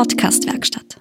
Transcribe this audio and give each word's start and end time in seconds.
Podcast-Werkstatt. 0.00 0.98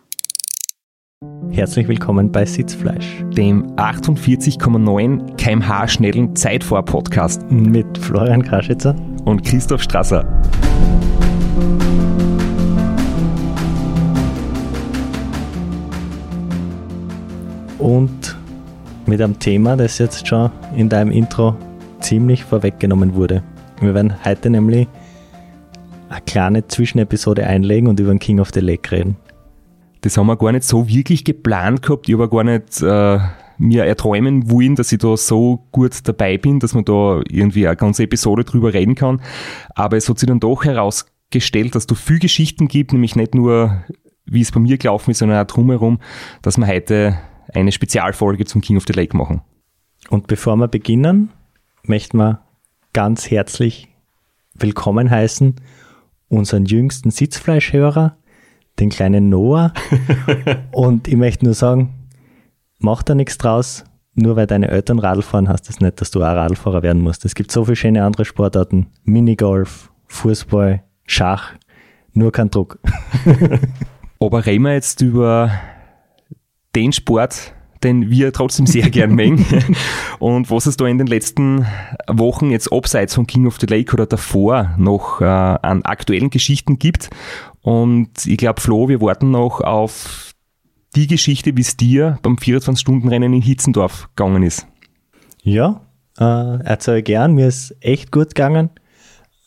Herzlich 1.52 1.88
willkommen 1.88 2.34
bei 2.34 2.44
Sitzfleisch, 2.44 3.24
dem 3.32 3.66
48,9 3.78 5.38
kmh 5.38 5.88
schnellen 5.88 6.36
Zeitfahr-Podcast 6.36 7.50
mit 7.50 7.98
Florian 7.98 8.44
Kraschitzer 8.44 8.94
und 9.24 9.46
Christoph 9.46 9.84
Strasser. 9.84 10.26
Und 17.78 18.38
mit 19.06 19.22
einem 19.22 19.40
Thema, 19.40 19.78
das 19.78 19.98
jetzt 20.00 20.28
schon 20.28 20.52
in 20.76 20.90
deinem 20.90 21.12
Intro 21.12 21.56
ziemlich 22.02 22.44
vorweggenommen 22.44 23.16
wurde. 23.16 23.44
Wir 23.80 23.94
werden 23.94 24.14
heute 24.26 24.50
nämlich 24.50 24.90
eine 26.10 26.22
kleine 26.22 26.68
Zwischenepisode 26.68 27.46
einlegen 27.46 27.88
und 27.88 28.00
über 28.00 28.10
den 28.10 28.20
King 28.20 28.40
of 28.40 28.50
the 28.54 28.60
Lake 28.60 28.92
reden. 28.92 29.18
Das 30.02 30.18
haben 30.18 30.28
wir 30.28 30.38
gar 30.38 30.52
nicht 30.52 30.64
so 30.64 30.88
wirklich 30.88 31.24
geplant 31.24 31.82
gehabt. 31.82 32.08
Ich 32.08 32.16
habe 32.16 32.30
gar 32.30 32.44
nicht 32.44 32.82
äh, 32.82 33.20
mir 33.58 33.84
erträumen 33.86 34.50
wollen, 34.50 34.76
dass 34.76 34.92
ich 34.92 35.00
da 35.00 35.16
so 35.18 35.68
gut 35.72 36.08
dabei 36.08 36.38
bin, 36.38 36.60
dass 36.60 36.74
man 36.74 36.86
da 36.86 37.22
irgendwie 37.30 37.68
eine 37.68 37.76
ganze 37.76 38.04
Episode 38.04 38.44
drüber 38.44 38.74
reden 38.74 38.96
kann. 38.96 39.22
Aber 39.76 39.98
es 39.98 40.10
hat 40.10 40.20
sich 40.20 40.28
dann 40.28 40.40
doch 40.40 40.64
herausgestellt, 40.64 41.76
dass 41.76 41.86
da 41.86 41.96
viel 41.96 42.20
Geschichten 42.20 42.68
gibt, 42.68 42.94
nämlich 42.94 43.16
nicht 43.16 43.36
nur, 43.36 43.84
wie 44.26 44.42
es 44.42 44.52
bei 44.52 44.60
mir 44.62 44.78
gelaufen 44.78 45.12
ist, 45.12 45.20
sondern 45.20 45.44
auch 45.44 45.48
drumherum, 45.48 46.00
dass 46.42 46.58
wir 46.58 46.68
heute 46.68 47.20
eine 47.54 47.72
Spezialfolge 47.72 48.46
zum 48.46 48.62
King 48.62 48.78
of 48.78 48.86
the 48.88 48.94
Lake 48.94 49.16
machen. 49.16 49.42
Und 50.10 50.28
bevor 50.28 50.56
wir 50.56 50.70
beginnen, 50.70 51.30
möchten 51.84 52.18
wir 52.18 52.42
ganz 52.94 53.30
herzlich 53.30 53.90
willkommen 54.54 55.10
heißen 55.10 55.56
unseren 56.30 56.66
jüngsten 56.66 57.12
Sitzfleischhörer, 57.12 58.16
den 58.80 58.90
kleinen 58.90 59.30
Noah. 59.30 59.74
und 60.72 61.08
ich 61.08 61.18
möchte 61.18 61.46
nur 61.46 61.54
sagen, 61.54 61.94
mach 62.78 63.04
da 63.04 63.16
nichts 63.16 63.38
draus. 63.38 63.84
Nur 64.16 64.36
weil 64.36 64.48
deine 64.48 64.68
Eltern 64.68 65.00
Radl 65.00 65.22
fahren, 65.22 65.48
heißt 65.48 65.70
das 65.70 65.80
nicht, 65.80 66.02
dass 66.02 66.12
du 66.12 66.22
auch 66.22 66.28
Radlfahrer 66.28 66.84
werden 66.84 67.02
musst. 67.02 67.26
Es 67.26 67.36
gibt 67.36 67.52
so 67.52 67.66
viele 67.66 67.76
schöne 67.76 68.04
andere 68.04 68.26
Sportarten. 68.26 68.88
Minigolf, 69.04 69.92
Fußball, 70.08 70.84
Schach. 71.06 71.54
Nur 72.14 72.32
kein 72.32 72.50
Druck. 72.50 72.80
Aber 74.20 74.46
reden 74.46 74.64
wir 74.64 74.74
jetzt 74.74 75.02
über 75.02 75.52
den 76.76 76.92
Sport, 76.92 77.54
den 77.84 78.10
wir 78.10 78.34
trotzdem 78.34 78.66
sehr 78.66 78.90
gern 78.92 79.14
mengen. 79.14 79.46
und 80.20 80.50
was 80.50 80.66
es 80.66 80.78
da 80.78 80.86
in 80.86 80.98
den 80.98 81.08
letzten 81.08 81.66
Wochen 82.08 82.52
jetzt 82.52 82.72
abseits 82.72 83.16
von 83.16 83.28
King 83.28 83.48
of 83.48 83.58
the 83.60 83.68
Lake 83.68 83.94
oder 83.94 84.06
davor 84.06 84.76
noch 84.78 85.22
äh, 85.22 85.26
an 85.26 85.84
aktuellen 85.84 86.30
Geschichten 86.30 86.80
gibt. 86.80 87.10
Und 87.62 88.26
ich 88.26 88.38
glaube, 88.38 88.62
Flo, 88.62 88.88
wir 88.90 89.02
warten 89.02 89.32
noch 89.32 89.62
auf 89.62 90.34
die 90.96 91.08
Geschichte, 91.08 91.56
wie 91.56 91.62
es 91.62 91.78
dir 91.78 92.18
beim 92.22 92.36
24-Stunden-Rennen 92.36 93.34
in 93.34 93.42
Hitzendorf 93.42 94.10
gegangen 94.16 94.44
ist. 94.44 94.66
Ja, 95.42 95.82
äh, 96.20 96.64
erzähle 96.64 97.04
gern. 97.04 97.34
Mir 97.34 97.48
ist 97.48 97.76
echt 97.82 98.12
gut 98.12 98.36
gegangen. 98.36 98.70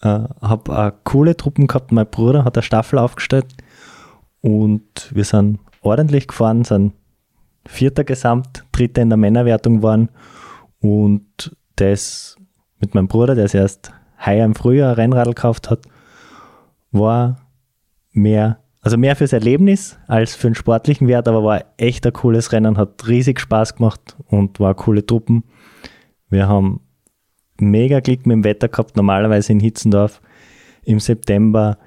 Äh, 0.02 0.20
habe 0.40 0.76
eine 0.76 0.94
coole 1.04 1.36
Truppen 1.36 1.66
gehabt. 1.66 1.92
Mein 1.92 2.08
Bruder 2.08 2.44
hat 2.44 2.56
eine 2.56 2.62
Staffel 2.62 2.98
aufgestellt 2.98 3.46
und 4.40 5.10
wir 5.12 5.24
sind 5.24 5.60
ordentlich 5.80 6.28
gefahren, 6.28 6.64
sind 6.64 6.92
Vierter 7.66 8.04
Gesamt, 8.04 8.64
Dritter 8.72 9.02
in 9.02 9.10
der 9.10 9.16
Männerwertung 9.16 9.82
waren. 9.82 10.08
Und 10.80 11.56
das 11.76 12.36
mit 12.80 12.94
meinem 12.94 13.08
Bruder, 13.08 13.34
der 13.34 13.44
es 13.44 13.54
erst 13.54 13.92
heuer 14.24 14.44
im 14.44 14.54
Frühjahr 14.54 14.96
Rennradl 14.96 15.34
gekauft 15.34 15.70
hat, 15.70 15.80
war 16.90 17.46
mehr, 18.12 18.58
also 18.80 18.96
mehr 18.96 19.16
fürs 19.16 19.32
Erlebnis 19.32 19.98
als 20.06 20.34
für 20.34 20.48
den 20.48 20.54
sportlichen 20.54 21.08
Wert, 21.08 21.28
aber 21.28 21.42
war 21.44 21.64
echt 21.76 22.06
ein 22.06 22.12
cooles 22.12 22.52
Rennen, 22.52 22.76
hat 22.76 23.06
riesig 23.08 23.40
Spaß 23.40 23.76
gemacht 23.76 24.16
und 24.26 24.60
war 24.60 24.74
coole 24.74 25.06
Truppen. 25.06 25.44
Wir 26.28 26.48
haben 26.48 26.80
mega 27.58 28.00
Glück 28.00 28.26
mit 28.26 28.34
dem 28.34 28.44
Wetter 28.44 28.68
gehabt, 28.68 28.96
normalerweise 28.96 29.52
in 29.52 29.60
Hitzendorf. 29.60 30.20
Im 30.84 31.00
September 31.00 31.78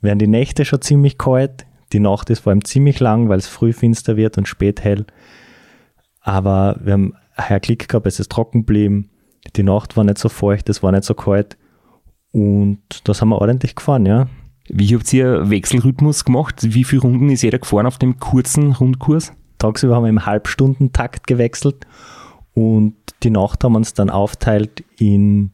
werden 0.00 0.18
die 0.18 0.26
Nächte 0.26 0.64
schon 0.64 0.80
ziemlich 0.80 1.18
kalt, 1.18 1.66
die 1.92 2.00
Nacht 2.00 2.30
ist 2.30 2.40
vor 2.40 2.50
allem 2.50 2.64
ziemlich 2.64 3.00
lang, 3.00 3.28
weil 3.28 3.38
es 3.38 3.46
früh 3.46 3.72
finster 3.72 4.16
wird 4.16 4.38
und 4.38 4.48
spät 4.48 4.82
hell. 4.82 5.06
Aber 6.20 6.78
wir 6.82 6.94
haben 6.94 7.14
heuer 7.38 7.60
Glück 7.60 7.88
gehabt, 7.88 8.06
es 8.06 8.20
ist 8.20 8.30
trocken 8.30 8.60
geblieben. 8.60 9.10
Die 9.56 9.62
Nacht 9.62 9.96
war 9.96 10.04
nicht 10.04 10.18
so 10.18 10.28
feucht, 10.28 10.68
es 10.68 10.82
war 10.82 10.92
nicht 10.92 11.04
so 11.04 11.14
kalt. 11.14 11.56
Und 12.32 12.80
das 13.04 13.20
haben 13.20 13.30
wir 13.30 13.40
ordentlich 13.40 13.74
gefahren, 13.74 14.06
ja. 14.06 14.28
Wie 14.68 14.94
habt 14.94 15.12
ihr 15.12 15.50
Wechselrhythmus 15.50 16.24
gemacht? 16.24 16.56
Wie 16.62 16.84
viele 16.84 17.02
Runden 17.02 17.28
ist 17.30 17.42
jeder 17.42 17.58
gefahren 17.58 17.86
auf 17.86 17.98
dem 17.98 18.20
kurzen 18.20 18.72
Rundkurs? 18.72 19.32
Tagsüber 19.58 19.96
haben 19.96 20.04
wir 20.04 20.10
im 20.10 20.24
Halbstundentakt 20.24 21.26
gewechselt 21.26 21.86
und 22.54 22.94
die 23.22 23.30
Nacht 23.30 23.62
haben 23.62 23.72
wir 23.72 23.78
uns 23.78 23.94
dann 23.94 24.10
aufteilt 24.10 24.84
in 24.98 25.50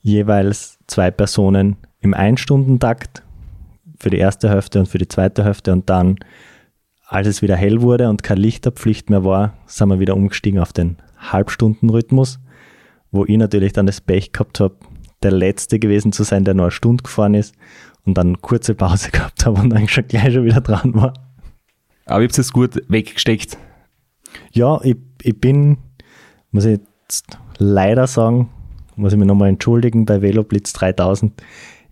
jeweils 0.00 0.78
zwei 0.86 1.10
Personen 1.10 1.76
im 2.00 2.12
Einstundentakt 2.12 3.22
für 4.04 4.10
die 4.10 4.18
erste 4.18 4.50
Hälfte 4.50 4.80
und 4.80 4.86
für 4.86 4.98
die 4.98 5.08
zweite 5.08 5.44
Hälfte 5.44 5.72
und 5.72 5.88
dann, 5.88 6.16
als 7.06 7.26
es 7.26 7.40
wieder 7.40 7.56
hell 7.56 7.80
wurde 7.80 8.10
und 8.10 8.22
keine 8.22 8.42
Lichterpflicht 8.42 9.08
mehr 9.08 9.24
war, 9.24 9.54
sind 9.64 9.88
wir 9.88 9.98
wieder 9.98 10.14
umgestiegen 10.14 10.60
auf 10.60 10.74
den 10.74 10.98
Halbstundenrhythmus, 11.16 12.38
wo 13.10 13.24
ich 13.24 13.38
natürlich 13.38 13.72
dann 13.72 13.86
das 13.86 14.02
Pech 14.02 14.32
gehabt 14.32 14.60
habe, 14.60 14.76
der 15.22 15.32
Letzte 15.32 15.78
gewesen 15.78 16.12
zu 16.12 16.22
sein, 16.22 16.44
der 16.44 16.52
nur 16.52 16.66
eine 16.66 16.70
Stunde 16.70 17.02
gefahren 17.02 17.32
ist 17.32 17.54
und 18.04 18.18
dann 18.18 18.26
eine 18.26 18.36
kurze 18.36 18.74
Pause 18.74 19.10
gehabt 19.12 19.46
habe 19.46 19.58
und 19.58 19.70
dann 19.70 19.88
schon 19.88 20.06
gleich 20.06 20.34
schon 20.34 20.44
wieder 20.44 20.60
dran 20.60 20.94
war. 20.94 21.14
Aber 22.04 22.22
ich 22.22 22.30
habe 22.30 22.40
es 22.42 22.52
gut 22.52 22.82
weggesteckt. 22.88 23.56
Ja, 24.52 24.82
ich, 24.82 24.98
ich 25.22 25.40
bin, 25.40 25.78
muss 26.50 26.66
ich 26.66 26.78
jetzt 27.04 27.38
leider 27.56 28.06
sagen, 28.06 28.50
muss 28.96 29.14
ich 29.14 29.18
mich 29.18 29.26
nochmal 29.26 29.48
entschuldigen 29.48 30.04
bei 30.04 30.20
Veloblitz 30.20 30.74
3000. 30.74 31.32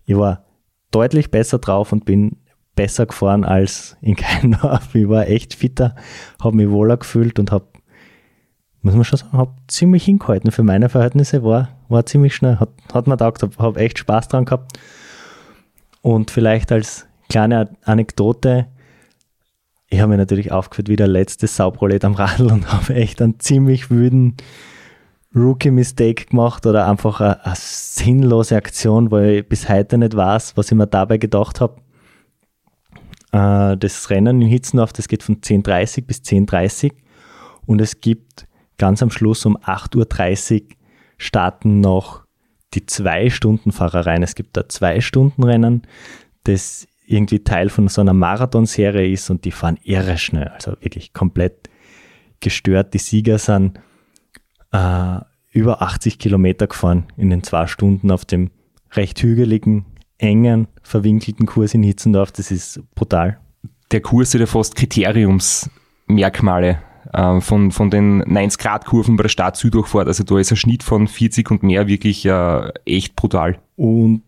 Ich 0.05 0.15
war 0.15 0.43
deutlich 0.93 1.31
besser 1.31 1.59
drauf 1.59 1.91
und 1.91 2.05
bin 2.05 2.37
besser 2.75 3.05
gefahren 3.05 3.43
als 3.43 3.97
in 4.01 4.15
Keindorf. 4.17 4.93
Ich 4.95 5.07
war 5.09 5.27
echt 5.27 5.53
fitter, 5.53 5.95
habe 6.41 6.55
mich 6.55 6.69
wohler 6.69 6.97
gefühlt 6.97 7.39
und 7.39 7.51
habe, 7.51 7.65
muss 8.81 8.95
man 8.95 9.03
schon 9.03 9.19
sagen, 9.19 9.37
habe 9.37 9.55
ziemlich 9.67 10.05
hingehalten. 10.05 10.51
Für 10.51 10.63
meine 10.63 10.89
Verhältnisse 10.89 11.43
war, 11.43 11.69
war 11.89 12.05
ziemlich 12.05 12.35
schnell, 12.35 12.59
hat, 12.59 12.69
hat 12.93 13.07
mir 13.07 13.13
gedacht, 13.13 13.41
habe 13.41 13.57
hab 13.57 13.77
echt 13.77 13.99
Spaß 13.99 14.27
dran 14.27 14.45
gehabt. 14.45 14.77
Und 16.01 16.31
vielleicht 16.31 16.71
als 16.71 17.07
kleine 17.29 17.69
Anekdote, 17.83 18.67
ich 19.89 19.99
habe 19.99 20.09
mich 20.09 20.17
natürlich 20.17 20.51
aufgeführt 20.51 20.89
wie 20.89 20.95
der 20.95 21.07
letzte 21.07 21.47
Sauprolet 21.47 22.03
am 22.03 22.15
Radl 22.15 22.51
und 22.51 22.71
habe 22.73 22.95
echt 22.95 23.21
einen 23.21 23.39
ziemlich 23.39 23.89
wüden 23.89 24.35
Rookie-Mistake 25.35 26.25
gemacht 26.25 26.65
oder 26.65 26.87
einfach 26.87 27.19
eine, 27.19 27.45
eine, 27.45 27.55
sinnlose 27.57 28.55
Aktion, 28.55 29.11
weil 29.11 29.37
ich 29.37 29.49
bis 29.49 29.67
heute 29.69 29.97
nicht 29.97 30.15
weiß, 30.15 30.55
was 30.57 30.71
ich 30.71 30.77
mir 30.77 30.87
dabei 30.87 31.17
gedacht 31.17 31.61
habe. 31.61 31.81
Äh, 33.31 33.77
das 33.77 34.09
Rennen 34.09 34.41
in 34.41 34.47
Hitzendorf, 34.47 34.93
das 34.93 35.07
geht 35.07 35.23
von 35.23 35.41
10.30 35.41 36.05
bis 36.05 36.19
10.30 36.19 36.93
und 37.65 37.81
es 37.81 37.99
gibt 38.01 38.47
ganz 38.77 39.01
am 39.01 39.11
Schluss 39.11 39.45
um 39.45 39.57
8.30 39.57 40.61
Uhr 40.61 40.67
starten 41.17 41.79
noch 41.79 42.23
die 42.73 42.85
Zwei-Stunden-Fahrereien. 42.85 44.23
Es 44.23 44.35
gibt 44.35 44.57
da 44.57 44.67
Zwei-Stunden-Rennen, 44.67 45.83
das 46.43 46.87
irgendwie 47.05 47.43
Teil 47.43 47.69
von 47.69 47.87
so 47.87 48.01
einer 48.01 48.13
Marathonserie 48.13 49.11
ist 49.11 49.29
und 49.29 49.45
die 49.45 49.51
fahren 49.51 49.77
irre 49.83 50.17
schnell, 50.17 50.47
also 50.47 50.71
wirklich 50.81 51.13
komplett 51.13 51.69
gestört. 52.39 52.93
Die 52.93 52.99
Sieger 52.99 53.37
sind 53.37 53.79
äh, 54.73 55.19
über 55.51 55.81
80 55.81 56.19
Kilometer 56.19 56.67
gefahren 56.67 57.05
in 57.15 57.29
den 57.29 57.43
zwei 57.43 57.67
Stunden 57.67 58.11
auf 58.11 58.25
dem 58.25 58.49
recht 58.91 59.21
hügeligen, 59.21 59.85
engen, 60.17 60.67
verwinkelten 60.81 61.45
Kurs 61.45 61.73
in 61.73 61.83
Hitzendorf. 61.83 62.31
Das 62.31 62.51
ist 62.51 62.81
brutal. 62.95 63.39
Der 63.91 64.01
Kurs 64.01 64.33
hat 64.33 64.41
ja 64.41 64.47
fast 64.47 64.75
Kriteriumsmerkmale 64.75 66.79
äh, 67.13 67.41
von, 67.41 67.71
von 67.71 67.89
den 67.89 68.23
90-Grad-Kurven 68.23 69.15
bei 69.15 69.23
der 69.23 69.29
Stadt-Süddurchfahrt. 69.29 70.07
Also 70.07 70.23
da 70.23 70.39
ist 70.39 70.51
ein 70.51 70.57
Schnitt 70.57 70.83
von 70.83 71.07
40 71.07 71.51
und 71.51 71.63
mehr 71.63 71.87
wirklich 71.87 72.25
äh, 72.25 72.69
echt 72.85 73.15
brutal. 73.15 73.59
Und 73.75 74.23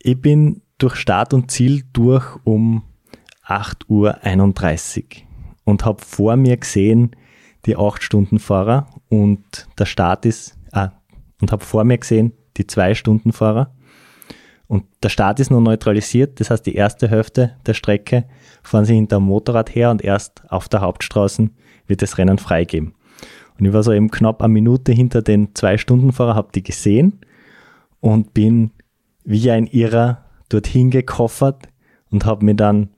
ich 0.00 0.20
bin 0.20 0.62
durch 0.78 0.96
Start 0.96 1.34
und 1.34 1.50
Ziel 1.50 1.84
durch 1.92 2.24
um 2.44 2.82
8.31 3.46 3.84
Uhr 3.88 4.18
und 5.64 5.84
habe 5.84 6.02
vor 6.02 6.36
mir 6.36 6.56
gesehen, 6.56 7.14
die 7.66 7.76
8-Stunden-Fahrer 7.76 8.86
und 9.08 9.68
der 9.78 9.86
Start 9.86 10.26
ist, 10.26 10.58
ah, 10.72 10.90
und 11.40 11.52
habe 11.52 11.64
vor 11.64 11.84
mir 11.84 11.98
gesehen, 11.98 12.32
die 12.56 12.64
2-Stunden-Fahrer. 12.64 13.74
Und 14.66 14.84
der 15.02 15.10
Start 15.10 15.38
ist 15.38 15.50
nur 15.50 15.60
neutralisiert, 15.60 16.40
das 16.40 16.50
heißt, 16.50 16.64
die 16.64 16.74
erste 16.74 17.08
Hälfte 17.08 17.56
der 17.66 17.74
Strecke 17.74 18.24
fahren 18.62 18.84
sie 18.84 18.94
hinter 18.94 19.16
dem 19.16 19.24
Motorrad 19.24 19.74
her 19.74 19.90
und 19.90 20.02
erst 20.02 20.42
auf 20.48 20.68
der 20.68 20.80
Hauptstraße 20.80 21.50
wird 21.86 22.02
das 22.02 22.16
Rennen 22.16 22.38
freigeben. 22.38 22.94
Und 23.58 23.66
ich 23.66 23.72
war 23.72 23.82
so 23.82 23.92
eben 23.92 24.10
knapp 24.10 24.42
eine 24.42 24.52
Minute 24.52 24.92
hinter 24.92 25.20
den 25.20 25.54
Zwei-Stunden-Fahrer, 25.54 26.34
habe 26.34 26.52
die 26.54 26.62
gesehen 26.62 27.20
und 28.00 28.34
bin 28.34 28.70
wie 29.24 29.50
ein 29.50 29.66
Irrer 29.66 30.24
dorthin 30.48 30.90
gekoffert 30.90 31.68
und 32.10 32.24
habe 32.24 32.44
mir 32.44 32.54
dann 32.54 32.90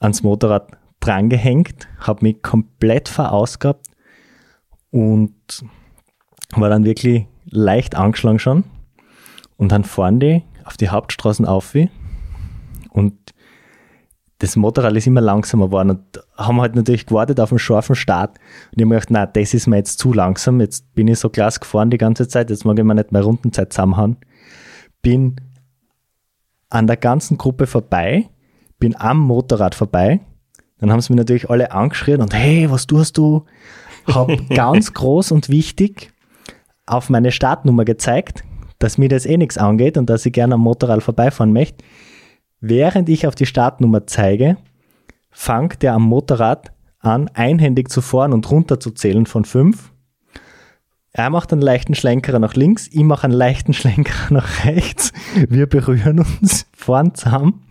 ans 0.00 0.22
Motorrad 0.22 0.72
drangehängt, 1.04 1.88
habe 1.98 2.24
mich 2.24 2.42
komplett 2.42 3.08
verausgabt 3.08 3.86
und 4.90 5.34
war 6.54 6.68
dann 6.68 6.84
wirklich 6.84 7.26
leicht 7.46 7.94
angeschlagen 7.94 8.38
schon. 8.38 8.64
Und 9.56 9.72
dann 9.72 9.84
fahren 9.84 10.20
die 10.20 10.42
auf 10.64 10.76
die 10.76 10.88
Hauptstraßen 10.88 11.46
auf 11.46 11.74
und 12.90 13.14
das 14.38 14.56
Motorrad 14.56 14.94
ist 14.94 15.06
immer 15.06 15.20
langsamer 15.20 15.66
geworden 15.66 15.90
und 15.90 16.20
haben 16.36 16.60
halt 16.60 16.74
natürlich 16.74 17.06
gewartet 17.06 17.40
auf 17.40 17.52
einen 17.52 17.58
scharfen 17.58 17.94
Start. 17.94 18.38
Und 18.72 18.78
ich 18.78 18.82
habe 18.82 18.86
mir 18.86 18.94
gedacht, 18.96 19.10
nein, 19.10 19.28
das 19.32 19.54
ist 19.54 19.66
mir 19.66 19.76
jetzt 19.76 19.98
zu 19.98 20.12
langsam. 20.12 20.60
Jetzt 20.60 20.92
bin 20.94 21.08
ich 21.08 21.18
so 21.18 21.28
klasse 21.28 21.60
gefahren 21.60 21.90
die 21.90 21.98
ganze 21.98 22.28
Zeit, 22.28 22.50
jetzt 22.50 22.64
mag 22.64 22.78
ich 22.78 22.84
mir 22.84 22.94
nicht 22.94 23.12
mehr 23.12 23.22
Rundenzeit 23.22 23.72
zusammenhauen. 23.72 24.16
Bin 25.02 25.36
an 26.68 26.86
der 26.86 26.96
ganzen 26.96 27.38
Gruppe 27.38 27.66
vorbei, 27.66 28.28
bin 28.78 28.96
am 28.96 29.18
Motorrad 29.20 29.74
vorbei. 29.74 30.20
Dann 30.78 30.90
haben 30.90 31.00
sie 31.00 31.12
mir 31.12 31.18
natürlich 31.18 31.50
alle 31.50 31.72
angeschrien 31.72 32.20
und 32.20 32.34
hey, 32.34 32.70
was 32.70 32.86
tust 32.86 33.16
du? 33.18 33.44
Hab 34.06 34.30
ganz 34.50 34.92
groß 34.92 35.32
und 35.32 35.48
wichtig 35.48 36.12
auf 36.86 37.10
meine 37.10 37.32
Startnummer 37.32 37.84
gezeigt, 37.84 38.44
dass 38.78 38.98
mir 38.98 39.08
das 39.08 39.26
eh 39.26 39.36
nichts 39.36 39.56
angeht 39.56 39.96
und 39.96 40.10
dass 40.10 40.26
ich 40.26 40.32
gerne 40.32 40.54
am 40.54 40.60
Motorrad 40.60 41.02
vorbeifahren 41.02 41.52
möchte. 41.52 41.84
Während 42.60 43.08
ich 43.08 43.26
auf 43.26 43.34
die 43.34 43.46
Startnummer 43.46 44.06
zeige, 44.06 44.56
fängt 45.30 45.82
der 45.82 45.94
am 45.94 46.02
Motorrad 46.02 46.72
an, 46.98 47.28
einhändig 47.34 47.88
zu 47.90 48.00
fahren 48.00 48.32
und 48.32 48.50
runter 48.50 48.80
zu 48.80 48.90
zählen 48.90 49.26
von 49.26 49.44
fünf. 49.44 49.92
Er 51.12 51.30
macht 51.30 51.52
einen 51.52 51.62
leichten 51.62 51.94
Schlenkerer 51.94 52.38
nach 52.38 52.54
links, 52.54 52.88
ich 52.88 53.04
mache 53.04 53.24
einen 53.24 53.34
leichten 53.34 53.72
Schlenkerer 53.74 54.32
nach 54.32 54.64
rechts. 54.64 55.12
Wir 55.48 55.66
berühren 55.66 56.20
uns, 56.20 56.66
fahren 56.72 57.14
zusammen. 57.14 57.62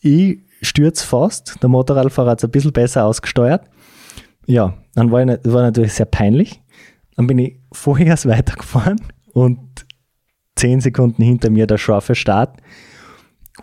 Ich 0.00 0.40
stürze 0.64 1.06
fast, 1.06 1.62
der 1.62 1.68
Motorradfahrer 1.68 2.32
hat 2.32 2.38
es 2.38 2.44
ein 2.44 2.50
bisschen 2.50 2.72
besser 2.72 3.04
ausgesteuert. 3.04 3.62
Ja, 4.46 4.74
dann 4.94 5.10
war, 5.10 5.22
ich, 5.22 5.38
war 5.44 5.62
natürlich 5.62 5.94
sehr 5.94 6.06
peinlich. 6.06 6.60
Dann 7.16 7.26
bin 7.26 7.38
ich 7.38 7.60
vorher 7.72 8.16
weitergefahren 8.24 9.00
und 9.32 9.86
zehn 10.56 10.80
Sekunden 10.80 11.22
hinter 11.22 11.50
mir 11.50 11.66
der 11.66 11.78
scharfe 11.78 12.14
Start 12.14 12.60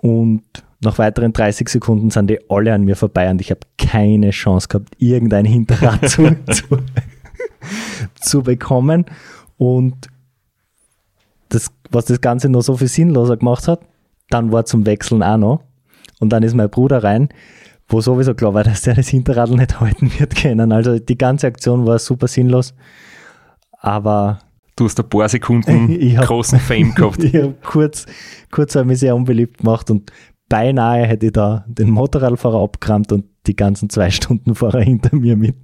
und 0.01 0.43
nach 0.83 0.97
weiteren 0.97 1.31
30 1.31 1.69
Sekunden 1.69 2.09
sind 2.09 2.29
die 2.29 2.39
alle 2.49 2.73
an 2.73 2.83
mir 2.83 2.95
vorbei 2.95 3.29
und 3.29 3.39
ich 3.39 3.51
habe 3.51 3.61
keine 3.77 4.31
Chance 4.31 4.67
gehabt, 4.67 4.89
irgendein 4.97 5.45
Hinterrad 5.45 6.09
zu, 6.09 6.35
zu, 6.51 6.77
zu, 8.15 8.41
bekommen. 8.41 9.05
Und 9.57 10.07
das, 11.49 11.71
was 11.91 12.05
das 12.05 12.19
Ganze 12.19 12.49
noch 12.49 12.61
so 12.61 12.77
viel 12.77 12.87
sinnloser 12.87 13.37
gemacht 13.37 13.67
hat, 13.67 13.81
dann 14.29 14.51
war 14.51 14.65
zum 14.65 14.85
Wechseln 14.87 15.21
auch 15.21 15.37
noch. 15.37 15.63
Und 16.21 16.29
dann 16.29 16.43
ist 16.43 16.53
mein 16.53 16.69
Bruder 16.69 17.03
rein, 17.03 17.29
wo 17.89 17.99
sowieso 17.99 18.33
klar 18.33 18.53
war, 18.53 18.63
dass 18.63 18.83
der 18.83 18.93
das 18.93 19.09
Hinterrad 19.09 19.49
nicht 19.49 19.81
halten 19.81 20.09
wird 20.17 20.35
können. 20.35 20.71
Also 20.71 20.99
die 20.99 21.17
ganze 21.17 21.47
Aktion 21.47 21.85
war 21.85 21.99
super 21.99 22.27
sinnlos. 22.27 22.73
Aber 23.71 24.39
Du 24.77 24.85
hast 24.85 24.99
ein 24.99 25.09
paar 25.09 25.27
Sekunden 25.27 25.89
hab, 26.17 26.27
großen 26.27 26.59
Fame 26.59 26.93
gehabt. 26.95 27.23
ich 27.23 27.35
habe 27.35 27.55
kurz, 27.61 28.05
kurz 28.51 28.75
habe 28.75 28.87
mich 28.87 28.99
sehr 28.99 29.15
unbeliebt 29.15 29.59
gemacht 29.59 29.91
und 29.91 30.11
beinahe 30.47 31.05
hätte 31.05 31.25
ich 31.27 31.31
da 31.33 31.65
den 31.67 31.89
Motorradfahrer 31.89 32.61
abgerammt 32.61 33.11
und 33.11 33.25
die 33.47 33.55
ganzen 33.55 33.89
zwei 33.89 34.09
Stunden 34.11 34.55
Fahrer 34.55 34.81
hinter 34.81 35.15
mir 35.15 35.35
mit. 35.35 35.55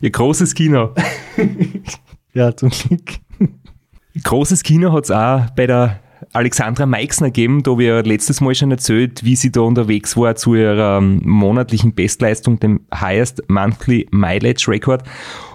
Ihr 0.00 0.10
großes 0.10 0.54
Kino. 0.54 0.94
ja, 2.32 2.56
zum 2.56 2.70
Glück. 2.70 3.20
Großes 4.24 4.62
Kino 4.62 4.92
hat 4.92 5.04
es 5.04 5.10
auch 5.10 5.50
bei 5.50 5.66
der 5.66 6.00
Alexandra 6.32 6.86
Meixner 6.86 7.28
gegeben, 7.28 7.62
da 7.62 7.78
wir 7.78 8.02
letztes 8.02 8.40
Mal 8.40 8.54
schon 8.54 8.70
erzählt, 8.70 9.22
wie 9.24 9.36
sie 9.36 9.50
da 9.50 9.60
unterwegs 9.60 10.16
war 10.16 10.34
zu 10.36 10.54
ihrer 10.54 11.00
monatlichen 11.00 11.94
Bestleistung, 11.94 12.58
dem 12.60 12.80
Highest 12.94 13.42
Monthly 13.48 14.06
Mileage 14.10 14.66
Record. 14.68 15.02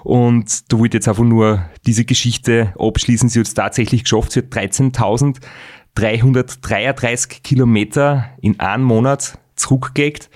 Und 0.03 0.71
da 0.71 0.79
wollte 0.79 0.97
jetzt 0.97 1.07
einfach 1.07 1.23
nur 1.23 1.65
diese 1.85 2.05
Geschichte 2.05 2.73
abschließen. 2.77 3.29
Sie 3.29 3.39
hat 3.39 3.47
es 3.47 3.53
tatsächlich 3.53 4.03
geschafft. 4.03 4.33
Sie 4.33 4.39
hat 4.39 4.47
13.333 4.47 7.43
Kilometer 7.43 8.25
in 8.41 8.59
einem 8.59 8.83
Monat 8.83 9.37
zurückgelegt. 9.55 10.29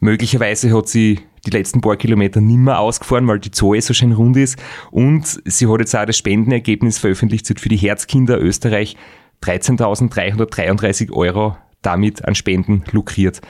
Möglicherweise 0.00 0.76
hat 0.76 0.88
sie 0.88 1.20
die 1.46 1.50
letzten 1.50 1.80
paar 1.80 1.96
Kilometer 1.96 2.40
nimmer 2.40 2.78
ausgefahren, 2.80 3.26
weil 3.26 3.38
die 3.38 3.50
Zoe 3.50 3.80
so 3.80 3.94
schön 3.94 4.12
rund 4.12 4.36
ist. 4.36 4.58
Und 4.90 5.40
sie 5.44 5.66
hat 5.66 5.80
jetzt 5.80 5.94
auch 5.94 6.04
das 6.04 6.18
Spendenergebnis 6.18 6.98
veröffentlicht, 6.98 7.60
für 7.60 7.68
die 7.68 7.76
Herzkinder 7.76 8.40
Österreich 8.40 8.96
13.333 9.42 11.12
Euro 11.12 11.56
damit 11.82 12.24
an 12.24 12.34
Spenden 12.34 12.84
lukriert. 12.90 13.40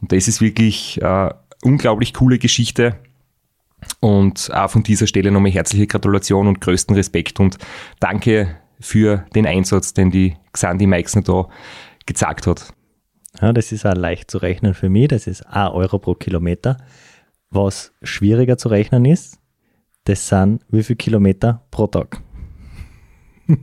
Und 0.00 0.12
das 0.12 0.28
ist 0.28 0.40
wirklich 0.40 1.00
äh, 1.00 1.30
unglaublich 1.62 2.12
coole 2.12 2.38
Geschichte. 2.38 2.96
Und 4.00 4.50
auch 4.52 4.70
von 4.70 4.82
dieser 4.82 5.06
Stelle 5.06 5.30
nochmal 5.30 5.52
herzliche 5.52 5.86
Gratulation 5.86 6.48
und 6.48 6.60
größten 6.60 6.96
Respekt 6.96 7.38
und 7.38 7.58
danke 8.00 8.56
für 8.80 9.26
den 9.34 9.46
Einsatz, 9.46 9.94
den 9.94 10.10
die 10.10 10.36
Xandi 10.52 10.86
Meixner 10.86 11.22
da 11.22 11.48
gezeigt 12.06 12.46
hat. 12.46 12.72
Ja, 13.40 13.52
das 13.52 13.72
ist 13.72 13.84
auch 13.84 13.94
leicht 13.94 14.30
zu 14.30 14.38
rechnen 14.38 14.74
für 14.74 14.88
mich. 14.88 15.08
Das 15.08 15.26
ist 15.26 15.42
1 15.42 15.74
Euro 15.74 15.98
pro 15.98 16.14
Kilometer. 16.14 16.78
Was 17.54 17.94
schwieriger 18.02 18.58
zu 18.58 18.68
rechnen 18.68 19.04
ist, 19.04 19.38
das 20.02 20.28
sind 20.28 20.64
wie 20.70 20.82
viele 20.82 20.96
Kilometer 20.96 21.64
pro 21.70 21.86
Tag. 21.86 22.20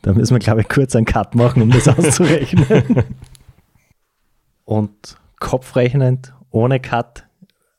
da 0.00 0.14
müssen 0.14 0.34
wir, 0.34 0.38
glaube 0.38 0.62
ich, 0.62 0.70
kurz 0.70 0.96
einen 0.96 1.04
Cut 1.04 1.34
machen, 1.34 1.60
um 1.60 1.70
das 1.70 1.86
auszurechnen. 1.88 3.04
Und 4.64 5.18
kopfrechnend, 5.38 6.32
ohne 6.48 6.80
Cut, 6.80 7.26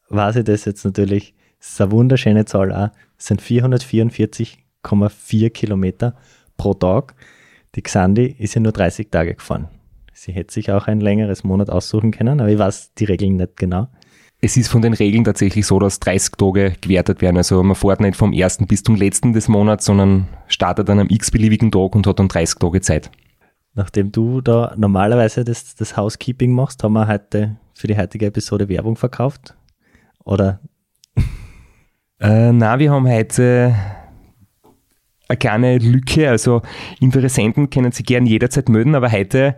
weiß 0.09 0.35
ich 0.35 0.43
das 0.43 0.65
jetzt 0.65 0.85
natürlich. 0.85 1.33
Das 1.57 1.69
ist 1.69 1.81
eine 1.81 1.91
wunderschöne 1.91 2.45
Zahl 2.45 2.71
auch. 2.71 2.89
Sind 3.17 3.41
444,4 3.41 5.49
Kilometer 5.49 6.15
pro 6.55 6.75
Tag. 6.75 7.15
Die 7.73 7.81
Xandi 7.81 8.35
ist 8.37 8.53
ja 8.53 8.61
nur 8.61 8.73
30 8.73 9.09
Tage 9.09 9.33
gefahren. 9.33 9.69
Sie 10.13 10.33
hätte 10.33 10.53
sich 10.53 10.71
auch 10.71 10.85
ein 10.85 10.99
längeres 10.99 11.43
Monat 11.43 11.71
aussuchen 11.71 12.11
können, 12.11 12.39
aber 12.39 12.49
ich 12.49 12.59
weiß 12.59 12.93
die 12.93 13.05
Regeln 13.05 13.37
nicht 13.37 13.57
genau 13.57 13.87
es 14.43 14.57
ist 14.57 14.67
von 14.67 14.81
den 14.81 14.93
Regeln 14.93 15.23
tatsächlich 15.23 15.65
so, 15.65 15.79
dass 15.79 16.01
30 16.01 16.33
Tage 16.35 16.73
gewertet 16.81 17.21
werden. 17.21 17.37
Also 17.37 17.63
man 17.63 17.77
fährt 17.77 18.01
nicht 18.01 18.17
vom 18.17 18.33
ersten 18.33 18.67
bis 18.67 18.83
zum 18.83 18.95
letzten 18.95 19.31
des 19.31 19.47
Monats, 19.47 19.85
sondern 19.85 20.27
startet 20.47 20.89
an 20.89 20.99
einem 20.99 21.09
x-beliebigen 21.09 21.71
Tag 21.71 21.95
und 21.95 22.05
hat 22.05 22.19
dann 22.19 22.27
30 22.27 22.59
Tage 22.59 22.81
Zeit. 22.81 23.09
Nachdem 23.73 24.11
du 24.11 24.41
da 24.41 24.73
normalerweise 24.75 25.45
das, 25.45 25.75
das 25.75 25.95
Housekeeping 25.95 26.51
machst, 26.51 26.83
haben 26.83 26.91
wir 26.91 27.07
heute 27.07 27.55
für 27.73 27.87
die 27.87 27.95
heutige 27.95 28.25
Episode 28.25 28.67
Werbung 28.67 28.97
verkauft? 28.97 29.55
Oder? 30.25 30.59
Äh, 32.19 32.51
na, 32.51 32.77
wir 32.79 32.91
haben 32.91 33.07
heute 33.07 33.73
eine 35.33 35.37
kleine 35.37 35.77
Lücke. 35.77 36.29
Also 36.29 36.61
Interessenten 36.99 37.69
können 37.69 37.91
sich 37.91 38.05
gern 38.05 38.25
jederzeit 38.25 38.69
melden, 38.69 38.95
aber 38.95 39.11
heute 39.11 39.55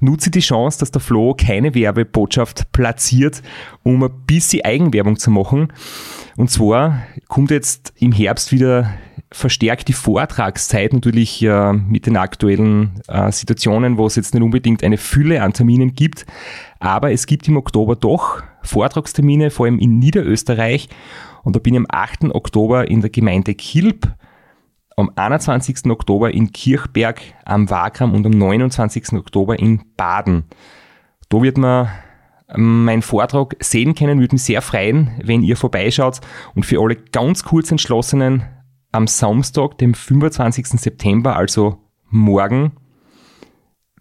nutze 0.00 0.30
die 0.30 0.40
Chance, 0.40 0.80
dass 0.80 0.90
der 0.90 1.00
Flo 1.00 1.34
keine 1.34 1.74
Werbebotschaft 1.74 2.72
platziert, 2.72 3.42
um 3.82 4.02
ein 4.02 4.10
bisschen 4.26 4.64
Eigenwerbung 4.64 5.16
zu 5.16 5.30
machen. 5.30 5.72
Und 6.36 6.50
zwar 6.50 7.02
kommt 7.28 7.50
jetzt 7.50 7.92
im 7.98 8.12
Herbst 8.12 8.52
wieder 8.52 8.92
verstärkt 9.30 9.88
die 9.88 9.94
Vortragszeit 9.94 10.92
natürlich 10.92 11.42
äh, 11.42 11.72
mit 11.72 12.06
den 12.06 12.18
aktuellen 12.18 13.00
äh, 13.08 13.32
Situationen, 13.32 13.96
wo 13.96 14.06
es 14.06 14.16
jetzt 14.16 14.34
nicht 14.34 14.42
unbedingt 14.42 14.84
eine 14.84 14.98
Fülle 14.98 15.42
an 15.42 15.54
Terminen 15.54 15.94
gibt. 15.94 16.26
Aber 16.80 17.12
es 17.12 17.26
gibt 17.26 17.48
im 17.48 17.56
Oktober 17.56 17.96
doch 17.96 18.42
Vortragstermine, 18.62 19.50
vor 19.50 19.66
allem 19.66 19.78
in 19.78 19.98
Niederösterreich. 19.98 20.88
Und 21.44 21.56
da 21.56 21.60
bin 21.60 21.74
ich 21.74 21.80
am 21.80 21.86
8. 21.88 22.34
Oktober 22.34 22.88
in 22.88 23.00
der 23.00 23.10
Gemeinde 23.10 23.54
Kilb 23.54 24.12
am 25.02 25.12
21. 25.16 25.86
Oktober 25.90 26.32
in 26.32 26.52
Kirchberg 26.52 27.20
am 27.44 27.68
Wagram 27.68 28.14
und 28.14 28.24
am 28.24 28.32
29. 28.32 29.12
Oktober 29.14 29.58
in 29.58 29.82
Baden. 29.96 30.44
Da 31.28 31.42
wird 31.42 31.58
man 31.58 31.88
ähm, 32.48 32.84
meinen 32.84 33.02
Vortrag 33.02 33.56
sehen 33.60 33.94
können, 33.94 34.20
würde 34.20 34.34
mich 34.34 34.44
sehr 34.44 34.62
freuen, 34.62 35.10
wenn 35.22 35.42
ihr 35.42 35.56
vorbeischaut 35.56 36.20
und 36.54 36.64
für 36.64 36.80
alle 36.80 36.96
ganz 36.96 37.42
kurz 37.44 37.70
entschlossenen 37.70 38.44
am 38.92 39.06
Samstag, 39.06 39.78
dem 39.78 39.94
25. 39.94 40.68
September, 40.80 41.36
also 41.36 41.78
morgen, 42.10 42.72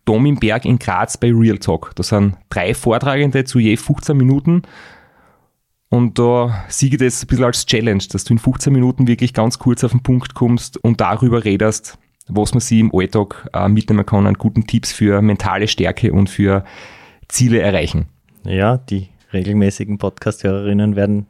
Dom 0.05 0.25
im 0.25 0.39
Berg 0.39 0.65
in 0.65 0.79
Graz 0.79 1.17
bei 1.17 1.31
Real 1.31 1.58
Talk. 1.58 1.93
Da 1.96 2.03
sind 2.03 2.36
drei 2.50 2.74
Vortragende 2.74 3.43
zu 3.46 3.60
je 3.60 3.77
15 3.77 4.17
Minuten 4.17 4.63
und 5.91 6.17
da 6.17 6.63
siege 6.69 6.95
das 6.95 7.21
ein 7.21 7.27
bisschen 7.27 7.43
als 7.43 7.65
Challenge, 7.65 8.01
dass 8.10 8.24
du 8.24 8.33
in 8.33 8.39
15 8.39 8.71
Minuten 8.71 9.07
wirklich 9.07 9.33
ganz 9.33 9.60
kurz 9.60 9.83
auf 9.83 9.91
den 9.91 10.01
Punkt 10.01 10.33
kommst 10.33 10.77
und 10.77 11.01
darüber 11.01 11.43
redest, 11.43 12.00
was 12.29 12.53
man 12.53 12.62
sich 12.62 12.79
im 12.79 12.95
Alltag 12.95 13.50
äh, 13.51 13.67
mitnehmen 13.67 14.05
kann 14.05 14.25
an 14.25 14.36
guten 14.36 14.65
Tipps 14.65 14.93
für 14.93 15.21
mentale 15.21 15.67
Stärke 15.67 16.13
und 16.13 16.29
für 16.29 16.63
Ziele 17.27 17.60
erreichen. 17.60 18.05
Ja, 18.45 18.77
die 18.77 19.10
regelmäßigen 19.33 19.98
Podcast-Hörerinnen 19.98 20.95
werden 20.95 21.27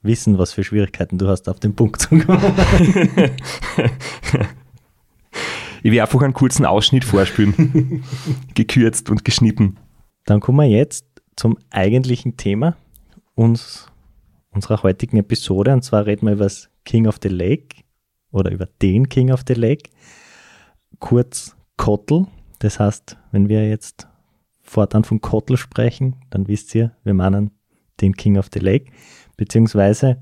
wissen, 0.00 0.38
was 0.38 0.54
für 0.54 0.64
Schwierigkeiten 0.64 1.18
du 1.18 1.28
hast, 1.28 1.46
auf 1.46 1.60
den 1.60 1.76
Punkt 1.76 2.00
zu 2.00 2.18
kommen. 2.18 2.40
ich 5.82 5.92
werde 5.92 6.00
einfach 6.02 6.22
einen 6.22 6.32
kurzen 6.32 6.64
Ausschnitt 6.64 7.04
vorspielen, 7.04 8.02
gekürzt 8.54 9.10
und 9.10 9.26
geschnitten. 9.26 9.76
Dann 10.24 10.40
kommen 10.40 10.66
wir 10.66 10.74
jetzt 10.74 11.04
zum 11.36 11.58
eigentlichen 11.68 12.38
Thema 12.38 12.74
uns, 13.36 13.86
unserer 14.50 14.82
heutigen 14.82 15.18
Episode. 15.18 15.72
Und 15.72 15.82
zwar 15.82 16.06
reden 16.06 16.26
wir 16.26 16.32
über 16.32 16.44
das 16.44 16.68
King 16.84 17.06
of 17.06 17.18
the 17.22 17.28
Lake 17.28 17.84
oder 18.32 18.50
über 18.50 18.66
den 18.82 19.08
King 19.08 19.30
of 19.30 19.44
the 19.46 19.54
Lake, 19.54 19.90
kurz 20.98 21.54
Kottel. 21.76 22.26
Das 22.58 22.80
heißt, 22.80 23.16
wenn 23.30 23.48
wir 23.48 23.68
jetzt 23.68 24.08
fortan 24.62 25.04
von 25.04 25.20
Kottel 25.20 25.56
sprechen, 25.56 26.16
dann 26.30 26.48
wisst 26.48 26.74
ihr, 26.74 26.96
wir 27.04 27.14
meinen 27.14 27.52
den 28.00 28.16
King 28.16 28.36
of 28.36 28.48
the 28.52 28.58
Lake, 28.58 28.90
beziehungsweise 29.36 30.20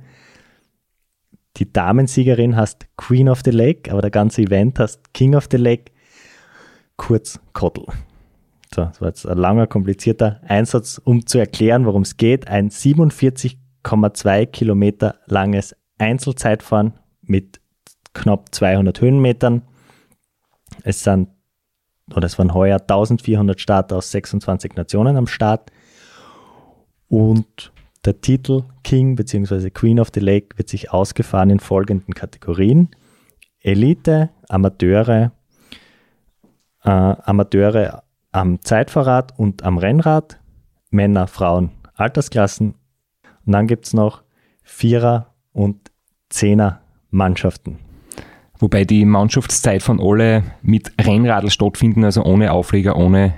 die 1.56 1.73
Damensiegerin 1.73 2.56
heißt 2.56 2.87
Queen 2.97 3.28
of 3.28 3.42
the 3.44 3.50
Lake, 3.50 3.90
aber 3.90 4.02
der 4.02 4.11
ganze 4.11 4.42
Event 4.42 4.78
heißt 4.78 5.14
King 5.14 5.35
of 5.35 5.49
the 5.50 5.56
Lake, 5.56 5.92
kurz 6.97 7.40
Kottel. 7.52 7.87
So, 8.75 8.83
das 8.83 9.00
war 9.00 9.09
jetzt 9.09 9.25
ein 9.25 9.38
langer, 9.38 9.69
komplizierter 9.69 10.40
Einsatz, 10.49 11.00
um 11.02 11.26
zu 11.26 11.38
erklären, 11.38 11.87
worum 11.87 12.02
es 12.02 12.16
geht. 12.16 12.49
Ein 12.49 12.71
47,2 12.71 14.47
Kilometer 14.47 15.14
langes 15.26 15.76
Einzelzeitfahren 15.99 16.95
mit 17.23 17.61
knapp 18.14 18.52
200 18.52 19.00
Höhenmetern. 19.00 19.62
Es 20.83 21.04
sind, 21.04 21.28
oder 22.12 22.26
es 22.26 22.37
waren 22.37 22.52
heuer 22.52 22.81
1400 22.81 23.61
Starter 23.61 23.97
aus 23.97 24.11
26 24.11 24.75
Nationen 24.75 25.16
am 25.16 25.28
Start. 25.28 25.71
Und 27.07 27.73
der 28.04 28.21
Titel 28.21 28.64
King 28.83 29.14
bzw. 29.14 29.71
Queen 29.71 30.00
of 30.00 30.09
the 30.12 30.21
Lake 30.21 30.59
wird 30.59 30.69
sich 30.69 30.93
ausgefahren 30.93 31.50
in 31.50 31.61
folgenden 31.61 32.12
Kategorien. 32.12 32.88
Elite, 33.61 34.31
Amateure, 34.49 35.31
äh, 36.83 36.90
Amateure 36.90 38.02
am 38.35 38.61
Zeitfahrrad 38.61 39.38
und 39.38 39.62
am 39.62 39.79
Rennrad, 39.79 40.41
Männer, 40.91 41.29
Frauen, 41.29 41.71
Altersklassen. 41.95 42.75
Und 43.47 43.53
dann 43.53 43.69
gibt 43.69 43.87
es 43.87 43.95
noch 43.95 44.23
Vierer- 44.64 45.29
und 45.53 45.93
Zehner 46.31 46.81
Mannschaften. 47.11 47.79
Wobei 48.59 48.85
die 48.85 49.05
Mannschaftszeit 49.05 49.83
von 49.83 50.00
alle 50.00 50.43
mit 50.62 50.93
Rennradl 51.00 51.50
stattfinden, 51.50 52.05
also 52.05 52.25
ohne 52.25 52.53
Aufleger, 52.53 52.97
ohne 52.97 53.35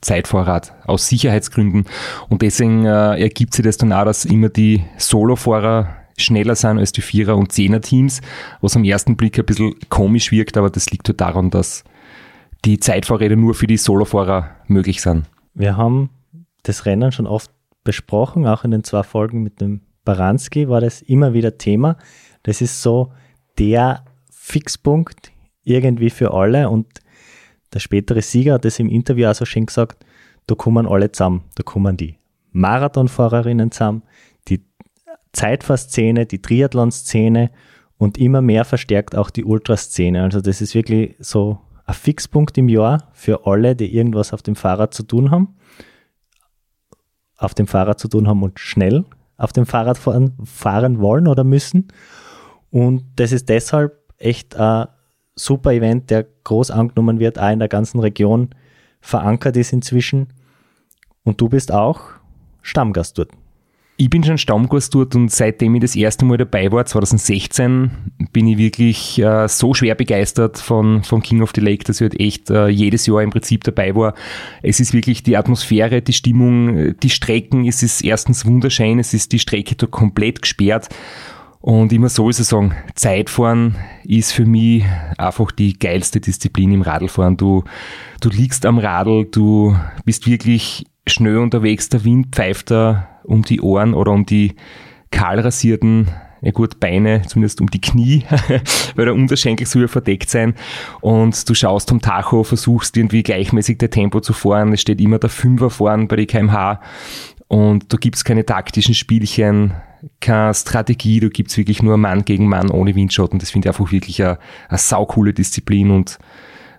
Zeitvorrat, 0.00 0.74
aus 0.86 1.08
Sicherheitsgründen. 1.08 1.84
Und 2.28 2.42
deswegen 2.42 2.84
äh, 2.84 3.20
ergibt 3.20 3.54
sich 3.54 3.64
das 3.64 3.76
dann 3.76 3.92
auch, 3.92 4.04
dass 4.04 4.24
immer 4.24 4.48
die 4.48 4.82
Solofahrer 4.96 5.88
schneller 6.18 6.56
sind 6.56 6.78
als 6.78 6.90
die 6.92 7.02
Vierer- 7.02 7.36
und 7.36 7.52
Zehner-Teams, 7.52 8.22
was 8.60 8.74
am 8.74 8.84
ersten 8.84 9.16
Blick 9.16 9.38
ein 9.38 9.44
bisschen 9.44 9.74
komisch 9.88 10.32
wirkt, 10.32 10.56
aber 10.56 10.70
das 10.70 10.90
liegt 10.90 11.08
halt 11.08 11.20
daran, 11.20 11.50
dass 11.50 11.84
die 12.66 12.80
Zeitfahrräder 12.80 13.36
nur 13.36 13.54
für 13.54 13.68
die 13.68 13.76
Solofahrer 13.76 14.50
möglich 14.66 15.00
sind. 15.00 15.26
Wir 15.54 15.76
haben 15.76 16.10
das 16.64 16.84
Rennen 16.84 17.12
schon 17.12 17.28
oft 17.28 17.50
besprochen, 17.84 18.46
auch 18.46 18.64
in 18.64 18.72
den 18.72 18.82
zwei 18.82 19.04
Folgen 19.04 19.44
mit 19.44 19.60
dem 19.60 19.82
Baranski 20.04 20.68
war 20.68 20.80
das 20.80 21.00
immer 21.00 21.32
wieder 21.32 21.58
Thema. 21.58 21.96
Das 22.42 22.60
ist 22.60 22.82
so 22.82 23.12
der 23.58 24.04
Fixpunkt 24.32 25.30
irgendwie 25.62 26.10
für 26.10 26.34
alle 26.34 26.68
und 26.68 26.86
der 27.72 27.78
spätere 27.78 28.20
Sieger 28.20 28.54
hat 28.54 28.64
es 28.64 28.80
im 28.80 28.88
Interview 28.88 29.28
auch 29.28 29.34
so 29.34 29.44
schön 29.44 29.66
gesagt, 29.66 30.04
da 30.48 30.54
kommen 30.56 30.86
alle 30.86 31.10
zusammen, 31.12 31.44
da 31.54 31.62
kommen 31.62 31.96
die 31.96 32.16
Marathonfahrerinnen 32.50 33.70
zusammen, 33.70 34.02
die 34.48 34.64
Zeitfahrszene, 35.32 36.26
die 36.26 36.42
Triathlon-Szene 36.42 37.50
und 37.98 38.18
immer 38.18 38.42
mehr 38.42 38.64
verstärkt 38.64 39.16
auch 39.16 39.30
die 39.30 39.44
Ultraszene. 39.44 40.22
Also 40.22 40.40
das 40.40 40.60
ist 40.60 40.74
wirklich 40.74 41.14
so 41.18 41.60
ein 41.86 41.94
Fixpunkt 41.94 42.58
im 42.58 42.68
Jahr 42.68 43.08
für 43.12 43.46
alle, 43.46 43.76
die 43.76 43.94
irgendwas 43.94 44.32
auf 44.32 44.42
dem 44.42 44.56
Fahrrad 44.56 44.92
zu 44.92 45.04
tun 45.04 45.30
haben, 45.30 45.56
auf 47.36 47.54
dem 47.54 47.66
Fahrrad 47.66 47.98
zu 47.98 48.08
tun 48.08 48.26
haben 48.26 48.42
und 48.42 48.58
schnell 48.58 49.04
auf 49.36 49.52
dem 49.52 49.66
Fahrrad 49.66 49.98
fahren, 49.98 50.36
fahren 50.44 51.00
wollen 51.00 51.28
oder 51.28 51.44
müssen. 51.44 51.88
Und 52.70 53.04
das 53.16 53.32
ist 53.32 53.48
deshalb 53.48 53.98
echt 54.18 54.56
ein 54.56 54.88
super 55.34 55.72
Event, 55.72 56.10
der 56.10 56.26
groß 56.44 56.70
angenommen 56.70 57.20
wird, 57.20 57.38
auch 57.38 57.50
in 57.50 57.58
der 57.58 57.68
ganzen 57.68 58.00
Region 58.00 58.50
verankert 59.00 59.56
ist 59.56 59.72
inzwischen. 59.72 60.28
Und 61.22 61.40
du 61.40 61.48
bist 61.48 61.70
auch 61.70 62.00
Stammgast 62.62 63.18
dort. 63.18 63.30
Ich 63.98 64.10
bin 64.10 64.22
schon 64.22 64.36
Stammgast 64.36 64.94
dort 64.94 65.14
und 65.14 65.30
seitdem 65.30 65.74
ich 65.74 65.80
das 65.80 65.96
erste 65.96 66.26
Mal 66.26 66.36
dabei 66.36 66.70
war, 66.70 66.84
2016, 66.84 67.90
bin 68.30 68.46
ich 68.46 68.58
wirklich 68.58 69.18
äh, 69.18 69.48
so 69.48 69.72
schwer 69.72 69.94
begeistert 69.94 70.58
von, 70.58 71.02
von 71.02 71.22
King 71.22 71.40
of 71.40 71.52
the 71.54 71.62
Lake, 71.62 71.84
dass 71.84 72.00
ich 72.00 72.02
halt 72.02 72.20
echt 72.20 72.50
äh, 72.50 72.68
jedes 72.68 73.06
Jahr 73.06 73.22
im 73.22 73.30
Prinzip 73.30 73.64
dabei 73.64 73.94
war. 73.94 74.14
Es 74.62 74.80
ist 74.80 74.92
wirklich 74.92 75.22
die 75.22 75.38
Atmosphäre, 75.38 76.02
die 76.02 76.12
Stimmung, 76.12 76.94
die 77.00 77.08
Strecken, 77.08 77.66
es 77.66 77.82
ist 77.82 78.02
erstens 78.02 78.44
wunderschön, 78.44 78.98
es 78.98 79.14
ist 79.14 79.32
die 79.32 79.38
Strecke 79.38 79.76
da 79.76 79.86
komplett 79.86 80.42
gesperrt 80.42 80.90
und 81.66 81.92
ich 81.92 81.98
muss 81.98 82.14
sowieso 82.14 82.44
sagen, 82.44 82.76
Zeitfahren 82.94 83.74
ist 84.04 84.30
für 84.30 84.44
mich 84.44 84.84
einfach 85.18 85.50
die 85.50 85.76
geilste 85.76 86.20
Disziplin 86.20 86.70
im 86.70 86.82
Radlfahren. 86.82 87.36
Du, 87.36 87.64
du 88.20 88.28
liegst 88.28 88.66
am 88.66 88.78
Radl, 88.78 89.24
du 89.24 89.76
bist 90.04 90.28
wirklich 90.28 90.86
schnell 91.06 91.38
unterwegs, 91.38 91.88
der 91.88 92.04
Wind 92.04 92.34
pfeift 92.34 92.70
da 92.70 93.08
um 93.24 93.42
die 93.42 93.60
Ohren 93.60 93.94
oder 93.94 94.12
um 94.12 94.26
die 94.26 94.54
kahlrasierten 95.10 96.08
ja 96.42 96.52
gut, 96.52 96.78
Beine, 96.78 97.22
zumindest 97.26 97.60
um 97.60 97.68
die 97.70 97.80
Knie, 97.80 98.24
weil 98.94 99.06
der 99.06 99.14
Unterschenkel 99.14 99.66
soll 99.66 99.82
ja 99.82 99.88
verdeckt 99.88 100.30
sein. 100.30 100.54
Und 101.00 101.48
du 101.48 101.54
schaust 101.54 101.88
vom 101.88 102.00
Tacho, 102.00 102.44
versuchst 102.44 102.96
irgendwie 102.96 103.22
gleichmäßig 103.22 103.78
der 103.78 103.90
Tempo 103.90 104.20
zu 104.20 104.32
fahren. 104.32 104.72
Es 104.72 104.82
steht 104.82 105.00
immer 105.00 105.18
der 105.18 105.30
Fünfer 105.30 105.70
vorn 105.70 106.08
bei 106.08 106.16
die 106.16 106.26
kmh. 106.26 106.80
Und 107.48 107.92
da 107.92 107.96
gibt's 107.96 108.24
keine 108.24 108.44
taktischen 108.44 108.94
Spielchen, 108.94 109.74
keine 110.20 110.52
Strategie, 110.54 111.20
da 111.20 111.28
gibt's 111.28 111.56
wirklich 111.56 111.82
nur 111.82 111.96
Mann 111.96 112.24
gegen 112.24 112.48
Mann 112.48 112.70
ohne 112.70 112.94
Windschatten. 112.94 113.38
Das 113.38 113.50
finde 113.50 113.68
ich 113.68 113.74
einfach 113.74 113.90
wirklich 113.90 114.22
eine, 114.22 114.38
eine 114.68 114.78
saukoole 114.78 115.32
Disziplin. 115.32 115.90
Und 115.90 116.18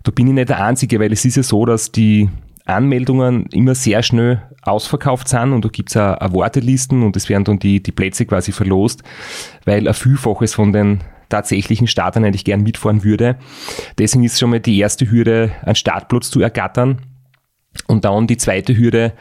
da 0.03 0.11
bin 0.11 0.27
ich 0.27 0.33
nicht 0.33 0.49
der 0.49 0.63
Einzige, 0.63 0.99
weil 0.99 1.11
es 1.11 1.25
ist 1.25 1.37
ja 1.37 1.43
so, 1.43 1.65
dass 1.65 1.91
die 1.91 2.29
Anmeldungen 2.67 3.45
immer 3.47 3.75
sehr 3.75 4.03
schnell 4.03 4.41
ausverkauft 4.61 5.27
sind 5.27 5.53
und 5.53 5.63
da 5.63 5.69
gibt's 5.69 5.95
auch, 5.95 6.19
auch 6.19 6.33
Wartelisten 6.33 7.03
und 7.03 7.15
es 7.15 7.29
werden 7.29 7.43
dann 7.43 7.59
die, 7.59 7.81
die 7.81 7.91
Plätze 7.91 8.25
quasi 8.25 8.51
verlost, 8.51 9.03
weil 9.65 9.87
ein 9.87 9.93
Vielfaches 9.93 10.53
von 10.53 10.73
den 10.73 11.01
tatsächlichen 11.29 11.87
Startern 11.87 12.23
eigentlich 12.23 12.45
gern 12.45 12.63
mitfahren 12.63 13.03
würde. 13.03 13.37
Deswegen 13.97 14.23
ist 14.23 14.39
schon 14.39 14.49
mal 14.49 14.59
die 14.59 14.79
erste 14.79 15.09
Hürde, 15.09 15.51
einen 15.63 15.75
Startplatz 15.75 16.29
zu 16.29 16.41
ergattern 16.41 17.01
und 17.87 18.05
dann 18.05 18.27
die 18.27 18.37
zweite 18.37 18.77
Hürde, 18.77 19.13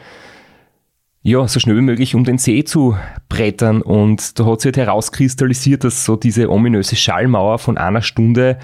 ja, 1.21 1.45
so 1.47 1.59
schnell 1.59 1.75
wie 1.75 1.81
möglich 1.81 2.15
um 2.15 2.23
den 2.23 2.37
See 2.37 2.63
zu 2.63 2.95
brettern. 3.27 3.81
Und 3.81 4.39
da 4.39 4.45
hat 4.45 4.61
sich 4.61 4.67
halt 4.67 4.77
herauskristallisiert, 4.77 5.83
dass 5.83 6.05
so 6.05 6.15
diese 6.15 6.49
ominöse 6.49 6.95
Schallmauer 6.95 7.59
von 7.59 7.77
einer 7.77 8.01
Stunde 8.01 8.57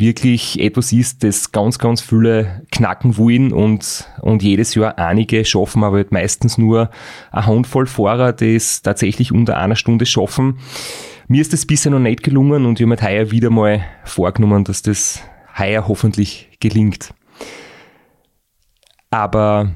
wirklich 0.00 0.58
etwas 0.60 0.92
ist, 0.92 1.22
das 1.22 1.52
ganz, 1.52 1.78
ganz 1.78 2.00
viele 2.00 2.62
knacken 2.72 3.16
wollen 3.16 3.52
und, 3.52 4.08
und 4.20 4.42
jedes 4.42 4.74
Jahr 4.74 4.98
einige 4.98 5.44
schaffen, 5.44 5.84
aber 5.84 5.98
halt 5.98 6.12
meistens 6.12 6.58
nur 6.58 6.90
eine 7.30 7.46
Handvoll 7.46 7.86
Fahrer, 7.86 8.32
die 8.32 8.56
es 8.56 8.82
tatsächlich 8.82 9.32
unter 9.32 9.58
einer 9.58 9.76
Stunde 9.76 10.06
schaffen. 10.06 10.58
Mir 11.28 11.40
ist 11.40 11.52
das 11.52 11.66
bisher 11.66 11.92
noch 11.92 12.00
nicht 12.00 12.22
gelungen 12.22 12.66
und 12.66 12.80
ich 12.80 12.86
habe 12.86 12.96
mir 12.96 13.02
heuer 13.02 13.30
wieder 13.30 13.50
mal 13.50 13.84
vorgenommen, 14.04 14.64
dass 14.64 14.82
das 14.82 15.22
heuer 15.56 15.86
hoffentlich 15.86 16.48
gelingt. 16.58 17.14
Aber 19.10 19.70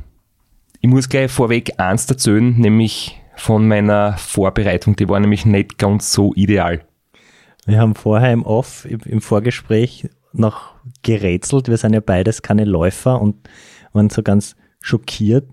ich 0.80 0.88
muss 0.88 1.08
gleich 1.08 1.30
vorweg 1.30 1.78
eins 1.78 2.06
erzählen, 2.06 2.58
nämlich 2.58 3.20
von 3.36 3.66
meiner 3.68 4.16
Vorbereitung. 4.16 4.96
Die 4.96 5.08
war 5.08 5.20
nämlich 5.20 5.46
nicht 5.46 5.78
ganz 5.78 6.12
so 6.12 6.32
ideal. 6.34 6.84
Wir 7.66 7.80
haben 7.80 7.94
vorher 7.94 8.32
im 8.32 8.44
Off, 8.44 8.84
im 8.84 9.20
Vorgespräch 9.20 10.08
noch 10.32 10.74
gerätselt. 11.02 11.68
Wir 11.68 11.76
sind 11.76 11.94
ja 11.94 12.00
beides 12.00 12.42
keine 12.42 12.64
Läufer 12.64 13.20
und 13.20 13.48
waren 13.92 14.10
so 14.10 14.22
ganz 14.22 14.56
schockiert, 14.80 15.46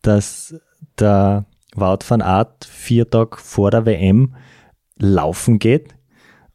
dass 0.00 0.54
der 0.98 1.46
Wout 1.74 2.00
van 2.08 2.22
Art 2.22 2.64
vier 2.64 3.08
Tage 3.08 3.36
vor 3.38 3.70
der 3.70 3.86
WM 3.86 4.34
laufen 4.98 5.58
geht. 5.58 5.94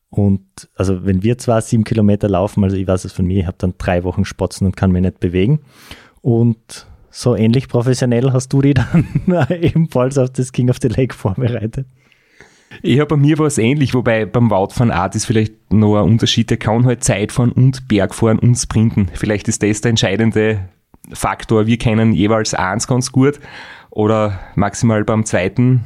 Und 0.09 0.69
also 0.75 1.05
wenn 1.05 1.23
wir 1.23 1.37
zwar 1.37 1.61
sieben 1.61 1.83
Kilometer 1.83 2.29
laufen, 2.29 2.63
also 2.63 2.75
ich 2.75 2.87
weiß 2.87 3.05
es 3.05 3.13
von 3.13 3.25
mir, 3.25 3.39
ich 3.39 3.47
habe 3.47 3.57
dann 3.59 3.75
drei 3.77 4.03
Wochen 4.03 4.25
Spotzen 4.25 4.65
und 4.65 4.75
kann 4.75 4.91
mich 4.91 5.01
nicht 5.01 5.19
bewegen. 5.19 5.61
Und 6.21 6.87
so 7.09 7.35
ähnlich 7.35 7.67
professionell 7.67 8.31
hast 8.31 8.53
du 8.53 8.61
die 8.61 8.73
dann 9.25 9.47
ebenfalls 9.49 10.17
auf 10.17 10.29
das 10.29 10.51
King 10.51 10.69
of 10.69 10.77
the 10.81 10.87
Lake 10.87 11.15
vorbereitet. 11.15 11.87
Ja, 12.83 13.05
bei 13.05 13.15
mir 13.15 13.37
war 13.39 13.47
es 13.47 13.57
ähnlich, 13.57 13.93
wobei 13.93 14.25
beim 14.25 14.49
Wout 14.51 14.73
van 14.75 14.91
Art 14.91 15.15
ist 15.15 15.25
vielleicht 15.25 15.73
noch 15.73 15.97
ein 15.97 16.03
Unterschied. 16.09 16.49
Der 16.49 16.57
kann 16.57 16.85
halt 16.85 17.03
Zeitfahren 17.03 17.51
und 17.51 17.87
Bergfahren 17.87 18.39
und 18.39 18.55
Sprinten. 18.55 19.09
Vielleicht 19.13 19.47
ist 19.47 19.63
das 19.63 19.81
der 19.81 19.89
entscheidende 19.89 20.69
Faktor. 21.11 21.65
Wir 21.65 21.77
kennen 21.77 22.13
jeweils 22.13 22.53
eins 22.53 22.87
ganz 22.87 23.11
gut 23.11 23.39
oder 23.89 24.39
maximal 24.55 25.03
beim 25.03 25.25
zweiten. 25.25 25.85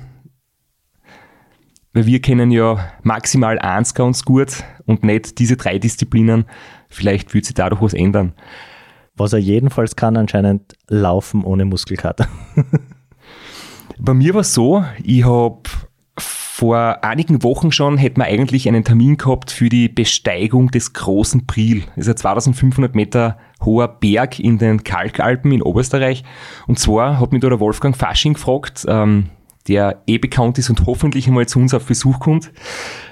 Weil 1.94 2.06
wir 2.06 2.22
kennen 2.22 2.52
ja 2.52 2.92
maximal 3.04 3.60
eins 3.60 3.94
ganz 3.94 4.24
gut 4.24 4.64
und 4.86 5.04
nicht 5.04 5.40
diese 5.40 5.58
drei 5.58 5.78
Disziplinen. 5.78 6.46
Vielleicht 6.90 7.34
wird 7.34 7.46
sich 7.46 7.54
dadurch 7.54 7.82
was 7.82 7.94
ändern. 7.94 8.34
was 9.16 9.34
er 9.34 9.40
jedenfalls 9.40 9.96
kann, 9.96 10.18
anscheinend 10.18 10.74
laufen 10.88 11.44
ohne 11.44 11.66
Muskelkater. 11.66 12.28
Bei 14.00 14.14
mir 14.14 14.34
war 14.34 14.42
es 14.42 14.54
so, 14.54 14.84
ich 15.04 15.26
habe 15.26 15.62
vor 16.62 17.04
einigen 17.04 17.42
Wochen 17.42 17.72
schon 17.72 17.98
hätten 17.98 18.22
wir 18.22 18.26
eigentlich 18.26 18.68
einen 18.68 18.84
Termin 18.84 19.18
gehabt 19.18 19.50
für 19.50 19.68
die 19.68 19.90
Besteigung 19.90 20.70
des 20.70 20.94
großen 20.94 21.48
Priel. 21.48 21.86
Das 21.96 22.06
ist 22.06 22.10
ein 22.10 22.18
2500 22.18 22.94
Meter 22.94 23.40
hoher 23.66 23.88
Berg 23.88 24.38
in 24.38 24.60
den 24.60 24.84
Kalkalpen 24.84 25.52
in 25.54 25.64
Oberösterreich. 25.64 26.24
Und 26.68 26.78
zwar 26.78 27.20
hat 27.20 27.32
mich 27.32 27.42
da 27.42 27.50
der 27.50 27.60
Wolfgang 27.60 27.98
Fasching 27.98 28.36
gefragt, 28.36 28.86
ähm, 28.88 29.32
der 29.68 30.04
eh 30.06 30.20
bekannt 30.20 30.60
ist 30.60 30.70
und 30.70 30.86
hoffentlich 30.86 31.26
einmal 31.26 31.48
zu 31.48 31.58
uns 31.58 31.74
auf 31.74 31.88
Besuch 31.88 32.20
kommt 32.20 32.52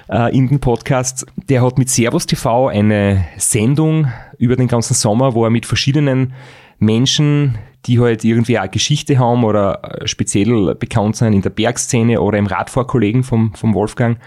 äh, 0.08 0.32
in 0.32 0.46
den 0.46 0.60
Podcast. 0.60 1.26
Der 1.48 1.60
hat 1.60 1.76
mit 1.76 1.90
Servus 1.90 2.26
TV 2.26 2.68
eine 2.68 3.24
Sendung 3.36 4.06
über 4.38 4.54
den 4.54 4.68
ganzen 4.68 4.94
Sommer, 4.94 5.34
wo 5.34 5.42
er 5.42 5.50
mit 5.50 5.66
verschiedenen 5.66 6.34
Menschen, 6.78 7.58
die 7.86 7.98
halt 7.98 8.24
irgendwie 8.24 8.58
eine 8.58 8.68
Geschichte 8.68 9.18
haben 9.18 9.44
oder 9.44 10.00
äh, 10.02 10.08
speziell 10.08 10.74
bekannt 10.74 11.16
sind 11.16 11.32
in 11.32 11.42
der 11.42 11.50
Bergszene 11.50 12.20
oder 12.20 12.38
im 12.38 12.46
Radfahrkollegen 12.46 13.22
vom, 13.22 13.54
vom 13.54 13.74
Wolfgang. 13.74 14.18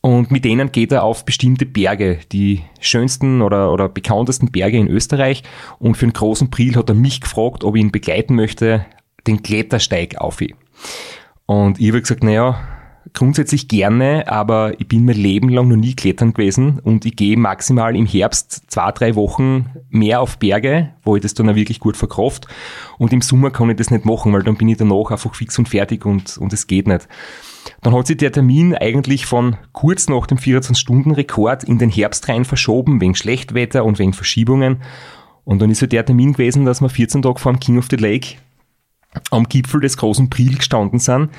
Und 0.00 0.30
mit 0.30 0.44
denen 0.44 0.70
geht 0.70 0.92
er 0.92 1.02
auf 1.02 1.24
bestimmte 1.24 1.66
Berge, 1.66 2.20
die 2.30 2.62
schönsten 2.80 3.42
oder, 3.42 3.72
oder 3.72 3.88
bekanntesten 3.88 4.52
Berge 4.52 4.78
in 4.78 4.86
Österreich. 4.86 5.42
Und 5.80 5.96
für 5.96 6.04
einen 6.04 6.12
großen 6.12 6.48
Priel 6.48 6.76
hat 6.76 6.88
er 6.88 6.94
mich 6.94 7.20
gefragt, 7.20 7.64
ob 7.64 7.74
ich 7.74 7.82
ihn 7.82 7.90
begleiten 7.90 8.36
möchte, 8.36 8.86
den 9.26 9.42
Klettersteig 9.42 10.18
auf. 10.18 10.38
Und 11.46 11.80
ich 11.80 11.88
habe 11.88 12.00
gesagt, 12.00 12.22
naja, 12.22 12.75
grundsätzlich 13.12 13.68
gerne, 13.68 14.30
aber 14.30 14.78
ich 14.80 14.88
bin 14.88 15.04
mein 15.04 15.16
Leben 15.16 15.48
lang 15.48 15.68
noch 15.68 15.76
nie 15.76 15.94
klettern 15.94 16.34
gewesen 16.34 16.78
und 16.80 17.04
ich 17.04 17.16
gehe 17.16 17.36
maximal 17.36 17.94
im 17.96 18.06
Herbst 18.06 18.64
zwei, 18.68 18.90
drei 18.92 19.14
Wochen 19.14 19.66
mehr 19.90 20.20
auf 20.20 20.38
Berge, 20.38 20.90
wo 21.02 21.16
ich 21.16 21.22
das 21.22 21.34
dann 21.34 21.48
auch 21.48 21.54
wirklich 21.54 21.80
gut 21.80 21.96
verkraft 21.96 22.46
und 22.98 23.12
im 23.12 23.22
Sommer 23.22 23.50
kann 23.50 23.70
ich 23.70 23.76
das 23.76 23.90
nicht 23.90 24.04
machen, 24.04 24.32
weil 24.32 24.42
dann 24.42 24.56
bin 24.56 24.68
ich 24.68 24.76
danach 24.76 25.10
einfach 25.10 25.34
fix 25.34 25.58
und 25.58 25.68
fertig 25.68 26.04
und, 26.04 26.38
und 26.38 26.52
es 26.52 26.66
geht 26.66 26.88
nicht. 26.88 27.08
Dann 27.82 27.94
hat 27.94 28.06
sich 28.06 28.16
der 28.16 28.32
Termin 28.32 28.74
eigentlich 28.74 29.26
von 29.26 29.56
kurz 29.72 30.08
nach 30.08 30.26
dem 30.26 30.38
24-Stunden-Rekord 30.38 31.64
in 31.64 31.78
den 31.78 31.90
Herbst 31.90 32.28
rein 32.28 32.44
verschoben, 32.44 33.00
wegen 33.00 33.14
Schlechtwetter 33.14 33.84
und 33.84 33.98
wegen 33.98 34.12
Verschiebungen. 34.12 34.82
Und 35.44 35.60
dann 35.60 35.70
ist 35.70 35.80
so 35.80 35.86
der 35.86 36.04
Termin 36.04 36.32
gewesen, 36.32 36.64
dass 36.64 36.80
wir 36.80 36.88
14 36.88 37.22
Tage 37.22 37.40
vor 37.40 37.52
dem 37.52 37.60
King 37.60 37.78
of 37.78 37.88
the 37.90 37.96
Lake 37.96 38.36
am 39.30 39.48
Gipfel 39.48 39.80
des 39.80 39.96
großen 39.96 40.30
Priel 40.30 40.56
gestanden 40.56 40.98
sind. 40.98 41.30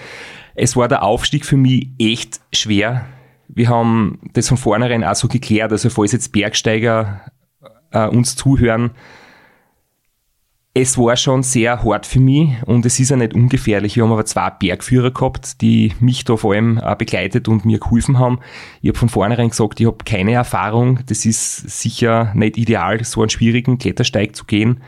Es 0.60 0.76
war 0.76 0.88
der 0.88 1.04
Aufstieg 1.04 1.46
für 1.46 1.56
mich 1.56 1.90
echt 2.00 2.42
schwer. 2.52 3.06
Wir 3.48 3.70
haben 3.70 4.20
das 4.34 4.48
von 4.48 4.58
vornherein 4.58 5.04
auch 5.04 5.14
so 5.14 5.28
geklärt, 5.28 5.72
also 5.72 5.90
falls 5.92 6.12
jetzt 6.12 6.32
Bergsteiger 6.32 7.22
äh, 7.92 8.08
uns 8.08 8.36
zuhören, 8.36 8.92
es 10.74 10.98
war 10.98 11.16
schon 11.16 11.42
sehr 11.42 11.84
hart 11.84 12.06
für 12.06 12.20
mich 12.20 12.50
und 12.66 12.86
es 12.86 13.00
ist 13.00 13.10
ja 13.10 13.18
nicht 13.18 13.34
ungefährlich. 13.34 13.96
Wir 13.96 14.04
haben 14.04 14.12
aber 14.12 14.26
zwei 14.26 14.50
Bergführer 14.50 15.12
gehabt, 15.12 15.62
die 15.62 15.94
mich 16.00 16.24
da 16.24 16.38
vor 16.38 16.54
allem 16.54 16.82
begleitet 16.98 17.48
und 17.48 17.66
mir 17.66 17.80
geholfen 17.80 18.20
haben. 18.20 18.40
Ich 18.82 18.90
habe 18.90 18.98
von 19.00 19.10
vornherein 19.10 19.50
gesagt, 19.50 19.80
ich 19.80 19.88
habe 19.88 20.04
keine 20.06 20.34
Erfahrung. 20.34 21.00
Das 21.08 21.26
ist 21.26 21.70
sicher 21.70 22.32
nicht 22.36 22.58
ideal, 22.58 23.04
so 23.04 23.22
einen 23.22 23.32
schwierigen 23.32 23.80
Klettersteig 23.80 24.36
zu 24.36 24.46
gehen. 24.46 24.82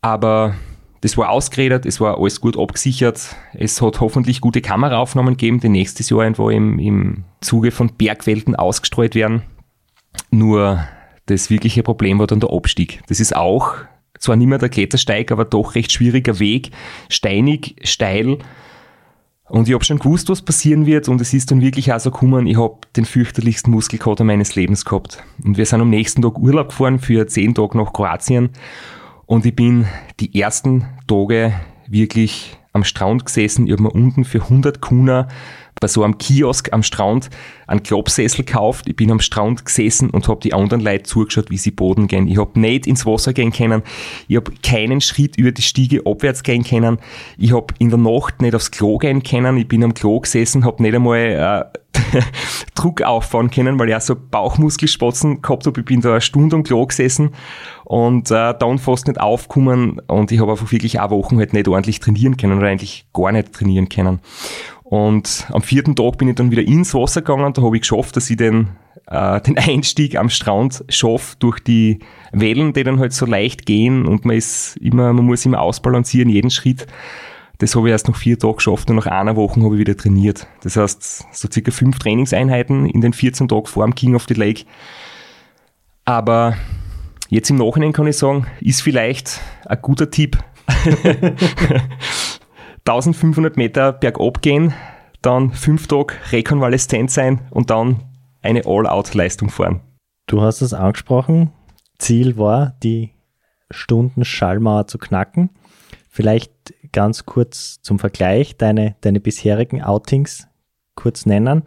Aber 0.00 0.54
das 1.04 1.18
war 1.18 1.28
ausgeredet, 1.28 1.84
es 1.84 2.00
war 2.00 2.18
alles 2.18 2.40
gut 2.40 2.58
abgesichert. 2.58 3.36
Es 3.52 3.82
hat 3.82 4.00
hoffentlich 4.00 4.40
gute 4.40 4.62
Kameraaufnahmen 4.62 5.36
gegeben, 5.36 5.60
die 5.60 5.68
nächstes 5.68 6.08
Jahr 6.08 6.22
irgendwo 6.22 6.48
im, 6.48 6.78
im 6.78 7.24
Zuge 7.42 7.72
von 7.72 7.92
Bergwelten 7.94 8.56
ausgestrahlt 8.56 9.14
werden. 9.14 9.42
Nur 10.30 10.82
das 11.26 11.50
wirkliche 11.50 11.82
Problem 11.82 12.18
war 12.18 12.26
dann 12.26 12.40
der 12.40 12.50
Abstieg. 12.50 13.02
Das 13.06 13.20
ist 13.20 13.36
auch 13.36 13.74
zwar 14.18 14.36
nicht 14.36 14.46
mehr 14.46 14.56
der 14.56 14.70
Klettersteig, 14.70 15.30
aber 15.30 15.44
doch 15.44 15.74
recht 15.74 15.92
schwieriger 15.92 16.38
Weg, 16.38 16.70
steinig, 17.10 17.76
steil. 17.82 18.38
Und 19.50 19.68
ich 19.68 19.74
habe 19.74 19.84
schon 19.84 19.98
gewusst, 19.98 20.30
was 20.30 20.40
passieren 20.40 20.86
wird 20.86 21.10
und 21.10 21.20
es 21.20 21.34
ist 21.34 21.50
dann 21.50 21.60
wirklich 21.60 21.92
auch 21.92 22.00
so 22.00 22.12
gekommen, 22.12 22.46
ich 22.46 22.56
habe 22.56 22.78
den 22.96 23.04
fürchterlichsten 23.04 23.70
Muskelkater 23.70 24.24
meines 24.24 24.54
Lebens 24.54 24.86
gehabt. 24.86 25.22
Und 25.44 25.58
wir 25.58 25.66
sind 25.66 25.82
am 25.82 25.90
nächsten 25.90 26.22
Tag 26.22 26.38
Urlaub 26.38 26.70
gefahren 26.70 26.98
für 26.98 27.26
zehn 27.26 27.54
Tage 27.54 27.76
nach 27.76 27.92
Kroatien 27.92 28.48
und 29.26 29.46
ich 29.46 29.56
bin 29.56 29.86
die 30.20 30.40
ersten 30.40 30.86
Tage 31.06 31.54
wirklich 31.86 32.56
am 32.72 32.84
Strand 32.84 33.24
gesessen. 33.24 33.66
Ich 33.66 33.72
habe 33.72 33.84
mir 33.84 33.90
unten 33.90 34.24
für 34.24 34.42
100 34.42 34.80
Kuna 34.80 35.28
bei 35.80 35.88
so 35.88 36.02
einem 36.02 36.18
Kiosk 36.18 36.72
am 36.72 36.82
Strand 36.82 37.30
einen 37.66 37.82
Klappsessel 37.82 38.44
gekauft. 38.44 38.88
Ich 38.88 38.96
bin 38.96 39.10
am 39.10 39.20
Strand 39.20 39.64
gesessen 39.64 40.10
und 40.10 40.28
habe 40.28 40.40
die 40.40 40.54
anderen 40.54 40.82
Leute 40.82 41.04
zugeschaut, 41.04 41.50
wie 41.50 41.58
sie 41.58 41.70
Boden 41.70 42.06
gehen. 42.06 42.26
Ich 42.28 42.38
habe 42.38 42.58
nicht 42.58 42.86
ins 42.86 43.06
Wasser 43.06 43.32
gehen 43.32 43.52
können. 43.52 43.82
Ich 44.28 44.36
habe 44.36 44.52
keinen 44.62 45.00
Schritt 45.00 45.36
über 45.36 45.52
die 45.52 45.62
Stiege 45.62 46.02
abwärts 46.04 46.42
gehen 46.42 46.64
können. 46.64 46.98
Ich 47.38 47.52
habe 47.52 47.74
in 47.78 47.90
der 47.90 47.98
Nacht 47.98 48.40
nicht 48.42 48.54
aufs 48.54 48.70
Klo 48.70 48.98
gehen 48.98 49.22
können. 49.22 49.56
Ich 49.56 49.68
bin 49.68 49.84
am 49.84 49.94
Klo 49.94 50.20
gesessen, 50.20 50.64
habe 50.64 50.82
nicht 50.82 50.94
einmal 50.94 51.18
äh, 51.74 51.78
Druck 52.74 53.02
auffahren 53.02 53.50
können, 53.50 53.78
weil 53.78 53.88
ich 53.88 53.96
auch 53.96 54.00
so 54.00 54.16
Bauchmuskelspatzen 54.16 55.42
gehabt 55.42 55.66
habe. 55.66 55.80
Ich 55.80 55.86
bin 55.86 56.00
da 56.00 56.12
eine 56.12 56.20
Stunde 56.20 56.56
am 56.56 56.62
Klo 56.62 56.86
gesessen 56.86 57.30
und 57.84 58.30
äh, 58.30 58.54
dann 58.58 58.78
fast 58.78 59.06
nicht 59.06 59.20
aufgekommen 59.20 60.00
und 60.06 60.32
ich 60.32 60.40
habe 60.40 60.52
einfach 60.52 60.70
wirklich 60.70 61.00
auch 61.00 61.10
Wochen 61.10 61.38
halt 61.38 61.52
nicht 61.52 61.68
ordentlich 61.68 62.00
trainieren 62.00 62.36
können 62.36 62.58
oder 62.58 62.68
eigentlich 62.68 63.06
gar 63.12 63.32
nicht 63.32 63.52
trainieren 63.52 63.88
können. 63.88 64.20
Und 64.84 65.46
am 65.50 65.62
vierten 65.62 65.96
Tag 65.96 66.18
bin 66.18 66.28
ich 66.28 66.36
dann 66.36 66.50
wieder 66.50 66.62
ins 66.62 66.94
Wasser 66.94 67.22
gegangen. 67.22 67.52
Da 67.52 67.62
habe 67.62 67.74
ich 67.76 67.82
geschafft, 67.82 68.16
dass 68.16 68.28
ich 68.28 68.36
den, 68.36 68.68
äh, 69.06 69.40
den 69.40 69.58
Einstieg 69.58 70.16
am 70.16 70.28
Strand 70.28 70.84
schaffe 70.88 71.36
durch 71.38 71.60
die 71.60 72.00
Wellen, 72.32 72.74
die 72.74 72.84
dann 72.84 73.00
halt 73.00 73.12
so 73.12 73.26
leicht 73.26 73.66
gehen 73.66 74.06
und 74.06 74.24
man 74.24 74.36
ist 74.36 74.76
immer, 74.76 75.12
man 75.12 75.24
muss 75.24 75.46
immer 75.46 75.60
ausbalancieren, 75.60 76.28
jeden 76.28 76.50
Schritt. 76.50 76.86
Das 77.64 77.74
habe 77.76 77.88
ich 77.88 77.92
erst 77.92 78.08
nach 78.08 78.16
vier 78.16 78.38
Tagen 78.38 78.56
geschafft 78.56 78.90
und 78.90 78.96
nach 78.96 79.06
einer 79.06 79.36
Woche 79.36 79.58
habe 79.62 79.76
ich 79.76 79.80
wieder 79.80 79.96
trainiert. 79.96 80.46
Das 80.62 80.76
heißt, 80.76 81.24
so 81.32 81.48
circa 81.50 81.70
fünf 81.70 81.98
Trainingseinheiten 81.98 82.84
in 82.84 83.00
den 83.00 83.14
14 83.14 83.48
Tagen 83.48 83.64
vor 83.64 83.86
dem 83.86 83.94
King 83.94 84.14
of 84.14 84.26
the 84.28 84.34
Lake. 84.34 84.66
Aber 86.04 86.58
jetzt 87.30 87.48
im 87.48 87.56
Nachhinein 87.56 87.94
kann 87.94 88.06
ich 88.06 88.18
sagen, 88.18 88.46
ist 88.60 88.82
vielleicht 88.82 89.40
ein 89.64 89.78
guter 89.80 90.10
Tipp. 90.10 90.36
1500 92.86 93.56
Meter 93.56 93.94
bergab 93.94 94.42
gehen, 94.42 94.74
dann 95.22 95.50
fünf 95.52 95.86
Tage 95.86 96.12
rekonvaleszent 96.32 97.10
sein 97.10 97.48
und 97.48 97.70
dann 97.70 98.02
eine 98.42 98.66
All-Out-Leistung 98.66 99.48
fahren. 99.48 99.80
Du 100.26 100.42
hast 100.42 100.60
es 100.60 100.74
angesprochen. 100.74 101.50
Ziel 101.98 102.36
war, 102.36 102.76
die 102.82 103.12
Stunden 103.70 104.26
Schallmauer 104.26 104.86
zu 104.86 104.98
knacken. 104.98 105.48
Vielleicht 106.10 106.74
ganz 106.94 107.26
kurz 107.26 107.82
zum 107.82 107.98
Vergleich 107.98 108.56
deine, 108.56 108.96
deine 109.02 109.20
bisherigen 109.20 109.82
Outings 109.82 110.48
kurz 110.94 111.26
nennen. 111.26 111.64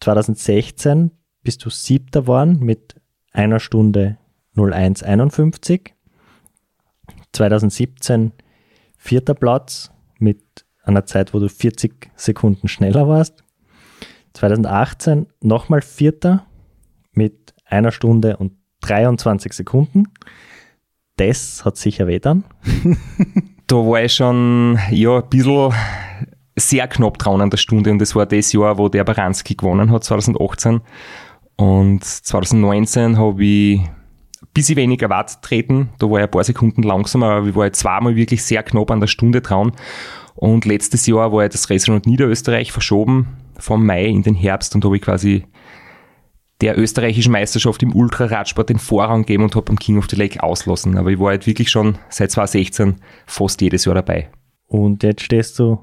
2016 0.00 1.12
bist 1.42 1.64
du 1.64 1.70
siebter 1.70 2.22
geworden 2.22 2.58
mit 2.60 2.96
einer 3.30 3.60
Stunde 3.60 4.18
0151. 4.56 5.94
2017 7.32 8.32
vierter 8.96 9.34
Platz 9.34 9.92
mit 10.18 10.64
einer 10.82 11.04
Zeit, 11.04 11.34
wo 11.34 11.38
du 11.38 11.48
40 11.48 12.10
Sekunden 12.16 12.68
schneller 12.68 13.06
warst. 13.08 13.44
2018 14.32 15.26
nochmal 15.40 15.82
Vierter 15.82 16.46
mit 17.12 17.54
einer 17.66 17.92
Stunde 17.92 18.38
und 18.38 18.54
23 18.80 19.52
Sekunden. 19.52 20.04
Das 21.16 21.66
hat 21.66 21.76
sicher 21.76 22.06
weh 22.06 22.18
dann. 22.18 22.44
da 23.66 23.76
war 23.76 24.02
ich 24.02 24.14
schon 24.14 24.78
ja, 24.90 25.18
ein 25.18 25.28
bisschen 25.28 25.72
sehr 26.56 26.86
knapp 26.88 27.18
dran 27.18 27.40
an 27.40 27.50
der 27.50 27.56
Stunde 27.56 27.90
und 27.90 27.98
das 27.98 28.14
war 28.14 28.26
das 28.26 28.52
Jahr, 28.52 28.78
wo 28.78 28.88
der 28.88 29.04
Baranski 29.04 29.54
gewonnen 29.54 29.90
hat, 29.90 30.04
2018. 30.04 30.80
Und 31.56 32.04
2019 32.04 33.18
habe 33.18 33.44
ich 33.44 33.80
ein 33.80 33.88
bisschen 34.52 34.76
weniger 34.76 35.08
Watt 35.08 35.42
treten. 35.42 35.90
Da 35.98 36.10
war 36.10 36.18
ich 36.18 36.24
ein 36.24 36.30
paar 36.30 36.44
Sekunden 36.44 36.82
langsamer, 36.82 37.30
aber 37.30 37.48
ich 37.48 37.54
war 37.54 37.66
jetzt 37.66 37.80
zweimal 37.80 38.16
wirklich 38.16 38.42
sehr 38.42 38.62
knapp 38.62 38.90
an 38.90 39.00
der 39.00 39.06
Stunde 39.06 39.40
dran. 39.40 39.72
Und 40.34 40.64
letztes 40.64 41.06
Jahr 41.06 41.32
war 41.32 41.42
ja 41.42 41.48
das 41.48 41.70
Restaurant 41.70 42.06
Niederösterreich 42.06 42.72
verschoben 42.72 43.28
vom 43.58 43.86
Mai 43.86 44.06
in 44.06 44.22
den 44.22 44.34
Herbst 44.34 44.74
und 44.74 44.84
habe 44.84 44.96
ich 44.96 45.02
quasi 45.02 45.44
der 46.62 46.78
österreichischen 46.78 47.32
Meisterschaft 47.32 47.82
im 47.82 47.94
Ultraradsport 47.94 48.70
den 48.70 48.78
Vorrang 48.78 49.22
gegeben 49.22 49.42
und 49.42 49.56
habe 49.56 49.66
beim 49.66 49.78
King 49.78 49.98
of 49.98 50.06
the 50.08 50.16
Lake 50.16 50.42
auslassen. 50.42 50.96
Aber 50.96 51.10
ich 51.10 51.18
war 51.18 51.30
halt 51.30 51.46
wirklich 51.46 51.68
schon 51.68 51.98
seit 52.08 52.30
2016 52.30 52.96
fast 53.26 53.60
jedes 53.60 53.84
Jahr 53.84 53.96
dabei. 53.96 54.30
Und 54.68 55.02
jetzt 55.02 55.22
stehst 55.22 55.58
du 55.58 55.80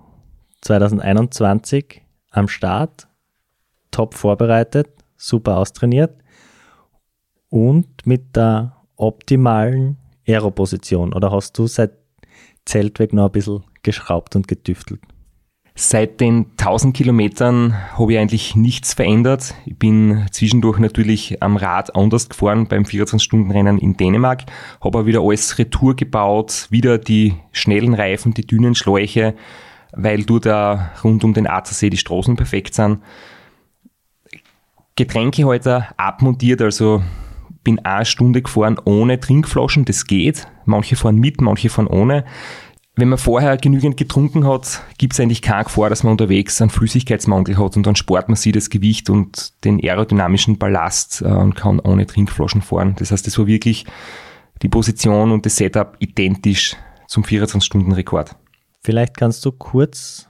2021 0.62 2.02
am 2.32 2.48
Start, 2.48 3.08
top 3.92 4.14
vorbereitet, 4.14 4.88
super 5.18 5.58
austrainiert 5.58 6.16
und 7.50 7.88
mit 8.06 8.36
der 8.36 8.78
optimalen 8.96 9.98
Aeroposition. 10.26 11.14
Oder 11.14 11.32
hast 11.32 11.58
du 11.58 11.68
seit 11.68 11.92
Zeltweg 12.66 13.12
noch 13.12 13.26
ein 13.26 13.32
bisschen 13.32 13.64
geschraubt 13.84 14.36
und 14.38 14.48
getüftelt? 14.48 15.02
Seit 15.82 16.20
den 16.20 16.48
1000 16.58 16.94
Kilometern 16.94 17.74
habe 17.98 18.12
ich 18.12 18.20
eigentlich 18.20 18.54
nichts 18.54 18.94
verändert. 18.94 19.56
Ich 19.66 19.78
bin 19.78 20.26
zwischendurch 20.30 20.78
natürlich 20.78 21.42
am 21.42 21.56
Rad 21.56 21.96
anders 21.96 22.28
gefahren 22.28 22.68
beim 22.68 22.84
24-Stunden-Rennen 22.84 23.78
in 23.78 23.96
Dänemark, 23.96 24.44
habe 24.82 24.98
aber 24.98 25.06
wieder 25.06 25.22
alles 25.22 25.58
Retour 25.58 25.96
gebaut, 25.96 26.68
wieder 26.70 26.98
die 26.98 27.36
schnellen 27.54 27.94
Reifen, 27.94 28.34
die 28.34 28.46
dünnen 28.46 28.76
Schläuche, 28.76 29.36
weil 29.94 30.26
du 30.26 30.40
da 30.40 30.92
rund 31.02 31.24
um 31.24 31.34
den 31.34 31.48
Attersee 31.48 31.90
die 31.90 31.96
Straßen 31.96 32.36
perfekt 32.36 32.74
sind. 32.74 33.00
Getränkehalter 34.98 35.94
abmontiert, 35.96 36.62
also 36.62 37.02
bin 37.64 37.80
eine 37.86 38.04
Stunde 38.04 38.42
gefahren 38.42 38.78
ohne 38.84 39.18
Trinkflaschen, 39.18 39.86
das 39.86 40.08
geht. 40.08 40.46
Manche 40.66 40.98
fahren 40.98 41.16
mit, 41.16 41.40
manche 41.40 41.70
fahren 41.70 41.88
ohne 41.88 42.26
wenn 43.00 43.10
man 43.10 43.18
vorher 43.18 43.58
genügend 43.58 43.98
getrunken 43.98 44.48
hat, 44.48 44.82
gibt 44.98 45.14
es 45.14 45.20
eigentlich 45.20 45.42
keine 45.42 45.66
Gefahr, 45.66 45.90
dass 45.90 46.04
man 46.04 46.12
unterwegs 46.12 46.62
einen 46.62 46.70
Flüssigkeitsmangel 46.70 47.58
hat 47.58 47.78
und 47.78 47.86
dann 47.86 47.96
spart 47.96 48.30
man 48.30 48.36
sich 48.36 48.54
das 48.54 48.70
Gewicht 48.70 49.10
und 49.10 49.54
den 49.64 49.80
aerodynamischen 49.84 50.58
Ballast 50.58 51.22
äh, 51.22 51.26
und 51.26 51.56
kann 51.56 51.80
ohne 51.80 52.06
Trinkflaschen 52.06 52.62
fahren. 52.62 52.96
Das 52.98 53.12
heißt, 53.12 53.28
es 53.28 53.38
war 53.38 53.48
wirklich 53.48 53.86
die 54.62 54.70
Position 54.70 55.32
und 55.32 55.46
das 55.46 55.56
Setup 55.56 55.96
identisch 56.00 56.76
zum 57.08 57.24
24-Stunden-Rekord. 57.24 58.36
Vielleicht 58.82 59.18
kannst 59.18 59.46
du 59.46 59.52
kurz 59.52 60.28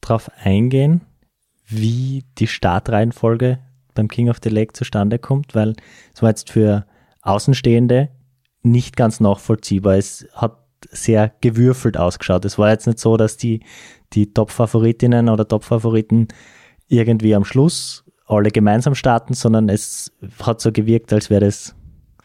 darauf 0.00 0.30
eingehen, 0.42 1.02
wie 1.66 2.24
die 2.38 2.46
Startreihenfolge 2.46 3.58
beim 3.94 4.08
King 4.08 4.30
of 4.30 4.38
the 4.42 4.50
Lake 4.50 4.72
zustande 4.72 5.18
kommt, 5.18 5.54
weil 5.54 5.74
es 6.14 6.22
war 6.22 6.30
jetzt 6.30 6.50
für 6.50 6.86
Außenstehende 7.22 8.08
nicht 8.62 8.96
ganz 8.96 9.20
nachvollziehbar. 9.20 9.96
Es 9.96 10.26
hat 10.34 10.59
sehr 10.90 11.32
gewürfelt 11.40 11.96
ausgeschaut. 11.96 12.44
Es 12.44 12.58
war 12.58 12.70
jetzt 12.70 12.86
nicht 12.86 12.98
so, 12.98 13.16
dass 13.16 13.36
die, 13.36 13.60
die 14.12 14.32
Top-Favoritinnen 14.32 15.28
oder 15.28 15.46
Top-Favoriten 15.46 16.28
irgendwie 16.88 17.34
am 17.34 17.44
Schluss 17.44 18.04
alle 18.26 18.50
gemeinsam 18.50 18.94
starten, 18.94 19.34
sondern 19.34 19.68
es 19.68 20.12
hat 20.42 20.60
so 20.60 20.72
gewirkt, 20.72 21.12
als 21.12 21.30
wäre 21.30 21.44
das 21.46 21.74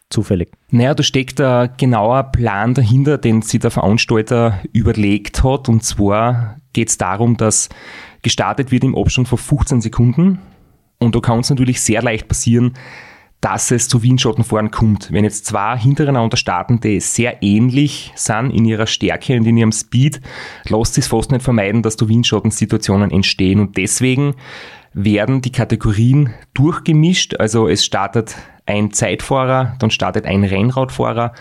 zufällig. 0.10 0.52
Naja, 0.70 0.94
da 0.94 1.04
steckt 1.04 1.42
ein 1.42 1.72
genauer 1.78 2.24
Plan 2.32 2.74
dahinter, 2.74 3.18
den 3.18 3.42
sich 3.42 3.60
der 3.60 3.72
Veranstalter 3.72 4.62
überlegt 4.72 5.44
hat. 5.44 5.68
Und 5.68 5.84
zwar 5.84 6.58
geht 6.74 6.90
es 6.90 6.98
darum, 6.98 7.38
dass 7.38 7.70
gestartet 8.22 8.72
wird 8.72 8.84
im 8.84 8.96
Abstand 8.96 9.28
von 9.28 9.38
15 9.38 9.82
Sekunden. 9.82 10.40
Und 11.00 11.16
da 11.16 11.20
kann 11.20 11.40
es 11.40 11.50
natürlich 11.50 11.82
sehr 11.82 12.02
leicht 12.02 12.28
passieren, 12.28 12.74
dass 13.42 13.70
es 13.72 13.88
zu 13.88 14.02
Windschattenfahren 14.02 14.72
kommt. 14.72 15.12
Wenn 15.12 15.24
jetzt 15.24 15.46
zwei 15.46 15.78
hintereinander 15.78 16.38
starten, 16.38 16.80
die 16.80 17.00
sehr 17.00 17.44
ähnlich 17.44 18.12
sind 18.16 18.52
in 18.52 18.66
ihrer 18.66 18.88
Stärke 18.88 19.38
und 19.38 19.46
in 19.46 19.58
ihrem 19.58 19.72
Speed, 19.72 20.22
lässt 20.68 20.96
sich 20.96 21.06
fast 21.06 21.32
nicht 21.32 21.44
vermeiden, 21.44 21.84
dass 21.84 21.96
da 21.96 22.08
Windschattensituationen 22.08 23.12
entstehen. 23.12 23.60
Und 23.60 23.78
deswegen 23.78 24.36
werden 24.94 25.42
die 25.42 25.52
Kategorien 25.52 26.34
durchgemischt. 26.54 27.36
Also 27.36 27.68
es 27.68 27.86
startet 27.86 28.36
ein 28.66 28.92
Zeitfahrer, 28.92 29.76
dann 29.80 29.92
startet 29.92 30.26
ein 30.26 30.44
Rennradfahrer, 30.44 31.34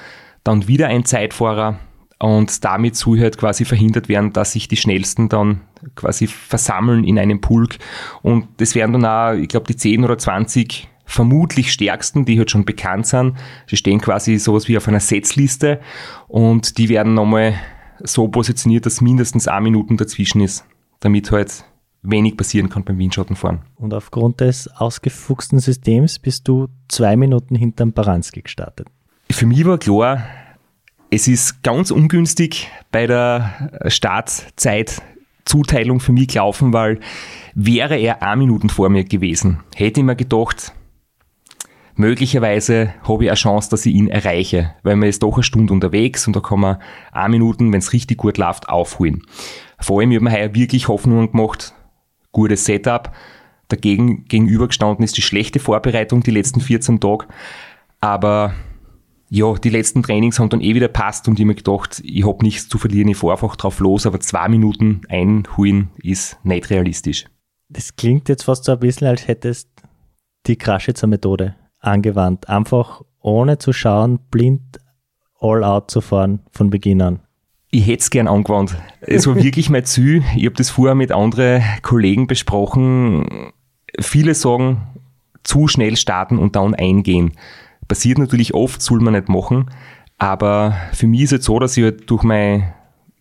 dann 0.42 0.68
wieder 0.68 0.88
ein 0.88 1.04
Zeitfahrer 1.04 1.78
und 2.18 2.64
damit 2.64 2.96
soll 2.96 3.20
halt 3.20 3.38
quasi 3.38 3.64
verhindert 3.64 4.08
werden, 4.08 4.32
dass 4.32 4.52
sich 4.52 4.68
die 4.68 4.76
Schnellsten 4.76 5.28
dann 5.28 5.60
quasi 5.94 6.26
versammeln 6.26 7.04
in 7.04 7.18
einem 7.18 7.40
Pulk. 7.40 7.76
Und 8.22 8.48
das 8.58 8.74
werden 8.74 8.92
dann 8.92 9.04
auch, 9.04 9.32
ich 9.38 9.48
glaube, 9.48 9.66
die 9.66 9.76
10 9.76 10.04
oder 10.04 10.16
20 10.16 10.88
vermutlich 11.04 11.72
stärksten, 11.72 12.24
die 12.24 12.38
halt 12.38 12.50
schon 12.50 12.64
bekannt 12.64 13.06
sind. 13.06 13.36
Sie 13.66 13.76
stehen 13.76 14.00
quasi 14.00 14.38
sowas 14.38 14.68
wie 14.68 14.76
auf 14.76 14.88
einer 14.88 15.00
Setzliste 15.00 15.80
und 16.28 16.78
die 16.78 16.88
werden 16.88 17.14
nochmal 17.14 17.54
so 18.02 18.28
positioniert, 18.28 18.86
dass 18.86 19.00
mindestens 19.00 19.48
eine 19.48 19.62
Minute 19.62 19.96
dazwischen 19.96 20.40
ist, 20.40 20.64
damit 21.00 21.30
halt 21.30 21.64
wenig 22.02 22.36
passieren 22.36 22.68
kann 22.68 22.84
beim 22.84 22.98
Windschattenfahren. 22.98 23.60
Und 23.76 23.94
aufgrund 23.94 24.40
des 24.40 24.68
ausgefuchsten 24.68 25.58
Systems 25.58 26.18
bist 26.18 26.46
du 26.48 26.68
zwei 26.88 27.16
Minuten 27.16 27.56
hinterm 27.56 27.92
Baranski 27.92 28.42
gestartet. 28.42 28.88
Für 29.30 29.46
mich 29.46 29.64
war 29.64 29.78
klar, 29.78 30.22
es 31.10 31.28
ist 31.28 31.62
ganz 31.62 31.90
ungünstig 31.90 32.70
bei 32.92 33.06
der 33.06 33.70
Startzeitzuteilung 33.86 36.00
für 36.00 36.12
mich 36.12 36.28
gelaufen, 36.28 36.72
weil 36.72 37.00
wäre 37.54 37.96
er 37.96 38.22
eine 38.22 38.38
Minute 38.38 38.68
vor 38.68 38.88
mir 38.90 39.04
gewesen, 39.04 39.60
hätte 39.74 40.00
ich 40.00 40.06
mir 40.06 40.16
gedacht, 40.16 40.72
möglicherweise 41.96 42.94
habe 43.06 43.24
ich 43.24 43.30
eine 43.30 43.36
Chance, 43.36 43.70
dass 43.70 43.86
ich 43.86 43.94
ihn 43.94 44.08
erreiche, 44.08 44.74
weil 44.82 44.96
man 44.96 45.08
ist 45.08 45.22
doch 45.22 45.34
eine 45.34 45.42
Stunde 45.42 45.72
unterwegs 45.72 46.26
und 46.26 46.34
da 46.34 46.40
kann 46.40 46.60
man 46.60 46.78
eine 47.12 47.30
Minuten, 47.30 47.72
wenn 47.72 47.78
es 47.78 47.92
richtig 47.92 48.18
gut 48.18 48.38
läuft, 48.38 48.68
aufholen. 48.68 49.22
Vor 49.78 50.00
allem, 50.00 50.10
ich 50.10 50.16
habe 50.16 50.24
mir 50.24 50.32
heuer 50.32 50.54
wirklich 50.54 50.88
Hoffnungen 50.88 51.30
gemacht, 51.30 51.74
gutes 52.32 52.64
Setup. 52.64 53.12
Dagegen 53.68 54.24
gegenübergestanden 54.24 55.04
ist 55.04 55.16
die 55.16 55.22
schlechte 55.22 55.58
Vorbereitung 55.58 56.22
die 56.22 56.30
letzten 56.30 56.60
14 56.60 57.00
Tage. 57.00 57.26
Aber 58.00 58.54
ja, 59.30 59.54
die 59.54 59.70
letzten 59.70 60.02
Trainings 60.02 60.38
haben 60.38 60.50
dann 60.50 60.60
eh 60.60 60.74
wieder 60.74 60.88
passt 60.88 61.26
und 61.28 61.40
ich 61.40 61.46
mir 61.46 61.54
gedacht, 61.54 62.02
ich 62.04 62.26
habe 62.26 62.44
nichts 62.44 62.68
zu 62.68 62.78
verlieren, 62.78 63.08
ich 63.08 63.16
fahre 63.16 63.32
einfach 63.32 63.56
drauf 63.56 63.80
los, 63.80 64.06
aber 64.06 64.20
zwei 64.20 64.48
Minuten 64.48 65.00
einholen 65.08 65.90
ist 66.02 66.38
nicht 66.44 66.70
realistisch. 66.70 67.24
Das 67.68 67.96
klingt 67.96 68.28
jetzt 68.28 68.44
fast 68.44 68.64
so 68.64 68.72
ein 68.72 68.78
bisschen, 68.78 69.08
als 69.08 69.26
hättest 69.26 69.70
die 70.46 70.56
Kraschitzer 70.56 71.06
Methode 71.06 71.56
angewandt. 71.86 72.48
Einfach 72.48 73.02
ohne 73.20 73.58
zu 73.58 73.72
schauen, 73.72 74.18
blind 74.30 74.80
all 75.40 75.64
out 75.64 75.90
zu 75.90 76.00
fahren 76.00 76.40
von 76.50 76.70
Beginn 76.70 77.02
an. 77.02 77.20
Ich 77.70 77.86
hätte 77.86 78.02
es 78.02 78.10
gern 78.10 78.28
angewandt. 78.28 78.76
Es 79.00 79.26
war 79.26 79.34
wirklich 79.34 79.68
mein 79.68 79.84
Ziel. 79.84 80.22
Ich 80.36 80.46
habe 80.46 80.54
das 80.54 80.70
vorher 80.70 80.94
mit 80.94 81.10
anderen 81.10 81.62
Kollegen 81.82 82.26
besprochen. 82.26 83.52
Viele 83.98 84.34
sagen, 84.34 84.82
zu 85.42 85.68
schnell 85.68 85.96
starten 85.96 86.38
und 86.38 86.56
dann 86.56 86.74
eingehen. 86.74 87.32
Passiert 87.88 88.18
natürlich 88.18 88.54
oft, 88.54 88.80
soll 88.80 89.00
man 89.00 89.14
nicht 89.14 89.28
machen. 89.28 89.70
Aber 90.18 90.76
für 90.92 91.06
mich 91.06 91.22
ist 91.22 91.32
es 91.32 91.44
so, 91.44 91.58
dass 91.58 91.76
ich 91.76 91.84
halt 91.84 92.08
durch 92.08 92.22
meine 92.22 92.74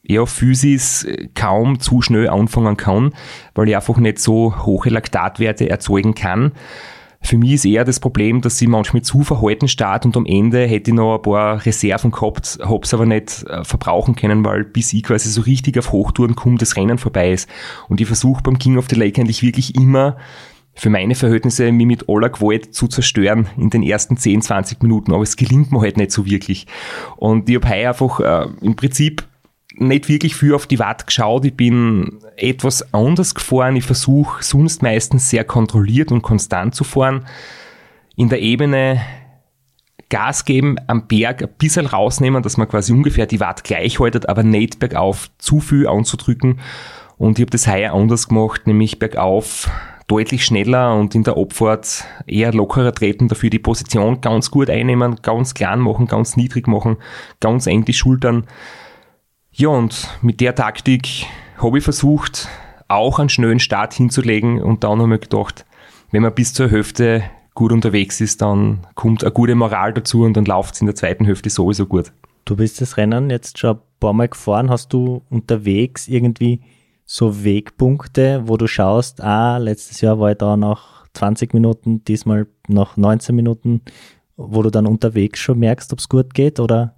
ja, 0.04 0.26
Physis 0.26 1.08
kaum 1.34 1.80
zu 1.80 2.02
schnell 2.02 2.30
anfangen 2.30 2.78
kann, 2.78 3.14
weil 3.56 3.70
ich 3.70 3.76
einfach 3.76 3.98
nicht 3.98 4.20
so 4.20 4.66
hohe 4.66 4.90
Laktatwerte 4.90 5.70
erzeugen 5.70 6.14
kann. 6.14 6.52
Für 7.24 7.38
mich 7.38 7.54
ist 7.54 7.66
eher 7.66 7.86
das 7.86 8.00
Problem, 8.02 8.42
dass 8.42 8.62
ich 8.62 8.68
manchmal 8.68 9.02
zu 9.02 9.24
verhalten 9.24 9.70
starte 9.70 10.08
und 10.08 10.18
am 10.18 10.26
Ende 10.26 10.68
hätte 10.68 10.92
ich 10.92 10.96
noch 10.96 11.16
ein 11.16 11.22
paar 11.22 11.66
Reserven 11.66 12.12
gehabt, 12.12 12.60
hab's 12.62 12.94
aber 12.94 13.06
nicht 13.06 13.44
äh, 13.48 13.64
verbrauchen 13.64 14.16
können, 14.16 14.44
weil 14.44 14.66
bis 14.66 14.92
ich 14.92 15.04
quasi 15.04 15.30
so 15.30 15.42
richtig 15.42 15.80
auf 15.80 15.94
Hochtouren 15.94 16.36
komme, 16.36 16.58
das 16.58 16.76
Rennen 16.76 16.98
vorbei 16.98 17.32
ist. 17.32 17.50
Und 17.88 18.02
ich 18.02 18.08
versuche 18.08 18.44
beim 18.44 18.60
King 18.60 18.78
of 18.78 18.88
the 18.90 18.96
Lake 18.96 19.22
eigentlich 19.22 19.42
wirklich 19.42 19.76
immer 19.76 20.18
für 20.76 20.90
meine 20.90 21.16
Verhältnisse 21.16 21.72
mich 21.72 21.86
mit 21.86 22.10
aller 22.10 22.30
Gewalt 22.30 22.74
zu 22.74 22.88
zerstören 22.88 23.48
in 23.58 23.70
den 23.70 23.84
ersten 23.84 24.18
10, 24.18 24.42
20 24.42 24.82
Minuten. 24.84 25.14
Aber 25.14 25.24
es 25.24 25.38
gelingt 25.38 25.72
mir 25.72 25.82
halt 25.82 25.98
nicht 25.98 26.12
so 26.12 26.26
wirklich. 26.26 26.68
Und 27.16 27.48
ich 27.48 27.56
habe 27.56 27.70
heuer 27.70 27.90
einfach 27.90 28.20
äh, 28.20 28.48
im 28.62 28.76
Prinzip 28.76 29.24
nicht 29.76 30.10
wirklich 30.10 30.36
viel 30.36 30.54
auf 30.54 30.68
die 30.68 30.80
Watt 30.80 31.08
geschaut. 31.08 31.46
Ich 31.46 31.56
bin 31.56 32.20
etwas 32.38 32.94
anders 32.94 33.36
gefahren. 33.36 33.76
Ich 33.76 33.86
versuche 33.86 34.44
sonst 34.44 34.82
meistens 34.82 35.30
sehr 35.30 35.44
kontrolliert 35.44 36.12
und 36.12 36.22
konstant 36.22 36.76
zu 36.76 36.84
fahren. 36.84 37.26
In 38.16 38.30
der 38.30 38.42
Ebene 38.42 39.02
Gas 40.10 40.46
geben, 40.46 40.76
am 40.86 41.08
Berg 41.08 41.42
ein 41.42 41.50
bisschen 41.58 41.88
rausnehmen, 41.88 42.44
dass 42.44 42.58
man 42.58 42.68
quasi 42.68 42.94
ungefähr 42.94 43.26
die 43.26 43.40
Watt 43.40 43.64
gleich 43.64 44.00
haltet, 44.00 44.30
aber 44.30 44.44
nicht 44.44 44.78
bergauf 44.78 45.32
zu 45.40 45.60
viel 45.60 45.88
anzudrücken. 45.88 46.60
Und 47.18 47.40
ich 47.40 47.44
habe 47.44 47.52
das 47.52 47.68
heuer 47.68 47.94
anders 47.94 48.28
gemacht, 48.28 48.68
nämlich 48.68 49.00
bergauf 49.00 49.70
deutlich 50.08 50.46
schneller 50.46 50.96
und 50.96 51.16
in 51.16 51.24
der 51.24 51.38
Abfahrt 51.38 52.06
eher 52.28 52.54
lockerer 52.54 52.94
treten, 52.94 53.28
dafür 53.28 53.50
die 53.50 53.60
Position 53.60 54.22
ganz 54.22 54.52
gut 54.52 54.70
einnehmen, 54.70 55.16
ganz 55.22 55.54
klein 55.54 55.80
machen, 55.80 56.08
ganz 56.08 56.38
niedrig 56.38 56.68
machen, 56.68 56.98
ganz 57.40 57.66
eng 57.66 57.86
die 57.86 57.94
Schultern 57.94 58.46
ja, 59.54 59.70
und 59.70 60.08
mit 60.22 60.42
der 60.42 60.56
Taktik 60.56 61.26
habe 61.58 61.78
ich 61.78 61.84
versucht, 61.84 62.48
auch 62.88 63.20
einen 63.20 63.30
schnellen 63.30 63.60
Start 63.60 63.94
hinzulegen 63.94 64.62
und 64.62 64.84
dann 64.84 65.02
habe 65.02 65.16
ich 65.16 65.22
gedacht, 65.22 65.66
wenn 66.12 66.24
man 66.24 66.34
bis 66.34 66.54
zur 66.54 66.70
Hälfte 66.70 67.24
gut 67.54 67.72
unterwegs 67.72 68.20
ist, 68.22 68.42
dann 68.42 68.86
kommt 68.96 69.24
eine 69.24 69.32
gute 69.32 69.56
Moral 69.56 69.94
dazu 69.94 70.24
und 70.24 70.36
dann 70.36 70.46
läuft 70.46 70.76
es 70.76 70.82
in 70.82 70.88
der 70.88 70.96
zweiten 70.96 71.26
Hälfte 71.26 71.50
sowieso 71.50 71.86
gut. 71.86 72.12
Du 72.46 72.56
bist 72.56 72.82
das 72.82 72.98
Rennen 72.98 73.30
jetzt 73.30 73.58
schon 73.58 73.78
ein 73.78 73.82
paar 74.00 74.14
Mal 74.14 74.28
gefahren. 74.28 74.70
Hast 74.70 74.92
du 74.92 75.22
unterwegs 75.30 76.08
irgendwie 76.08 76.62
so 77.06 77.44
Wegpunkte, 77.44 78.44
wo 78.46 78.58
du 78.58 78.68
schaust, 78.68 79.22
ah, 79.22 79.58
letztes 79.58 80.02
Jahr 80.02 80.20
war 80.20 80.32
ich 80.32 80.38
da 80.38 80.58
nach 80.58 81.08
20 81.14 81.54
Minuten, 81.54 82.04
diesmal 82.06 82.48
nach 82.68 82.98
19 82.98 83.36
Minuten, 83.36 83.82
wo 84.36 84.62
du 84.64 84.72
dann 84.72 84.88
unterwegs 84.88 85.40
schon 85.40 85.60
merkst, 85.60 85.94
ob 85.94 86.00
es 86.00 86.10
gut 86.10 86.34
geht 86.34 86.60
oder 86.60 86.96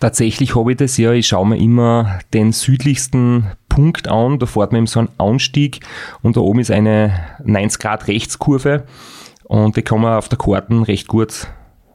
Tatsächlich 0.00 0.54
habe 0.54 0.72
ich 0.72 0.76
das 0.76 0.96
ja, 0.96 1.12
ich 1.12 1.26
schaue 1.26 1.48
mir 1.48 1.56
immer 1.56 2.20
den 2.32 2.52
südlichsten 2.52 3.50
Punkt 3.68 4.06
an, 4.06 4.38
da 4.38 4.46
fährt 4.46 4.70
man 4.70 4.80
eben 4.80 4.86
so 4.86 5.00
einen 5.00 5.08
Anstieg 5.18 5.80
und 6.22 6.36
da 6.36 6.40
oben 6.40 6.60
ist 6.60 6.70
eine 6.70 7.12
90 7.44 7.80
Grad 7.80 8.06
Rechtskurve 8.06 8.84
und 9.44 9.76
die 9.76 9.82
kann 9.82 10.00
man 10.00 10.16
auf 10.16 10.28
der 10.28 10.38
Karten 10.38 10.84
recht 10.84 11.08
gut 11.08 11.48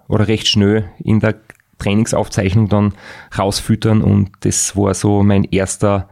oder 0.10 0.28
recht 0.28 0.48
schnell 0.48 0.90
in 1.00 1.22
der 1.22 1.36
Trainingsaufzeichnung 1.78 2.68
dann 2.68 2.94
rausfüttern 3.38 4.02
und 4.02 4.32
das 4.42 4.76
war 4.76 4.94
so 4.94 5.24
mein 5.24 5.46
erster 5.46 6.10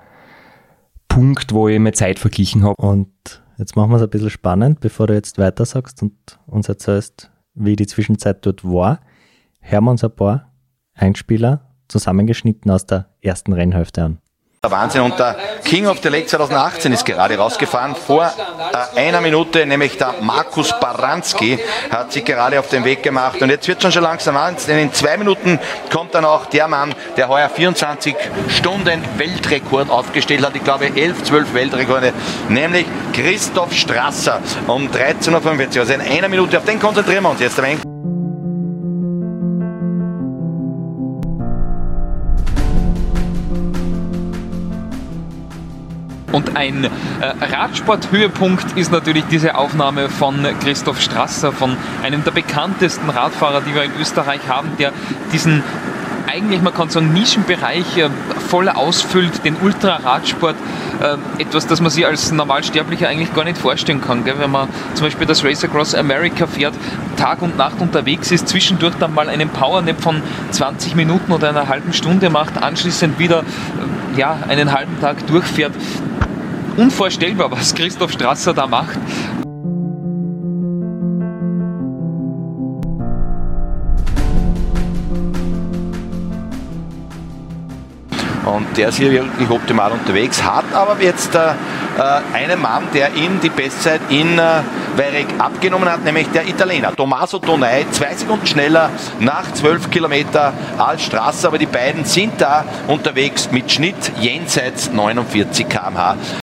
Punkt, 1.10 1.54
wo 1.54 1.68
ich 1.68 1.78
meine 1.78 1.92
Zeit 1.92 2.20
verglichen 2.20 2.64
habe. 2.64 2.76
Und 2.78 3.44
jetzt 3.58 3.76
machen 3.76 3.92
wir 3.92 3.98
es 3.98 4.02
ein 4.02 4.10
bisschen 4.10 4.30
spannend, 4.30 4.80
bevor 4.80 5.08
du 5.08 5.14
jetzt 5.14 5.38
weiter 5.38 5.66
sagst 5.66 6.02
und 6.02 6.14
uns 6.48 6.70
erzählst, 6.70 7.32
wie 7.54 7.76
die 7.76 7.88
Zwischenzeit 7.88 8.46
dort 8.46 8.64
war. 8.64 9.02
Hören 9.60 9.84
wir 9.84 9.92
uns 9.92 10.04
ein 10.06 10.16
paar 10.16 10.54
Einspieler 10.94 11.71
zusammengeschnitten 11.92 12.72
aus 12.72 12.86
der 12.86 13.08
ersten 13.22 13.54
Rennhälfte 13.54 14.04
an. 14.04 14.18
Der 14.64 14.70
Wahnsinn 14.70 15.02
und 15.02 15.18
der 15.18 15.36
King 15.64 15.88
of 15.88 16.02
the 16.04 16.10
Lake 16.10 16.28
2018 16.28 16.94
ist 16.94 17.04
gerade 17.04 17.36
rausgefahren. 17.36 17.96
Vor 17.96 18.32
äh, 18.96 19.00
einer 19.00 19.20
Minute, 19.20 19.66
nämlich 19.66 19.98
der 19.98 20.14
Markus 20.22 20.72
Baranski, 20.80 21.58
hat 21.90 22.12
sich 22.12 22.24
gerade 22.24 22.60
auf 22.60 22.70
den 22.70 22.86
Weg 22.86 23.02
gemacht. 23.02 23.42
Und 23.42 23.50
jetzt 23.50 23.68
wird 23.68 23.82
schon 23.82 23.92
schon 23.92 24.04
langsam 24.04 24.38
an, 24.38 24.56
denn 24.68 24.78
in 24.78 24.94
zwei 24.94 25.18
Minuten 25.18 25.58
kommt 25.92 26.14
dann 26.14 26.26
auch 26.26 26.46
der 26.46 26.68
Mann, 26.68 26.94
der 27.18 27.28
heuer 27.28 27.50
24 27.50 28.16
Stunden 28.50 29.04
Weltrekord 29.18 29.90
aufgestellt 29.90 30.46
hat. 30.46 30.56
Ich 30.56 30.64
glaube 30.64 30.96
11, 30.96 31.24
12 31.24 31.54
Weltrekorde, 31.56 32.14
nämlich 32.48 32.86
Christoph 33.14 33.74
Strasser 33.74 34.42
um 34.68 34.90
13.45 34.90 35.74
Uhr. 35.74 35.80
Also 35.80 35.94
in 35.94 36.02
einer 36.02 36.30
Minute, 36.30 36.60
auf 36.60 36.66
den 36.66 36.80
konzentrieren 36.80 37.24
wir 37.24 37.32
uns 37.32 37.40
jetzt 37.40 37.58
ein 37.60 37.66
wenig. 37.66 37.91
Und 46.32 46.56
ein 46.58 46.86
äh, 46.86 46.90
Radsport-Höhepunkt 47.44 48.78
ist 48.78 48.92
natürlich 48.92 49.26
diese 49.26 49.56
Aufnahme 49.56 50.10
von 50.10 50.46
Christoph 50.64 51.02
Strasser, 51.02 51.52
von 51.52 51.76
einem 52.04 52.24
der 52.24 52.32
bekanntesten 52.32 53.10
Radfahrer, 53.10 53.62
die 53.62 53.76
wir 53.76 53.84
in 53.84 53.92
Österreich 54.00 54.42
haben, 54.48 54.70
der 54.78 54.92
diesen 55.34 55.64
eigentlich, 56.32 56.62
man 56.62 56.74
kann 56.74 56.90
sagen, 56.90 57.14
Nischenbereich 57.14 57.98
äh, 57.98 58.10
voll 58.48 58.70
ausfüllt, 58.70 59.44
den 59.44 59.56
Ultraradsport, 59.58 60.56
äh, 61.02 61.42
etwas, 61.42 61.68
das 61.68 61.82
man 61.82 61.92
sich 61.92 62.06
als 62.06 62.32
Normalsterblicher 62.32 63.10
eigentlich 63.10 63.34
gar 63.34 63.44
nicht 63.44 63.58
vorstellen 63.58 64.02
kann. 64.02 64.24
Gell? 64.24 64.36
Wenn 64.38 64.52
man 64.52 64.70
zum 64.94 65.08
Beispiel 65.08 65.28
das 65.28 65.44
Race 65.44 65.64
Across 65.64 65.96
America 65.96 66.48
fährt, 66.48 66.74
Tag 67.18 67.42
und 67.42 67.58
Nacht 67.58 67.80
unterwegs 67.80 68.32
ist, 68.32 68.48
zwischendurch 68.48 68.96
dann 68.96 69.14
mal 69.14 69.30
einen 69.30 69.50
Powernap 69.50 70.02
von 70.02 70.22
20 70.52 70.96
Minuten 70.96 71.32
oder 71.32 71.50
einer 71.50 71.68
halben 71.68 71.94
Stunde 71.94 72.30
macht, 72.30 72.62
anschließend 72.62 73.20
wieder 73.20 73.44
ja, 74.16 74.38
einen 74.48 74.72
halben 74.72 75.00
Tag 75.00 75.26
durchfährt 75.28 75.74
unvorstellbar, 76.78 77.52
was 77.52 77.74
Christoph 77.74 78.12
Strasser 78.12 78.54
da 78.54 78.68
macht. 78.68 79.00
Und 88.46 88.76
der 88.76 88.90
ist 88.90 88.98
hier 88.98 89.12
wirklich 89.12 89.50
optimal 89.50 89.92
unterwegs, 89.92 90.44
hat 90.44 90.66
aber 90.74 91.02
jetzt 91.02 91.36
äh, 91.36 91.54
einen 92.34 92.62
Mann, 92.62 92.84
der 92.94 93.14
ihm 93.14 93.40
die 93.42 93.50
Bestzeit 93.50 94.02
in 94.10 94.38
äh, 94.38 94.62
Weireg 94.98 95.28
abgenommen 95.38 95.90
hat, 95.90 96.04
nämlich 96.04 96.28
der 96.32 96.48
Italiener 96.48 96.94
Tommaso 96.96 97.40
Donai, 97.40 97.86
zwei 97.92 98.14
Sekunden 98.16 98.46
schneller 98.46 98.90
nach 99.20 99.54
12 99.54 99.90
Kilometer 99.90 100.54
als 100.78 101.04
Straße, 101.04 101.48
aber 101.48 101.60
die 101.60 101.66
beiden 101.66 102.04
sind 102.04 102.42
da 102.42 102.66
unterwegs 102.88 103.50
mit 103.52 103.72
Schnitt 103.72 104.12
jenseits 104.20 104.92
49 104.92 105.70
km/h 105.70 106.41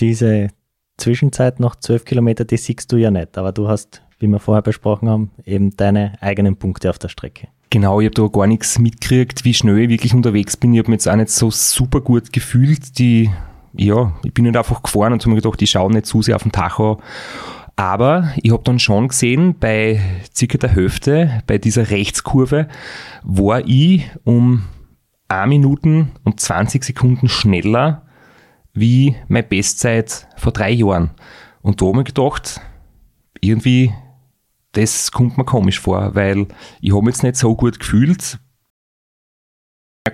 diese 0.00 0.48
Zwischenzeit 0.96 1.60
noch 1.60 1.76
12 1.76 2.04
Kilometer, 2.04 2.44
die 2.44 2.56
siehst 2.56 2.90
du 2.92 2.96
ja 2.96 3.10
nicht, 3.10 3.38
aber 3.38 3.52
du 3.52 3.68
hast, 3.68 4.02
wie 4.18 4.26
wir 4.26 4.38
vorher 4.38 4.62
besprochen 4.62 5.08
haben, 5.08 5.30
eben 5.44 5.76
deine 5.76 6.14
eigenen 6.20 6.56
Punkte 6.56 6.90
auf 6.90 6.98
der 6.98 7.08
Strecke. 7.08 7.48
Genau, 7.70 8.00
ich 8.00 8.06
habe 8.06 8.14
da 8.14 8.26
gar 8.26 8.46
nichts 8.48 8.78
mitgekriegt, 8.78 9.44
wie 9.44 9.54
schnell 9.54 9.78
ich 9.78 9.88
wirklich 9.88 10.12
unterwegs 10.12 10.56
bin. 10.56 10.74
Ich 10.74 10.80
habe 10.80 10.90
mich 10.90 10.98
jetzt 10.98 11.08
auch 11.08 11.16
nicht 11.16 11.30
so 11.30 11.50
super 11.50 12.00
gut 12.00 12.32
gefühlt. 12.32 12.98
Die, 12.98 13.30
ja, 13.74 14.12
ich 14.24 14.34
bin 14.34 14.44
nicht 14.44 14.56
einfach 14.56 14.82
gefahren 14.82 15.12
und 15.12 15.22
habe 15.22 15.30
mir 15.30 15.40
gedacht, 15.40 15.62
ich 15.62 15.70
schaue 15.70 15.92
nicht 15.92 16.06
zu 16.06 16.20
sehr 16.20 16.34
auf 16.34 16.42
den 16.42 16.50
Tacho. 16.50 17.00
Aber 17.76 18.32
ich 18.42 18.50
habe 18.50 18.64
dann 18.64 18.80
schon 18.80 19.08
gesehen, 19.08 19.54
bei 19.58 20.00
circa 20.34 20.58
der 20.58 20.70
Hälfte, 20.70 21.42
bei 21.46 21.58
dieser 21.58 21.90
Rechtskurve, 21.90 22.66
war 23.22 23.62
ich 23.64 24.10
um 24.24 24.64
1 25.28 25.48
Minuten 25.48 26.10
und 26.24 26.40
20 26.40 26.82
Sekunden 26.82 27.28
schneller 27.28 28.02
wie 28.72 29.16
meine 29.28 29.46
Bestzeit 29.46 30.26
vor 30.36 30.52
drei 30.52 30.70
Jahren. 30.70 31.10
Und 31.62 31.80
da 31.80 31.86
habe 31.86 32.00
ich 32.00 32.06
gedacht, 32.06 32.60
irgendwie, 33.40 33.92
das 34.72 35.10
kommt 35.12 35.36
mir 35.36 35.44
komisch 35.44 35.80
vor, 35.80 36.14
weil 36.14 36.46
ich 36.80 36.92
habe 36.92 37.04
mich 37.04 37.16
jetzt 37.16 37.22
nicht 37.22 37.36
so 37.36 37.54
gut 37.54 37.78
gefühlt, 37.80 38.38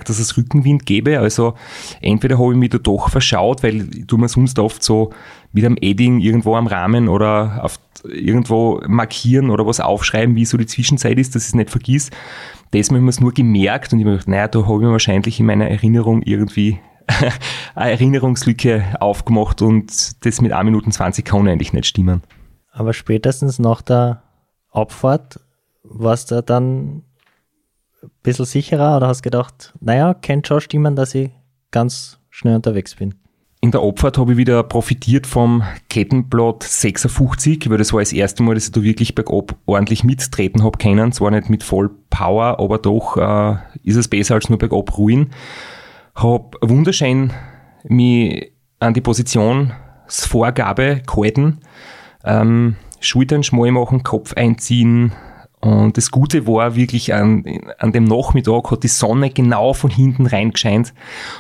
dass 0.05 0.19
es 0.19 0.37
Rückenwind 0.37 0.85
gebe. 0.85 1.19
Also 1.19 1.55
entweder 2.01 2.39
habe 2.39 2.53
ich 2.53 2.59
mich 2.59 2.71
da 2.71 2.79
doch 2.79 3.09
verschaut, 3.09 3.63
weil 3.63 3.89
ich 3.95 4.07
tue 4.07 4.19
mir 4.19 4.29
sonst 4.29 4.59
oft 4.59 4.83
so 4.83 5.13
mit 5.53 5.65
einem 5.65 5.77
Edding 5.81 6.21
irgendwo 6.21 6.57
am 6.57 6.67
Rahmen 6.67 7.09
oder 7.09 7.61
auf 7.63 7.79
irgendwo 8.05 8.81
markieren 8.87 9.51
oder 9.51 9.67
was 9.67 9.81
aufschreiben, 9.81 10.37
wie 10.37 10.45
so 10.45 10.57
die 10.57 10.67
Zwischenzeit 10.67 11.19
ist, 11.19 11.35
dass 11.35 11.45
ich 11.45 11.49
es 11.49 11.55
nicht 11.55 11.71
vergiss. 11.71 12.11
Das 12.73 12.89
habe 12.89 12.99
ich 12.99 13.05
mir 13.05 13.13
nur 13.21 13.33
gemerkt 13.33 13.93
und 13.93 14.01
ich 14.01 14.05
habe 14.05 14.13
mir 14.13 14.19
gedacht, 14.19 14.29
naja, 14.29 14.49
da 14.49 14.67
habe 14.67 14.75
ich 14.75 14.81
mir 14.81 14.93
wahrscheinlich 14.93 15.41
in 15.41 15.47
meiner 15.47 15.69
Erinnerung 15.69 16.23
irgendwie 16.23 16.79
Erinnerungslücke 17.75 18.97
aufgemacht 19.01 19.63
und 19.63 20.25
das 20.25 20.41
mit 20.41 20.53
1 20.53 20.65
Minuten 20.65 20.93
20 20.93 21.25
kann 21.25 21.49
eigentlich 21.49 21.73
nicht 21.73 21.87
stimmen. 21.87 22.23
Aber 22.73 22.93
spätestens 22.93 23.59
nach 23.59 23.83
der 23.83 24.23
Abfahrt 24.71 25.41
warst 25.83 26.31
du 26.31 26.43
dann 26.43 27.03
ein 28.03 28.11
bisschen 28.23 28.45
sicherer 28.45 28.97
oder 28.97 29.09
hast 29.09 29.23
gedacht, 29.23 29.75
naja, 29.81 30.15
könnte 30.15 30.49
schon 30.49 30.61
stimmen, 30.61 30.97
dass 30.97 31.15
ich 31.15 31.31
ganz 31.71 32.19
schnell 32.29 32.57
unterwegs 32.57 32.95
bin? 32.95 33.15
In 33.63 33.71
der 33.71 33.81
Abfahrt 33.81 34.19
habe 34.19 34.33
ich 34.33 34.39
wieder 34.39 34.63
profitiert 34.63 35.27
vom 35.27 35.63
Kettenblatt 35.89 36.63
56, 36.63 37.69
weil 37.71 37.79
das 37.79 37.93
war 37.93 38.01
das 38.01 38.13
erste 38.13 38.43
Mal, 38.43 38.55
dass 38.55 38.67
ich 38.67 38.73
da 38.73 38.83
wirklich 38.83 39.15
bergab 39.15 39.57
ordentlich 39.65 40.05
mittreten 40.05 40.63
habe 40.63 40.79
können. 40.79 41.11
Zwar 41.13 41.31
nicht 41.31 41.49
mit 41.49 41.63
voll 41.63 41.91
Power, 42.11 42.61
aber 42.61 42.79
doch 42.79 43.17
äh, 43.17 43.57
ist 43.83 43.97
es 43.97 44.09
besser 44.09 44.35
als 44.35 44.51
nur 44.51 44.59
bergab 44.59 44.97
ruhen 44.99 45.31
habe 46.17 46.59
wunderschön 46.63 47.33
mich 47.85 48.53
an 48.81 48.95
die 48.95 49.01
Positionsvorgabe 49.01 51.03
gehalten. 51.07 51.61
Ähm, 52.25 52.77
Schultern 53.01 53.43
schmal 53.43 53.71
machen, 53.71 54.03
Kopf 54.03 54.35
einziehen. 54.35 55.13
Und 55.61 55.97
das 55.97 56.11
Gute 56.11 56.47
war 56.47 56.77
wirklich 56.77 57.15
an, 57.15 57.45
an 57.79 57.93
dem 57.93 58.05
Nachmittag 58.05 58.71
hat 58.71 58.83
die 58.83 58.89
Sonne 58.89 59.31
genau 59.31 59.73
von 59.73 59.91
hinten 59.91 60.27
reingescheint. 60.27 60.93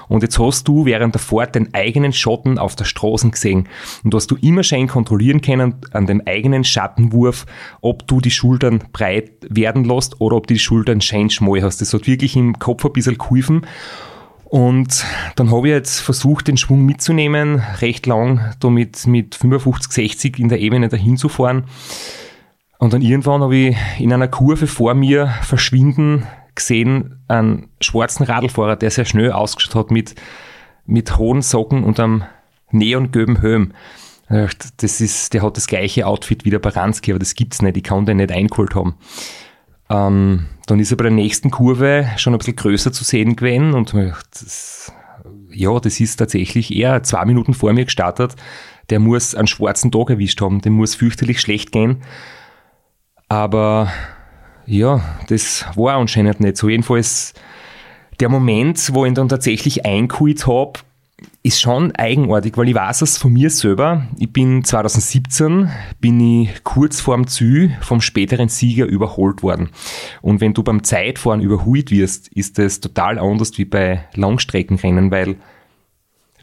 Und 0.09 0.23
jetzt 0.23 0.39
hast 0.39 0.67
du 0.67 0.85
während 0.85 1.15
der 1.15 1.21
Fahrt 1.21 1.55
den 1.55 1.75
eigenen 1.75 2.13
Schatten 2.13 2.59
auf 2.59 2.77
der 2.77 2.87
Straße 2.87 3.31
gesehen. 3.31 3.69
Und 4.05 4.15
hast 4.15 4.31
du 4.31 4.37
immer 4.37 4.63
schön 4.63 4.89
kontrollieren 4.89 5.43
können 5.43 5.77
an 5.93 6.07
dem 6.07 6.23
eigenen 6.27 6.65
Schattenwurf, 6.65 7.47
ob 7.83 8.07
du 8.09 8.21
die 8.21 8.31
Schultern 8.31 8.83
breit 8.93 9.33
werden 9.49 9.85
lässt 9.85 10.21
oder 10.21 10.37
ob 10.37 10.47
du 10.47 10.55
die 10.55 10.61
Schultern 10.61 11.01
schön 11.01 11.31
schmal 11.31 11.63
hast. 11.63 11.81
Das 11.81 11.93
hat 11.93 12.07
wirklich 12.07 12.37
im 12.37 12.59
Kopf 12.59 12.85
ein 12.85 12.93
bisschen 12.93 13.19
geholfen. 13.19 13.67
Und 14.49 15.05
dann 15.35 15.51
habe 15.51 15.67
ich 15.67 15.75
jetzt 15.75 15.99
versucht, 15.99 16.47
den 16.47 16.57
Schwung 16.57 16.87
mitzunehmen, 16.87 17.61
recht 17.81 18.07
lang, 18.07 18.55
damit 18.61 19.05
mit 19.07 19.35
55, 19.35 19.93
60 19.93 20.39
in 20.39 20.49
der 20.49 20.61
Ebene 20.61 20.89
dahin 20.89 21.17
zu 21.17 21.29
fahren. 21.29 21.65
Und 22.79 22.93
dann 22.93 23.03
irgendwann 23.03 23.43
habe 23.43 23.57
ich 23.57 23.77
in 23.99 24.13
einer 24.13 24.29
Kurve 24.29 24.69
vor 24.69 24.95
mir 24.95 25.35
verschwinden 25.43 26.27
gesehen 26.55 27.19
einen 27.27 27.69
schwarzen 27.81 28.25
Radlfahrer, 28.25 28.77
der 28.77 28.93
sehr 28.93 29.05
schnell 29.05 29.33
ausgeschaut 29.33 29.75
hat 29.75 29.91
mit, 29.91 30.15
mit 30.87 31.19
hohen 31.19 31.43
Socken 31.43 31.83
und 31.83 31.99
einem 31.99 32.25
neongelben 32.71 33.41
Helm. 33.41 33.73
Das 34.29 35.01
ist, 35.01 35.35
der 35.35 35.43
hat 35.43 35.57
das 35.57 35.67
gleiche 35.67 36.07
Outfit 36.07 36.45
wie 36.45 36.51
der 36.51 36.61
Baranski, 36.61 37.13
aber 37.13 37.19
das 37.19 37.35
gibt's 37.35 37.63
nicht, 37.63 37.77
ich 37.77 37.83
kann 37.83 38.07
den 38.07 38.19
nicht 38.19 38.33
eingeholt 38.33 38.77
haben. 38.77 38.95
Ähm, 39.89 40.47
dann 40.67 40.81
ist 40.81 40.91
er 40.91 40.97
bei 40.97 41.05
der 41.05 41.13
nächsten 41.13 41.51
Kurve 41.51 42.09
schon 42.17 42.35
ein 42.35 42.39
bisschen 42.39 42.57
größer 42.57 42.93
zu 42.93 43.05
sehen 43.05 43.37
gewesen 43.37 43.75
und 43.75 43.95
das, 43.95 44.93
ja, 45.51 45.79
das 45.79 46.01
ist 46.01 46.17
tatsächlich 46.17 46.75
er 46.75 47.03
zwei 47.03 47.25
Minuten 47.25 47.55
vor 47.55 47.73
mir 47.73 47.85
gestartet. 47.85 48.35
Der 48.91 48.99
muss 49.01 49.35
einen 49.35 49.47
schwarzen 49.47 49.91
Tag 49.93 50.11
erwischt 50.11 50.41
haben, 50.41 50.61
dem 50.61 50.75
muss 50.75 50.95
fürchterlich 50.95 51.41
schlecht 51.41 51.73
gehen. 51.73 52.03
Aber 53.29 53.91
ja, 54.67 55.01
das 55.29 55.65
war 55.75 55.97
anscheinend 55.97 56.41
nicht 56.41 56.57
so. 56.57 56.69
Jedenfalls 56.69 57.35
der 58.21 58.29
Moment, 58.29 58.93
wo 58.93 59.05
ich 59.05 59.11
ihn 59.11 59.15
dann 59.15 59.29
tatsächlich 59.29 59.85
eingeholt 59.85 60.47
habe, 60.47 60.81
ist 61.47 61.61
schon 61.61 61.93
eigenartig, 61.93 62.57
weil 62.57 62.69
ich 62.69 62.75
weiß 62.75 63.03
es 63.03 63.19
von 63.19 63.33
mir 63.33 63.51
selber. 63.51 64.09
Ich 64.19 64.33
bin 64.33 64.65
2017, 64.65 65.71
bin 66.01 66.19
ich 66.43 66.65
kurz 66.65 67.01
vorm 67.01 67.29
Ziel 67.29 67.77
vom 67.83 68.01
späteren 68.01 68.49
Sieger 68.49 68.87
überholt 68.87 69.45
worden. 69.45 69.71
Und 70.23 70.41
wenn 70.41 70.55
du 70.55 70.65
beim 70.65 70.83
Zeitfahren 70.83 71.41
überholt 71.41 71.93
wirst, 71.93 72.27
ist 72.29 72.59
das 72.59 72.81
total 72.81 73.21
anders 73.21 73.57
wie 73.59 73.65
bei 73.65 74.05
Langstreckenrennen, 74.15 75.13
weil 75.13 75.37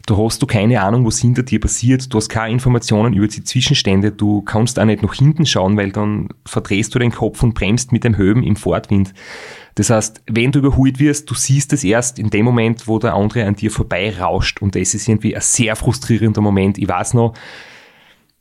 da 0.06 0.16
hast 0.16 0.40
du 0.40 0.46
keine 0.46 0.82
Ahnung, 0.82 1.06
was 1.06 1.18
hinter 1.18 1.42
dir 1.42 1.60
passiert. 1.60 2.12
Du 2.12 2.16
hast 2.18 2.28
keine 2.28 2.52
Informationen 2.52 3.14
über 3.14 3.28
die 3.28 3.44
Zwischenstände. 3.44 4.10
Du 4.10 4.42
kannst 4.42 4.78
auch 4.78 4.84
nicht 4.84 5.02
nach 5.02 5.14
hinten 5.14 5.44
schauen, 5.44 5.76
weil 5.76 5.92
dann 5.92 6.28
verdrehst 6.46 6.94
du 6.94 6.98
den 6.98 7.12
Kopf 7.12 7.42
und 7.42 7.54
bremst 7.54 7.92
mit 7.92 8.04
dem 8.04 8.16
Höben 8.16 8.42
im 8.42 8.56
Fortwind. 8.56 9.14
Das 9.74 9.90
heißt, 9.90 10.22
wenn 10.30 10.52
du 10.52 10.60
überholt 10.60 11.00
wirst, 11.00 11.28
du 11.30 11.34
siehst 11.34 11.72
es 11.72 11.82
erst 11.82 12.18
in 12.18 12.30
dem 12.30 12.44
Moment, 12.44 12.86
wo 12.86 12.98
der 12.98 13.14
andere 13.14 13.44
an 13.44 13.56
dir 13.56 13.70
vorbei 13.70 14.16
rauscht. 14.16 14.62
Und 14.62 14.76
das 14.76 14.94
ist 14.94 15.08
irgendwie 15.08 15.34
ein 15.34 15.42
sehr 15.42 15.74
frustrierender 15.74 16.40
Moment. 16.40 16.78
Ich 16.78 16.88
weiß 16.88 17.14
noch, 17.14 17.34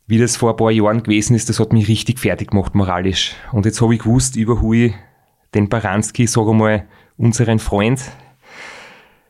wie 0.06 0.20
das 0.20 0.36
vor 0.36 0.52
ein 0.52 0.58
paar 0.58 0.72
Jahren 0.72 1.02
gewesen 1.02 1.36
ist, 1.36 1.50
das 1.50 1.60
hat 1.60 1.74
mich 1.74 1.88
richtig 1.88 2.20
fertig 2.20 2.52
gemacht 2.52 2.76
moralisch. 2.76 3.36
Und 3.52 3.66
jetzt 3.66 3.82
habe 3.82 3.96
ich 3.96 4.02
gewusst, 4.02 4.36
überhole 4.36 4.94
den 5.54 5.70
Baranski, 5.70 6.28
sage 6.28 6.54
mal, 6.54 6.86
unseren 7.18 7.60
Freund. 7.60 8.02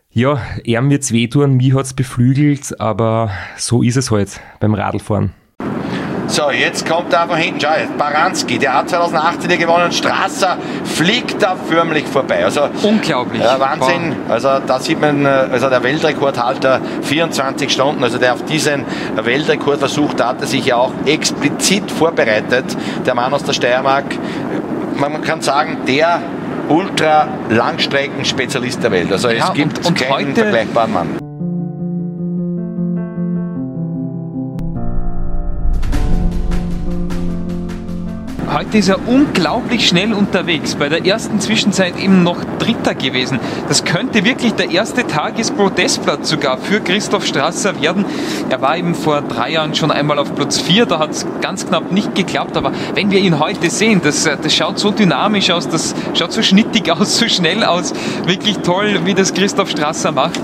Ja, 0.10 0.42
er 0.64 0.90
wird's 0.90 1.12
wehtun, 1.12 1.56
mich 1.56 1.74
hat's 1.74 1.94
beflügelt, 1.94 2.80
aber 2.80 3.32
so 3.58 3.82
ist 3.82 3.98
es 3.98 4.12
halt 4.12 4.42
beim 4.60 4.74
Radlfahren. 4.74 5.34
So, 6.28 6.52
jetzt 6.52 6.88
kommt 6.88 7.12
er 7.14 7.24
einfach 7.24 7.38
hinten. 7.38 7.60
Schau, 7.62 7.74
jetzt 7.78 7.98
Baranski, 7.98 8.58
der 8.58 8.74
hat 8.74 8.90
2018 8.90 9.50
hier 9.50 9.60
gewonnen. 9.60 9.92
Strasser 9.92 10.56
fliegt 10.84 11.42
da 11.42 11.56
förmlich 11.56 12.06
vorbei. 12.06 12.46
Also, 12.46 12.70
Unglaublich. 12.84 13.44
Ja, 13.44 13.60
Wahnsinn. 13.60 14.16
Wow. 14.26 14.34
Also 14.34 14.50
da 14.66 14.80
sieht 14.80 15.02
man, 15.02 15.26
äh, 15.26 15.30
also 15.52 15.70
der 15.70 15.84
Weltrekordhalter 15.84 16.80
24 17.02 17.70
Stunden, 17.72 18.04
also 18.04 18.18
der 18.18 18.34
auf 18.34 18.44
diesen 18.46 18.86
Weltrekord 19.16 19.78
versucht, 19.80 20.20
da 20.20 20.30
hat 20.30 20.42
er 20.42 20.48
sich 20.48 20.66
ja 20.66 20.78
auch 20.78 20.92
explizit 21.06 21.92
vorbereitet. 21.92 22.66
Der 23.06 23.14
Mann 23.16 23.34
aus 23.34 23.44
der 23.44 23.54
Steiermark. 23.54 24.06
Man 24.96 25.22
kann 25.22 25.42
sagen, 25.42 25.80
der 25.88 26.22
Ultra-Langstrecken-Spezialist 26.70 28.84
der 28.84 28.92
Welt. 28.92 29.12
Also 29.12 29.30
ja, 29.30 29.48
es 29.48 29.54
gibt 29.54 29.80
und, 29.80 29.88
und 29.88 30.00
keinen 30.00 30.30
heute, 30.30 30.42
vergleichbaren 30.42 30.94
Mann. 30.94 31.23
Ist 38.74 38.90
er 38.90 39.08
unglaublich 39.08 39.88
schnell 39.88 40.14
unterwegs. 40.14 40.74
Bei 40.74 40.90
der 40.90 41.06
ersten 41.06 41.40
Zwischenzeit 41.40 41.96
eben 42.00 42.24
noch 42.24 42.44
Dritter 42.58 42.96
gewesen. 42.96 43.40
Das 43.68 43.86
könnte 43.86 44.26
wirklich 44.26 44.54
der 44.54 44.72
erste 44.72 45.06
Tagespodestplatz 45.06 46.30
sogar 46.30 46.58
für 46.58 46.82
Christoph 46.82 47.24
Strasser 47.24 47.80
werden. 47.80 48.04
Er 48.50 48.62
war 48.62 48.76
eben 48.76 48.96
vor 48.96 49.22
drei 49.22 49.52
Jahren 49.52 49.76
schon 49.76 49.92
einmal 49.92 50.18
auf 50.18 50.34
Platz 50.34 50.60
4. 50.60 50.88
Da 50.88 50.98
hat 50.98 51.12
es 51.12 51.28
ganz 51.40 51.68
knapp 51.68 51.92
nicht 51.92 52.16
geklappt. 52.16 52.58
Aber 52.58 52.72
wenn 52.96 53.12
wir 53.12 53.20
ihn 53.20 53.38
heute 53.38 53.70
sehen, 53.70 54.02
das, 54.04 54.24
das 54.24 54.56
schaut 54.56 54.80
so 54.80 54.90
dynamisch 54.90 55.52
aus, 55.52 55.70
das 55.70 55.94
schaut 56.16 56.32
so 56.32 56.42
schnittig 56.42 56.92
aus, 56.92 57.20
so 57.20 57.28
schnell 57.28 57.64
aus. 57.64 57.94
Wirklich 58.26 58.58
toll, 58.60 59.02
wie 59.06 59.14
das 59.14 59.36
Christoph 59.36 59.70
Strasser 59.70 60.12
macht. 60.12 60.40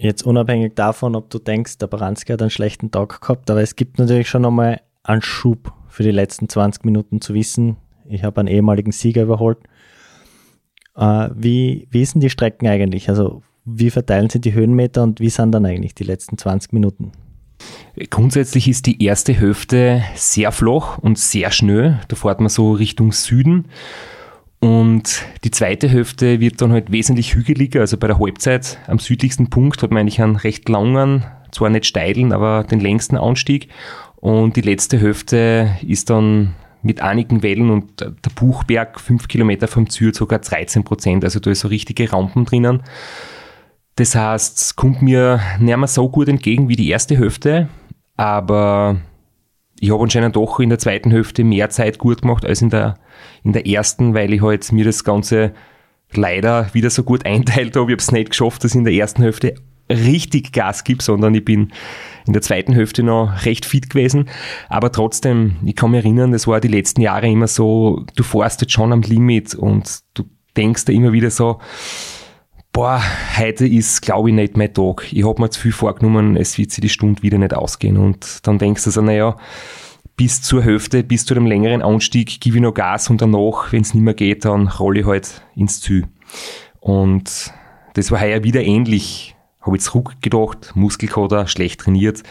Jetzt 0.00 0.24
unabhängig 0.24 0.74
davon, 0.74 1.14
ob 1.14 1.30
du 1.30 1.38
denkst, 1.38 1.78
der 1.78 1.86
Baranski 1.86 2.32
hat 2.32 2.42
einen 2.42 2.50
schlechten 2.50 2.90
Tag 2.90 3.20
gehabt, 3.20 3.48
aber 3.50 3.62
es 3.62 3.76
gibt 3.76 4.00
natürlich 4.00 4.28
schon 4.28 4.44
einmal 4.44 4.80
einen 5.04 5.22
Schub 5.22 5.72
für 5.90 6.02
die 6.02 6.10
letzten 6.10 6.48
20 6.48 6.84
Minuten 6.84 7.20
zu 7.20 7.34
wissen, 7.34 7.76
ich 8.08 8.24
habe 8.24 8.40
einen 8.40 8.48
ehemaligen 8.48 8.92
Sieger 8.92 9.22
überholt. 9.22 9.58
Äh, 10.96 11.28
wie, 11.34 11.86
wie 11.90 12.04
sind 12.04 12.22
die 12.22 12.30
Strecken 12.30 12.66
eigentlich? 12.66 13.08
Also 13.08 13.42
wie 13.64 13.90
verteilen 13.90 14.30
sich 14.30 14.40
die 14.40 14.52
Höhenmeter 14.52 15.02
und 15.02 15.20
wie 15.20 15.30
sind 15.30 15.52
dann 15.52 15.66
eigentlich 15.66 15.94
die 15.94 16.04
letzten 16.04 16.38
20 16.38 16.72
Minuten? 16.72 17.12
Grundsätzlich 18.08 18.68
ist 18.68 18.86
die 18.86 19.04
erste 19.04 19.32
Hälfte 19.32 20.02
sehr 20.14 20.50
flach 20.50 20.98
und 20.98 21.18
sehr 21.18 21.50
schnell. 21.50 22.00
Da 22.08 22.16
fährt 22.16 22.40
man 22.40 22.48
so 22.48 22.72
Richtung 22.72 23.12
Süden. 23.12 23.66
Und 24.60 25.22
die 25.44 25.50
zweite 25.50 25.88
Hälfte 25.88 26.40
wird 26.40 26.60
dann 26.60 26.72
halt 26.72 26.92
wesentlich 26.92 27.34
hügeliger. 27.34 27.80
Also 27.80 27.96
bei 27.96 28.06
der 28.06 28.18
Halbzeit 28.18 28.78
am 28.86 28.98
südlichsten 28.98 29.50
Punkt 29.50 29.82
hat 29.82 29.90
man 29.90 30.00
eigentlich 30.00 30.20
einen 30.20 30.36
recht 30.36 30.68
langen, 30.68 31.24
zwar 31.50 31.70
nicht 31.70 31.86
steilen, 31.86 32.32
aber 32.32 32.64
den 32.64 32.80
längsten 32.80 33.16
Anstieg. 33.16 33.68
Und 34.20 34.56
die 34.56 34.60
letzte 34.60 34.98
Hälfte 34.98 35.76
ist 35.82 36.10
dann 36.10 36.54
mit 36.82 37.00
einigen 37.02 37.42
Wellen 37.42 37.70
und 37.70 38.00
der 38.00 38.30
Buchberg, 38.34 39.00
fünf 39.00 39.28
Kilometer 39.28 39.68
vom 39.68 39.88
Zür, 39.88 40.14
sogar 40.14 40.38
13 40.38 40.84
Prozent. 40.84 41.24
Also 41.24 41.40
da 41.40 41.50
ist 41.50 41.60
so 41.60 41.68
richtige 41.68 42.10
Rampen 42.12 42.44
drinnen. 42.44 42.82
Das 43.96 44.14
heißt, 44.14 44.58
es 44.58 44.76
kommt 44.76 45.02
mir 45.02 45.40
nicht 45.58 45.76
mehr 45.76 45.86
so 45.86 46.08
gut 46.08 46.28
entgegen 46.28 46.68
wie 46.68 46.76
die 46.76 46.88
erste 46.88 47.18
Hälfte, 47.18 47.68
aber 48.16 49.00
ich 49.78 49.90
habe 49.90 50.02
anscheinend 50.02 50.36
doch 50.36 50.60
in 50.60 50.68
der 50.68 50.78
zweiten 50.78 51.10
Hälfte 51.10 51.44
mehr 51.44 51.70
Zeit 51.70 51.98
gut 51.98 52.22
gemacht 52.22 52.44
als 52.44 52.62
in 52.62 52.70
der, 52.70 52.98
in 53.42 53.52
der 53.52 53.66
ersten, 53.66 54.14
weil 54.14 54.32
ich 54.32 54.42
halt 54.42 54.70
mir 54.72 54.84
das 54.84 55.04
Ganze 55.04 55.52
leider 56.12 56.72
wieder 56.72 56.90
so 56.90 57.02
gut 57.02 57.26
einteilt 57.26 57.76
habe. 57.76 57.90
Ich 57.90 57.94
habe 57.94 58.02
es 58.02 58.12
nicht 58.12 58.30
geschafft, 58.30 58.64
dass 58.64 58.74
in 58.74 58.84
der 58.84 58.94
ersten 58.94 59.22
Hälfte 59.22 59.54
richtig 59.90 60.52
Gas 60.52 60.84
gebe, 60.84 61.02
sondern 61.02 61.34
ich 61.34 61.44
bin 61.44 61.72
in 62.26 62.32
der 62.32 62.42
zweiten 62.42 62.72
Hälfte 62.72 63.02
noch 63.02 63.44
recht 63.44 63.64
fit 63.64 63.90
gewesen. 63.90 64.28
Aber 64.68 64.92
trotzdem, 64.92 65.56
ich 65.64 65.76
kann 65.76 65.90
mich 65.90 66.04
erinnern, 66.04 66.32
das 66.32 66.46
war 66.46 66.60
die 66.60 66.68
letzten 66.68 67.00
Jahre 67.00 67.28
immer 67.28 67.48
so, 67.48 68.04
du 68.14 68.22
fährst 68.22 68.60
jetzt 68.60 68.72
schon 68.72 68.92
am 68.92 69.02
Limit 69.02 69.54
und 69.54 70.00
du 70.14 70.24
denkst 70.56 70.84
da 70.84 70.92
immer 70.92 71.12
wieder 71.12 71.30
so, 71.30 71.58
boah, 72.72 73.02
heute 73.36 73.66
ist, 73.66 74.02
glaube 74.02 74.30
ich, 74.30 74.34
nicht 74.34 74.56
mein 74.56 74.72
Tag. 74.72 75.12
Ich 75.12 75.24
habe 75.24 75.40
mir 75.40 75.50
zu 75.50 75.60
viel 75.60 75.72
vorgenommen, 75.72 76.36
es 76.36 76.56
wird 76.58 76.70
sich 76.70 76.82
die 76.82 76.88
Stunde 76.88 77.22
wieder 77.22 77.38
nicht 77.38 77.54
ausgehen. 77.54 77.96
Und 77.96 78.46
dann 78.46 78.58
denkst 78.58 78.84
du 78.84 78.90
so, 78.90 79.02
naja, 79.02 79.36
bis 80.16 80.42
zur 80.42 80.62
Hälfte, 80.62 81.02
bis 81.02 81.24
zu 81.24 81.34
dem 81.34 81.46
längeren 81.46 81.82
Anstieg 81.82 82.40
gebe 82.40 82.56
ich 82.56 82.62
noch 82.62 82.74
Gas 82.74 83.08
und 83.10 83.22
danach, 83.22 83.72
wenn 83.72 83.82
es 83.82 83.94
nicht 83.94 84.02
mehr 84.02 84.14
geht, 84.14 84.44
dann 84.44 84.68
rolle 84.68 85.00
ich 85.00 85.06
halt 85.06 85.42
ins 85.56 85.80
Ziel. 85.80 86.06
Und 86.78 87.52
das 87.94 88.10
war 88.10 88.20
heuer 88.20 88.44
wieder 88.44 88.62
ähnlich 88.62 89.34
habe 89.60 89.76
ich 89.76 89.82
zurückgedacht, 89.82 90.72
Muskelkater, 90.74 91.46
schlecht 91.46 91.80
trainiert. 91.80 92.22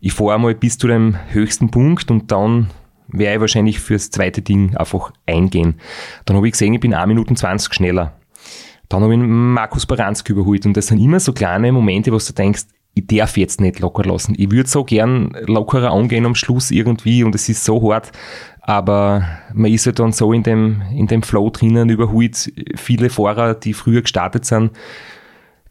Ich 0.00 0.12
fahre 0.12 0.34
einmal 0.34 0.54
bis 0.54 0.78
zu 0.78 0.86
dem 0.86 1.16
höchsten 1.30 1.70
Punkt 1.70 2.10
und 2.10 2.30
dann 2.30 2.70
werde 3.08 3.36
ich 3.36 3.40
wahrscheinlich 3.40 3.80
fürs 3.80 4.10
zweite 4.10 4.42
Ding 4.42 4.76
einfach 4.76 5.12
eingehen. 5.26 5.80
Dann 6.24 6.36
habe 6.36 6.46
ich 6.46 6.52
gesehen, 6.52 6.74
ich 6.74 6.80
bin 6.80 6.94
1 6.94 7.08
Minuten 7.08 7.36
20 7.36 7.72
schneller. 7.72 8.12
Dann 8.88 9.02
habe 9.02 9.14
ich 9.14 9.20
Markus 9.20 9.86
Baranski 9.86 10.32
überholt 10.32 10.66
und 10.66 10.76
das 10.76 10.86
sind 10.88 10.98
immer 10.98 11.20
so 11.20 11.32
kleine 11.32 11.72
Momente, 11.72 12.12
wo 12.12 12.18
du 12.18 12.32
denkst, 12.32 12.64
ich 12.94 13.06
darf 13.06 13.36
jetzt 13.36 13.60
nicht 13.60 13.80
locker 13.80 14.04
lassen. 14.04 14.34
Ich 14.36 14.50
würde 14.50 14.68
so 14.68 14.84
gern 14.84 15.36
lockerer 15.46 15.92
angehen 15.92 16.26
am 16.26 16.34
Schluss 16.34 16.70
irgendwie 16.70 17.22
und 17.22 17.34
es 17.34 17.48
ist 17.48 17.64
so 17.64 17.92
hart, 17.92 18.10
aber 18.60 19.26
man 19.54 19.72
ist 19.72 19.86
halt 19.86 19.98
dann 19.98 20.12
so 20.12 20.32
in 20.32 20.42
dem, 20.42 20.82
in 20.92 21.06
dem 21.06 21.22
Flow 21.22 21.50
drinnen, 21.50 21.90
überholt 21.90 22.52
viele 22.76 23.08
Fahrer, 23.08 23.54
die 23.54 23.72
früher 23.72 24.02
gestartet 24.02 24.44
sind, 24.44 24.72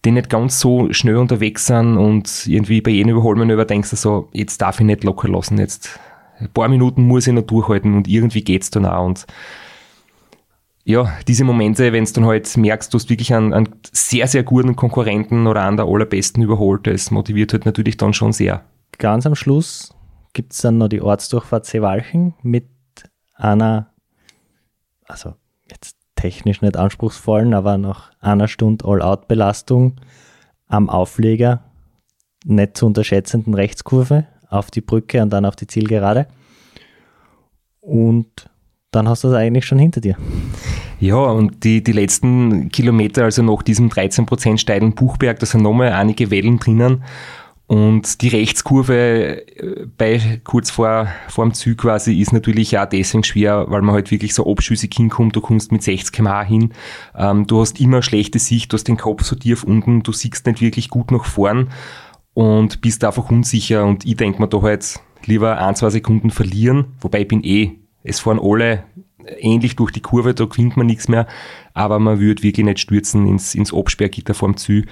die 0.06 0.12
nicht 0.12 0.30
ganz 0.30 0.60
so 0.60 0.92
schnell 0.94 1.18
unterwegs 1.18 1.66
sind 1.68 1.98
und 1.98 2.48
irgendwie 2.48 2.82
bei 2.82 2.92
jedem 2.92 3.12
Überholmanöver 3.12 3.66
denkst 3.66 3.90
du 3.90 3.96
so, 3.96 4.30
jetzt 4.32 4.62
darf 4.62 4.80
ich 4.80 4.86
nicht 4.86 5.04
locker 5.04 5.28
lassen, 5.28 5.58
jetzt 5.58 6.00
ein 6.40 6.50
paar 6.50 6.68
Minuten 6.68 7.04
muss 7.04 7.28
ich 7.28 7.34
noch 7.34 7.42
durchhalten 7.42 7.96
und 7.96 8.08
irgendwie 8.08 8.44
geht's 8.44 8.70
dann 8.70 8.86
auch 8.86 9.06
und 9.06 9.26
ja, 10.84 11.12
diese 11.28 11.44
Momente, 11.44 11.92
wenn 11.92 12.06
du 12.06 12.14
dann 12.14 12.26
halt 12.26 12.56
merkst, 12.56 12.94
du 12.94 12.98
hast 12.98 13.10
wirklich 13.10 13.34
einen, 13.34 13.54
einen 13.54 13.76
sehr, 13.92 14.26
sehr 14.26 14.44
guten 14.44 14.78
Konkurrenten 14.78 15.46
oder 15.46 15.64
einen 15.64 15.76
der 15.76 15.86
allerbesten 15.86 16.42
überholt, 16.42 16.88
das 16.88 17.12
motiviert 17.12 17.52
halt 17.52 17.66
natürlich 17.66 17.98
dann 17.98 18.14
schon 18.14 18.32
sehr. 18.32 18.64
Ganz 18.98 19.26
am 19.26 19.36
Schluss 19.36 19.94
gibt 20.32 20.54
es 20.54 20.60
dann 20.60 20.78
noch 20.78 20.88
die 20.88 21.02
Ortsdurchfahrt 21.02 21.66
Seewalchen 21.66 22.36
mit 22.42 22.70
einer, 23.34 23.92
also 25.06 25.34
jetzt 25.70 25.97
technisch 26.18 26.62
nicht 26.62 26.76
anspruchsvollen, 26.76 27.54
aber 27.54 27.78
nach 27.78 28.12
einer 28.20 28.50
Stunde 28.50 28.84
All-Out-Belastung 28.86 29.96
am 30.68 30.90
Aufleger, 30.90 31.64
nicht 32.46 32.78
zu 32.78 32.86
unterschätzenden 32.86 33.54
Rechtskurve 33.54 34.26
auf 34.50 34.70
die 34.72 34.82
Brücke 34.82 35.22
und 35.22 35.32
dann 35.32 35.46
auf 35.46 35.56
die 35.56 35.68
Zielgerade. 35.68 36.28
Und 37.80 38.50
dann 38.92 39.08
hast 39.08 39.24
du 39.24 39.30
das 39.30 39.38
eigentlich 39.38 39.66
schon 39.66 39.80
hinter 39.80 40.02
dir. 40.02 40.18
Ja, 41.00 41.18
und 41.18 41.64
die, 41.64 41.84
die 41.84 41.92
letzten 41.92 42.70
Kilometer, 42.70 43.24
also 43.24 43.44
nach 43.44 43.62
diesem 43.62 43.90
13% 43.90 44.58
steilen 44.58 44.96
Buchberg, 44.96 45.40
da 45.40 45.46
sind 45.46 45.62
nochmal 45.62 45.92
einige 45.92 46.32
Wellen 46.32 46.60
drinnen. 46.60 47.04
Und 47.68 48.22
die 48.22 48.30
Rechtskurve 48.30 49.46
äh, 49.46 49.86
bei 49.98 50.40
kurz 50.46 50.72
vor, 50.72 51.08
vor 51.28 51.46
dem 51.46 51.54
Zug 51.54 51.80
quasi 51.80 52.20
ist 52.20 52.32
natürlich 52.32 52.78
auch 52.78 52.86
deswegen 52.88 53.26
schwer, 53.26 53.66
weil 53.68 53.82
man 53.82 53.94
halt 53.94 54.10
wirklich 54.10 54.34
so 54.34 54.50
abschüssig 54.50 54.94
hinkommt. 54.96 55.36
Du 55.36 55.42
kommst 55.42 55.74
mit 55.74 55.84
60 55.84 56.14
km 56.14 56.46
hin. 56.46 56.74
Ähm, 57.16 57.46
du 57.46 57.60
hast 57.60 57.82
immer 57.82 58.02
schlechte 58.02 58.40
Sicht, 58.40 58.72
du 58.72 58.76
hast 58.76 58.88
den 58.88 58.96
Kopf 58.96 59.24
so 59.24 59.36
tief 59.36 59.66
unten, 59.66 60.02
du 60.02 60.14
siehst 60.14 60.46
nicht 60.46 60.62
wirklich 60.62 60.90
gut 60.90 61.12
nach 61.12 61.26
vorn 61.26 61.70
und 62.34 62.80
bist 62.80 63.04
einfach 63.04 63.30
unsicher. 63.30 63.84
Und 63.84 64.06
ich 64.06 64.16
denke 64.16 64.42
mir 64.42 64.48
da 64.48 64.62
halt 64.62 65.02
lieber 65.26 65.60
ein, 65.60 65.76
zwei 65.76 65.90
Sekunden 65.90 66.32
verlieren, 66.32 66.94
wobei 67.02 67.22
ich 67.22 67.28
bin 67.28 67.44
eh, 67.44 67.72
es 68.04 68.22
fahren 68.22 68.40
alle 68.42 68.86
ähnlich 69.40 69.76
durch 69.76 69.92
die 69.92 70.02
Kurve, 70.02 70.34
da 70.34 70.46
gewinnt 70.46 70.78
man 70.78 70.86
nichts 70.88 71.10
mehr, 71.10 71.28
aber 71.74 72.00
man 72.00 72.20
würde 72.20 72.44
wirklich 72.44 72.66
nicht 72.66 72.80
stürzen 72.80 73.28
ins, 73.28 73.56
ins 73.56 73.74
Absperrgitter 73.74 74.34
vorm 74.34 74.56
Ziel 74.56 74.86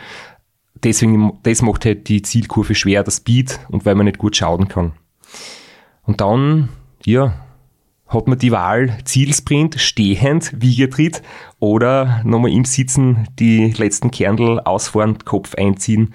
deswegen, 0.84 1.40
das 1.44 1.62
macht 1.62 1.86
halt 1.86 2.08
die 2.08 2.22
Zielkurve 2.22 2.76
schwer, 2.76 3.04
das 3.04 3.18
Speed 3.18 3.60
und 3.70 3.86
weil 3.86 3.96
man 3.96 4.06
nicht 4.06 4.18
gut 4.18 4.36
schauen 4.36 4.68
kann. 4.68 4.94
Und 6.04 6.22
dann, 6.22 6.70
ja, 7.04 7.34
hat 8.08 8.28
man 8.28 8.38
die 8.38 8.52
Wahl 8.52 8.98
Zielsprint, 9.04 9.80
stehend, 9.80 10.62
Wiegetritt 10.62 11.22
oder 11.60 12.22
nochmal 12.24 12.52
im 12.52 12.66
Sitzen 12.66 13.28
die 13.40 13.72
letzten 13.72 14.12
Kernel 14.12 14.60
ausfahren, 14.60 15.18
Kopf 15.26 15.56
einziehen. 15.56 16.14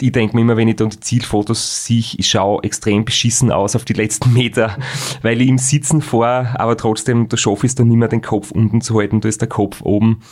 ich 0.00 0.12
denke 0.12 0.36
mir 0.36 0.42
immer, 0.42 0.56
wenn 0.56 0.68
ich 0.68 0.76
dann 0.76 0.90
die 0.90 1.00
Zielfotos 1.00 1.84
sehe, 1.84 2.04
ich 2.16 2.28
schaue 2.28 2.62
extrem 2.62 3.04
beschissen 3.04 3.50
aus 3.50 3.74
auf 3.74 3.84
die 3.84 3.94
letzten 3.94 4.32
Meter, 4.32 4.76
weil 5.22 5.40
ich 5.40 5.48
im 5.48 5.58
Sitzen 5.58 6.02
vor, 6.02 6.54
aber 6.54 6.76
trotzdem, 6.76 7.28
da 7.28 7.36
schaffe 7.36 7.66
ich 7.66 7.70
es 7.70 7.74
dann 7.74 7.88
nicht 7.88 7.96
mehr, 7.96 8.08
den 8.08 8.22
Kopf 8.22 8.52
unten 8.52 8.80
zu 8.80 8.98
halten, 8.98 9.20
da 9.20 9.28
ist 9.28 9.40
der 9.40 9.48
Kopf 9.48 9.82
oben. 9.82 10.22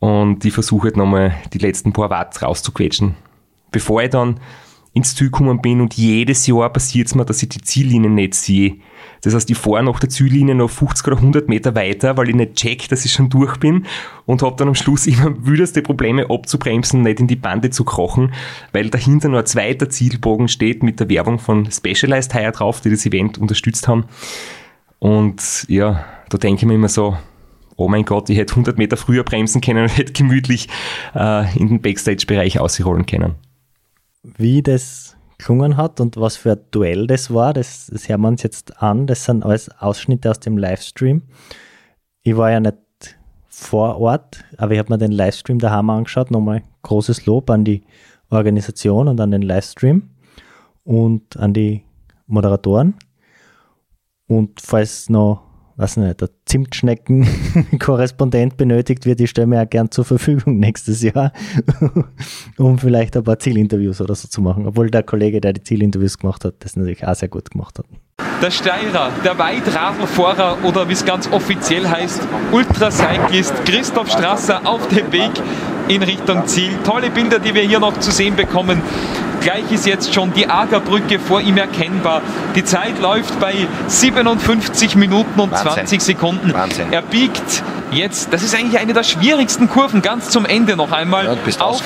Und 0.00 0.44
ich 0.44 0.52
versuche 0.52 0.84
halt 0.84 0.96
nochmal 0.96 1.34
die 1.52 1.58
letzten 1.58 1.92
paar 1.92 2.10
Watt 2.10 2.42
rauszuquetschen. 2.42 3.14
Bevor 3.70 4.02
ich 4.02 4.10
dann 4.10 4.40
ins 4.92 5.14
Ziel 5.14 5.30
gekommen 5.30 5.62
bin 5.62 5.80
und 5.80 5.94
jedes 5.94 6.46
Jahr 6.46 6.68
passiert 6.70 7.06
es 7.06 7.14
mir, 7.14 7.24
dass 7.24 7.42
ich 7.42 7.48
die 7.48 7.60
Ziellinie 7.60 8.10
nicht 8.10 8.34
sehe. 8.34 8.78
Das 9.22 9.34
heißt, 9.34 9.48
ich 9.50 9.56
fahre 9.56 9.84
nach 9.84 10.00
der 10.00 10.08
Ziellinie 10.08 10.54
noch 10.54 10.70
50 10.70 11.06
oder 11.06 11.16
100 11.18 11.48
Meter 11.48 11.74
weiter, 11.74 12.16
weil 12.16 12.30
ich 12.30 12.34
nicht 12.34 12.54
check, 12.54 12.88
dass 12.88 13.04
ich 13.04 13.12
schon 13.12 13.28
durch 13.28 13.58
bin 13.58 13.86
und 14.26 14.42
habe 14.42 14.56
dann 14.56 14.68
am 14.68 14.74
Schluss 14.74 15.06
immer 15.06 15.34
wüdeste 15.46 15.82
Probleme 15.82 16.28
abzubremsen, 16.28 17.02
nicht 17.02 17.20
in 17.20 17.28
die 17.28 17.36
Bande 17.36 17.70
zu 17.70 17.84
krochen, 17.84 18.32
weil 18.72 18.90
dahinter 18.90 19.28
nur 19.28 19.40
ein 19.40 19.46
zweiter 19.46 19.90
Zielbogen 19.90 20.48
steht 20.48 20.82
mit 20.82 20.98
der 20.98 21.08
Werbung 21.08 21.38
von 21.38 21.70
Specialized 21.70 22.32
Hire 22.32 22.52
drauf, 22.52 22.80
die 22.80 22.90
das 22.90 23.06
Event 23.06 23.38
unterstützt 23.38 23.86
haben. 23.86 24.06
Und 24.98 25.66
ja, 25.68 26.04
da 26.30 26.38
denke 26.38 26.62
ich 26.62 26.66
mir 26.66 26.74
immer 26.74 26.88
so, 26.88 27.16
oh 27.80 27.88
mein 27.88 28.04
Gott, 28.04 28.28
ich 28.28 28.38
hätte 28.38 28.52
100 28.52 28.78
Meter 28.78 28.96
früher 28.96 29.24
bremsen 29.24 29.60
können 29.60 29.84
und 29.84 29.96
hätte 29.96 30.12
gemütlich 30.12 30.68
äh, 31.14 31.58
in 31.58 31.68
den 31.68 31.82
Backstage-Bereich 31.82 32.60
ausrollen 32.60 33.06
können. 33.06 33.36
Wie 34.22 34.62
das 34.62 35.16
gelungen 35.38 35.78
hat 35.78 36.00
und 36.00 36.18
was 36.18 36.36
für 36.36 36.52
ein 36.52 36.60
Duell 36.70 37.06
das 37.06 37.32
war, 37.32 37.54
das, 37.54 37.88
das 37.90 38.08
hören 38.08 38.20
wir 38.20 38.28
uns 38.28 38.42
jetzt 38.42 38.82
an. 38.82 39.06
Das 39.06 39.24
sind 39.24 39.44
alles 39.44 39.70
Ausschnitte 39.80 40.30
aus 40.30 40.40
dem 40.40 40.58
Livestream. 40.58 41.22
Ich 42.22 42.36
war 42.36 42.50
ja 42.50 42.60
nicht 42.60 42.76
vor 43.48 43.98
Ort, 43.98 44.44
aber 44.58 44.72
ich 44.72 44.78
habe 44.78 44.92
mir 44.92 44.98
den 44.98 45.12
Livestream 45.12 45.58
daheim 45.58 45.88
angeschaut. 45.88 46.30
Nochmal 46.30 46.62
großes 46.82 47.24
Lob 47.24 47.48
an 47.48 47.64
die 47.64 47.82
Organisation 48.28 49.08
und 49.08 49.20
an 49.20 49.30
den 49.30 49.42
Livestream 49.42 50.10
und 50.84 51.36
an 51.38 51.54
die 51.54 51.84
Moderatoren. 52.26 52.94
Und 54.26 54.60
falls 54.60 55.08
noch 55.08 55.49
weiß 55.80 55.96
nicht, 55.96 56.20
der 56.20 56.28
Zimtschnecken-Korrespondent 56.44 58.56
benötigt 58.58 59.06
wird, 59.06 59.20
ich 59.20 59.30
stelle 59.30 59.46
mir 59.46 59.62
auch 59.62 59.70
gern 59.70 59.90
zur 59.90 60.04
Verfügung 60.04 60.58
nächstes 60.58 61.00
Jahr, 61.02 61.32
um 62.58 62.78
vielleicht 62.78 63.16
ein 63.16 63.24
paar 63.24 63.38
Zielinterviews 63.38 64.02
oder 64.02 64.14
so 64.14 64.28
zu 64.28 64.42
machen. 64.42 64.66
Obwohl 64.66 64.90
der 64.90 65.02
Kollege, 65.02 65.40
der 65.40 65.54
die 65.54 65.62
Zielinterviews 65.62 66.18
gemacht 66.18 66.44
hat, 66.44 66.56
das 66.60 66.76
natürlich 66.76 67.06
auch 67.06 67.14
sehr 67.14 67.28
gut 67.28 67.50
gemacht 67.50 67.78
hat. 67.78 67.86
Der 68.42 68.50
Steirer, 68.50 69.10
der 69.24 69.38
Weitradlfahrer 69.38 70.58
oder 70.64 70.86
wie 70.88 70.92
es 70.92 71.04
ganz 71.04 71.30
offiziell 71.30 71.88
heißt, 71.88 72.20
Ultracyclist 72.52 73.64
Christoph 73.64 74.10
Strasser 74.10 74.66
auf 74.66 74.88
dem 74.88 75.10
Weg 75.12 75.30
in 75.88 76.02
Richtung 76.02 76.46
Ziel. 76.46 76.72
Tolle 76.84 77.10
Bilder, 77.10 77.38
die 77.38 77.54
wir 77.54 77.62
hier 77.62 77.80
noch 77.80 77.98
zu 77.98 78.10
sehen 78.10 78.36
bekommen. 78.36 78.82
Gleich 79.40 79.70
ist 79.72 79.86
jetzt 79.86 80.12
schon 80.14 80.32
die 80.34 80.48
Agerbrücke 80.48 81.18
vor 81.18 81.40
ihm 81.40 81.56
erkennbar. 81.56 82.22
Die 82.54 82.64
Zeit 82.64 83.00
läuft 83.00 83.40
bei 83.40 83.54
57 83.86 84.96
Minuten 84.96 85.40
und 85.40 85.50
Wahnsinn. 85.52 85.72
20 85.72 86.02
Sekunden. 86.02 86.52
Wahnsinn. 86.52 86.92
Er 86.92 87.02
biegt 87.02 87.62
jetzt, 87.90 88.32
das 88.32 88.42
ist 88.42 88.54
eigentlich 88.54 88.78
eine 88.78 88.92
der 88.92 89.02
schwierigsten 89.02 89.68
Kurven, 89.68 90.02
ganz 90.02 90.30
zum 90.30 90.44
Ende 90.44 90.76
noch 90.76 90.92
einmal 90.92 91.24
ja, 91.24 91.64
auf 91.64 91.82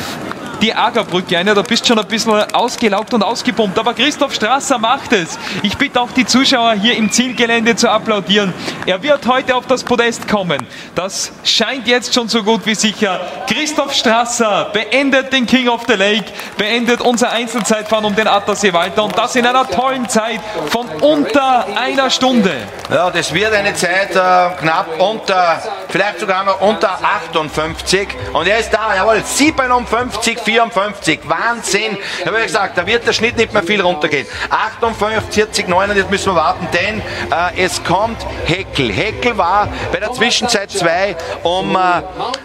die 0.64 0.74
Agerbrücke 0.74 1.36
ein. 1.36 1.46
Ja, 1.46 1.52
da 1.52 1.60
bist 1.60 1.86
schon 1.86 1.98
ein 1.98 2.06
bisschen 2.06 2.32
ausgelaugt 2.54 3.12
und 3.12 3.22
ausgepumpt. 3.22 3.78
Aber 3.78 3.92
Christoph 3.92 4.32
Strasser 4.32 4.78
macht 4.78 5.12
es. 5.12 5.38
Ich 5.62 5.76
bitte 5.76 6.00
auch 6.00 6.10
die 6.10 6.24
Zuschauer 6.24 6.72
hier 6.72 6.96
im 6.96 7.12
Zielgelände 7.12 7.76
zu 7.76 7.90
applaudieren. 7.90 8.54
Er 8.86 9.02
wird 9.02 9.26
heute 9.26 9.56
auf 9.56 9.66
das 9.66 9.84
Podest 9.84 10.26
kommen. 10.26 10.66
Das 10.94 11.32
scheint 11.44 11.86
jetzt 11.86 12.14
schon 12.14 12.28
so 12.28 12.42
gut 12.42 12.64
wie 12.64 12.74
sicher. 12.74 13.20
Christoph 13.46 13.92
Strasser 13.92 14.70
beendet 14.72 15.34
den 15.34 15.44
King 15.44 15.68
of 15.68 15.82
the 15.86 15.94
Lake, 15.94 16.32
beendet 16.56 17.02
unser 17.02 17.30
Einzelzeitfahren 17.30 18.06
um 18.06 18.16
den 18.16 18.26
Attersee 18.26 18.72
Walter 18.72 19.04
und 19.04 19.18
das 19.18 19.36
in 19.36 19.46
einer 19.46 19.68
tollen 19.68 20.08
Zeit 20.08 20.40
von 20.70 20.88
unter 21.02 21.66
einer 21.76 22.08
Stunde. 22.08 22.52
Ja, 22.90 23.10
das 23.10 23.34
wird 23.34 23.52
eine 23.52 23.74
Zeit 23.74 24.12
äh, 24.12 24.60
knapp 24.60 24.98
unter, 24.98 25.62
vielleicht 25.90 26.20
sogar 26.20 26.44
noch 26.44 26.60
unter 26.62 26.98
58 27.02 28.08
und 28.32 28.46
er 28.46 28.60
ist 28.60 28.70
da, 28.70 28.94
jawohl, 28.94 29.22
57, 29.22 30.38
4 30.40 30.53
54. 30.55 31.20
Wahnsinn. 31.24 31.98
Ich 32.20 32.26
habe 32.26 32.38
ja 32.38 32.44
gesagt, 32.44 32.78
da 32.78 32.86
wird 32.86 33.05
der 33.07 33.12
Schnitt 33.12 33.36
nicht 33.36 33.52
mehr 33.52 33.62
viel 33.64 33.80
runtergehen. 33.80 34.26
58, 34.50 35.66
9, 35.66 35.96
jetzt 35.96 36.11
müssen 36.11 36.32
wir 36.32 36.36
warten, 36.36 36.68
denn 36.72 37.00
äh, 37.00 37.64
es 37.64 37.82
kommt 37.82 38.24
Heckel. 38.46 38.92
Heckel 38.92 39.36
war 39.36 39.68
bei 39.90 39.98
der 39.98 40.12
Zwischenzeit 40.12 40.70
2 40.70 41.16
um, 41.42 41.74
äh, 41.74 41.78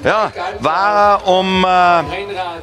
ja, 0.08 0.32
war 0.60 1.28
um 1.28 1.64
äh, 1.64 2.04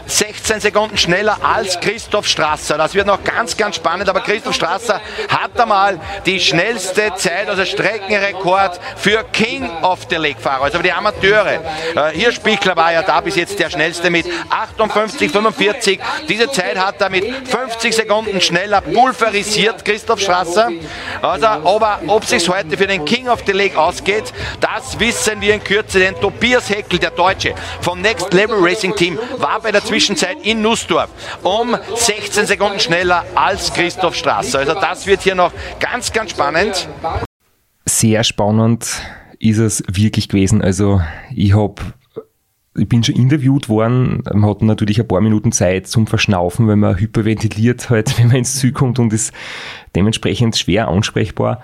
16 0.07 0.61
Sekunden 0.61 0.99
schneller 0.99 1.39
als 1.43 1.79
Christoph 1.79 2.27
Strasser. 2.27 2.77
Das 2.77 2.95
wird 2.95 3.07
noch 3.07 3.23
ganz, 3.23 3.57
ganz 3.57 3.77
spannend, 3.77 4.09
aber 4.09 4.21
Christoph 4.21 4.55
Strasser 4.55 5.01
hat 5.29 5.61
einmal 5.61 6.01
die 6.25 6.41
schnellste 6.41 7.15
Zeit, 7.15 7.49
also 7.49 7.65
Streckenrekord 7.65 8.81
für 8.97 9.23
King 9.33 9.71
of 9.83 10.01
the 10.11 10.17
Lake 10.17 10.41
Fahrer, 10.41 10.65
also 10.65 10.79
für 10.79 10.83
die 10.83 10.93
Amateure. 10.93 11.61
Äh, 11.95 12.11
hier 12.15 12.33
Spichler 12.33 12.75
war 12.75 12.93
ja 12.93 13.03
da 13.03 13.21
bis 13.21 13.37
jetzt 13.37 13.59
der 13.61 13.71
schnellste 13.71 14.11
mit 14.11 14.27
58, 14.51 15.36
45. 15.37 16.01
Diese 16.29 16.51
Zeit 16.51 16.79
hat 16.79 17.01
er 17.01 17.11
mit 17.11 17.25
50 17.25 17.95
Sekunden 17.95 18.41
schneller 18.41 18.81
pulverisiert, 18.81 19.85
Christoph 19.85 20.21
Strasser. 20.21 20.71
Also, 21.21 21.47
aber 21.47 22.01
ob 22.07 22.23
es 22.23 22.31
sich 22.31 22.49
heute 22.49 22.77
für 22.77 22.87
den 22.87 23.05
King 23.05 23.29
of 23.29 23.43
the 23.47 23.53
Lake 23.53 23.79
ausgeht, 23.79 24.33
das 24.61 24.99
wissen 24.99 25.41
wir 25.41 25.55
in 25.55 25.63
Kürze, 25.63 25.99
denn 25.99 26.15
Tobias 26.15 26.71
Heckel, 26.71 26.99
der 26.99 27.11
Deutsche 27.11 27.55
vom 27.83 28.01
Next 28.01 28.33
Level 28.33 28.57
Racing 28.61 28.97
Team, 28.97 29.19
war 29.37 29.61
bei 29.61 29.73
der 29.73 29.85
Zwischenzeit 29.85 30.39
in 30.43 30.63
Nussdorf 30.63 31.11
um 31.43 31.77
16 31.95 32.47
Sekunden 32.47 32.81
schneller 32.81 33.25
als 33.35 33.73
Christoph 33.73 34.15
Strasser. 34.15 34.61
Also 34.61 34.75
das 34.75 35.07
wird 35.07 35.23
hier 35.23 35.35
noch 35.35 35.53
ganz, 35.81 36.13
ganz 36.13 36.31
spannend. 36.31 36.89
Sehr 37.85 38.25
spannend 38.25 38.87
ist 39.39 39.59
es 39.59 39.83
wirklich 39.87 40.29
gewesen. 40.29 40.63
Also 40.63 41.03
ich 41.35 41.55
habe 41.55 41.83
ich 42.77 42.89
bin 42.89 43.03
schon 43.03 43.15
interviewt 43.15 43.69
worden, 43.69 44.23
man 44.33 44.51
hat 44.51 44.63
natürlich 44.63 45.01
ein 45.01 45.09
paar 45.09 45.21
Minuten 45.21 45.53
Zeit 45.53 45.87
zum 45.87 46.07
Verschnaufen, 46.07 46.69
wenn 46.69 46.79
man 46.79 46.99
hyperventiliert 46.99 47.91
halt, 47.91 48.19
wenn 48.19 48.29
man 48.29 48.37
ins 48.37 48.57
Ziel 48.57 48.73
kommt 48.73 48.99
und 48.99 49.13
ist 49.13 49.33
dementsprechend 49.95 50.57
schwer 50.57 50.89
ansprechbar. 50.89 51.61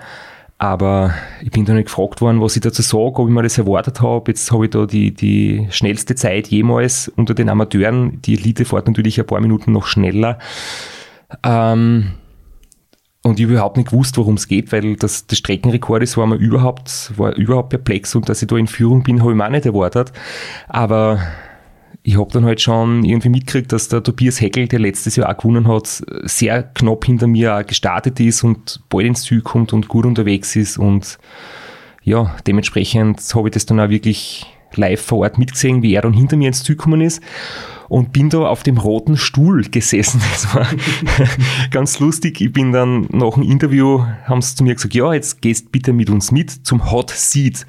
Aber 0.57 1.13
ich 1.41 1.51
bin 1.51 1.65
da 1.65 1.73
nicht 1.73 1.85
gefragt 1.85 2.21
worden, 2.21 2.39
was 2.39 2.55
ich 2.55 2.61
dazu 2.61 2.81
sage, 2.81 3.19
ob 3.19 3.27
ich 3.27 3.33
mir 3.33 3.43
das 3.43 3.57
erwartet 3.57 4.01
habe. 4.01 4.31
Jetzt 4.31 4.49
habe 4.51 4.65
ich 4.65 4.71
da 4.71 4.85
die, 4.85 5.13
die 5.13 5.67
schnellste 5.71 6.15
Zeit 6.15 6.47
jemals 6.47 7.09
unter 7.09 7.33
den 7.33 7.49
Amateuren. 7.49 8.21
Die 8.21 8.35
Elite 8.35 8.63
fährt 8.63 8.87
natürlich 8.87 9.19
ein 9.19 9.27
paar 9.27 9.41
Minuten 9.41 9.73
noch 9.73 9.87
schneller. 9.87 10.39
Ähm, 11.43 12.11
und 13.23 13.39
ich 13.39 13.45
überhaupt 13.45 13.77
nicht 13.77 13.89
gewusst, 13.89 14.17
worum 14.17 14.35
es 14.35 14.47
geht, 14.47 14.71
weil 14.71 14.97
das, 14.97 15.25
das 15.27 15.37
Streckenrekord 15.37 16.03
ist, 16.03 16.17
war 16.17 16.27
mir 16.27 16.35
überhaupt, 16.35 17.13
war 17.17 17.33
überhaupt 17.35 17.69
perplex 17.69 18.13
und 18.15 18.27
dass 18.27 18.41
ich 18.41 18.49
da 18.49 18.57
in 18.57 18.67
Führung 18.67 19.03
bin, 19.03 19.21
habe 19.21 19.31
ich 19.31 19.37
mir 19.37 19.45
auch 19.45 19.49
nicht 19.49 19.65
erwartet. 19.65 20.11
Aber 20.67 21.19
ich 22.03 22.19
habe 22.19 22.29
dann 22.33 22.43
halt 22.43 22.59
schon 22.59 23.05
irgendwie 23.05 23.29
mitgekriegt, 23.29 23.71
dass 23.71 23.87
der 23.87 24.03
Tobias 24.03 24.41
Heckel, 24.41 24.67
der 24.67 24.79
letztes 24.79 25.15
Jahr 25.15 25.29
auch 25.29 25.37
gewonnen 25.37 25.69
hat, 25.69 26.03
sehr 26.23 26.63
knapp 26.63 27.05
hinter 27.05 27.27
mir 27.27 27.55
auch 27.55 27.65
gestartet 27.65 28.19
ist 28.19 28.43
und 28.43 28.81
bald 28.89 29.07
ins 29.07 29.23
Ziel 29.23 29.41
kommt 29.41 29.71
und 29.71 29.87
gut 29.87 30.05
unterwegs 30.05 30.57
ist. 30.57 30.77
Und 30.77 31.17
ja, 32.03 32.35
dementsprechend 32.45 33.21
habe 33.33 33.47
ich 33.47 33.53
das 33.53 33.65
dann 33.65 33.79
auch 33.79 33.89
wirklich 33.89 34.45
live 34.75 35.01
vor 35.01 35.19
Ort 35.19 35.37
mitgesehen, 35.37 35.81
wie 35.81 35.93
er 35.93 36.01
dann 36.01 36.13
hinter 36.13 36.35
mir 36.35 36.47
ins 36.49 36.63
Ziel 36.63 36.75
gekommen 36.75 36.99
ist 36.99 37.21
und 37.93 38.11
bin 38.11 38.31
da 38.31 38.47
auf 38.47 38.63
dem 38.63 38.79
roten 38.79 39.17
Stuhl 39.17 39.65
gesessen. 39.69 40.19
Das 40.33 40.55
war 40.55 40.67
ganz 41.69 41.99
lustig. 41.99 42.41
Ich 42.41 42.51
bin 42.51 42.71
dann 42.71 43.07
nach 43.11 43.35
dem 43.35 43.43
Interview, 43.43 44.03
haben 44.25 44.41
sie 44.41 44.55
zu 44.55 44.63
mir 44.63 44.73
gesagt, 44.73 44.95
ja, 44.95 45.13
jetzt 45.13 45.43
gehst 45.43 45.71
bitte 45.71 45.93
mit 45.93 46.09
uns 46.09 46.31
mit 46.31 46.49
zum 46.49 46.89
Hot 46.91 47.11
Seat. 47.11 47.67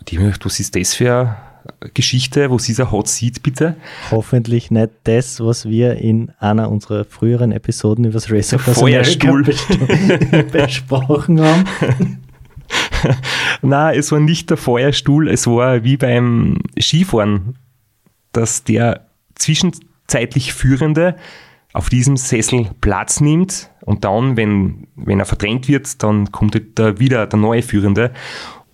Und 0.00 0.10
ich 0.10 0.16
habe 0.16 0.24
mir 0.24 0.32
gedacht, 0.32 0.46
was 0.46 0.60
ist 0.60 0.74
das 0.74 0.94
für 0.94 1.36
eine 1.80 1.90
Geschichte? 1.92 2.50
Was 2.50 2.70
ist 2.70 2.80
ein 2.80 2.90
Hot 2.90 3.06
Seat 3.08 3.42
bitte? 3.42 3.76
Hoffentlich 4.10 4.70
nicht 4.70 4.92
das, 5.04 5.40
was 5.40 5.68
wir 5.68 5.96
in 5.96 6.32
einer 6.38 6.70
unserer 6.70 7.04
früheren 7.04 7.52
Episoden 7.52 8.06
über 8.06 8.14
das 8.14 8.30
Racer 8.30 8.58
Feuerstuhl 8.58 9.44
besprochen 10.52 11.42
haben. 11.42 11.64
Nein, 13.60 13.98
es 13.98 14.10
war 14.10 14.20
nicht 14.20 14.48
der 14.48 14.56
Feuerstuhl, 14.56 15.28
es 15.28 15.46
war 15.46 15.84
wie 15.84 15.98
beim 15.98 16.60
Skifahren, 16.80 17.58
dass 18.32 18.64
der 18.64 19.03
zwischenzeitlich 19.36 20.52
Führende 20.52 21.16
auf 21.72 21.88
diesem 21.88 22.16
Sessel 22.16 22.70
Platz 22.80 23.20
nimmt 23.20 23.70
und 23.80 24.04
dann, 24.04 24.36
wenn, 24.36 24.86
wenn 24.94 25.18
er 25.18 25.26
verdrängt 25.26 25.68
wird, 25.68 26.02
dann 26.02 26.30
kommt 26.30 26.60
da 26.76 26.98
wieder 26.98 27.26
der 27.26 27.38
neue 27.38 27.62
Führende. 27.62 28.12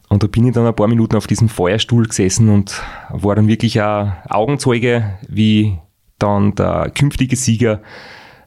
Und 0.09 0.23
da 0.23 0.27
bin 0.27 0.47
ich 0.47 0.55
dann 0.55 0.67
ein 0.67 0.75
paar 0.75 0.89
Minuten 0.89 1.17
auf 1.17 1.27
diesem 1.27 1.49
Feuerstuhl 1.49 2.07
gesessen 2.07 2.49
und 2.49 2.83
war 3.11 3.37
dann 3.37 3.49
wirklich 3.49 3.81
ein 3.81 4.13
Augenzeuge, 4.29 5.19
wie 5.29 5.79
dann 6.19 6.55
der 6.57 6.91
künftige 6.95 7.37
Sieger 7.37 7.81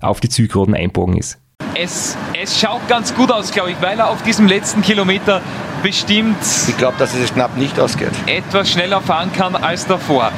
auf 0.01 0.20
die 0.20 0.30
Zielgeraden 0.30 0.76
einbogen 0.76 1.18
ist. 1.18 1.39
Es, 1.76 2.18
es 2.39 2.59
schaut 2.59 2.88
ganz 2.88 3.16
gut 3.16 3.32
aus, 3.32 3.51
glaube 3.51 3.72
ich, 3.72 3.82
weil 3.82 3.97
er 3.97 4.09
auf 4.09 4.22
diesem 4.22 4.47
letzten 4.47 4.82
Kilometer 4.82 5.41
bestimmt. 5.82 6.38
Ich 6.68 6.78
glaube, 6.78 6.95
dass 6.99 7.16
es 7.16 7.34
knapp 7.34 7.57
nicht 7.57 7.80
ausgeht. 7.80 8.11
Etwas 8.28 8.72
schneller 8.72 9.01
fahren 9.01 9.32
kann 9.34 9.55
als 9.55 9.88
davor. 9.88 10.32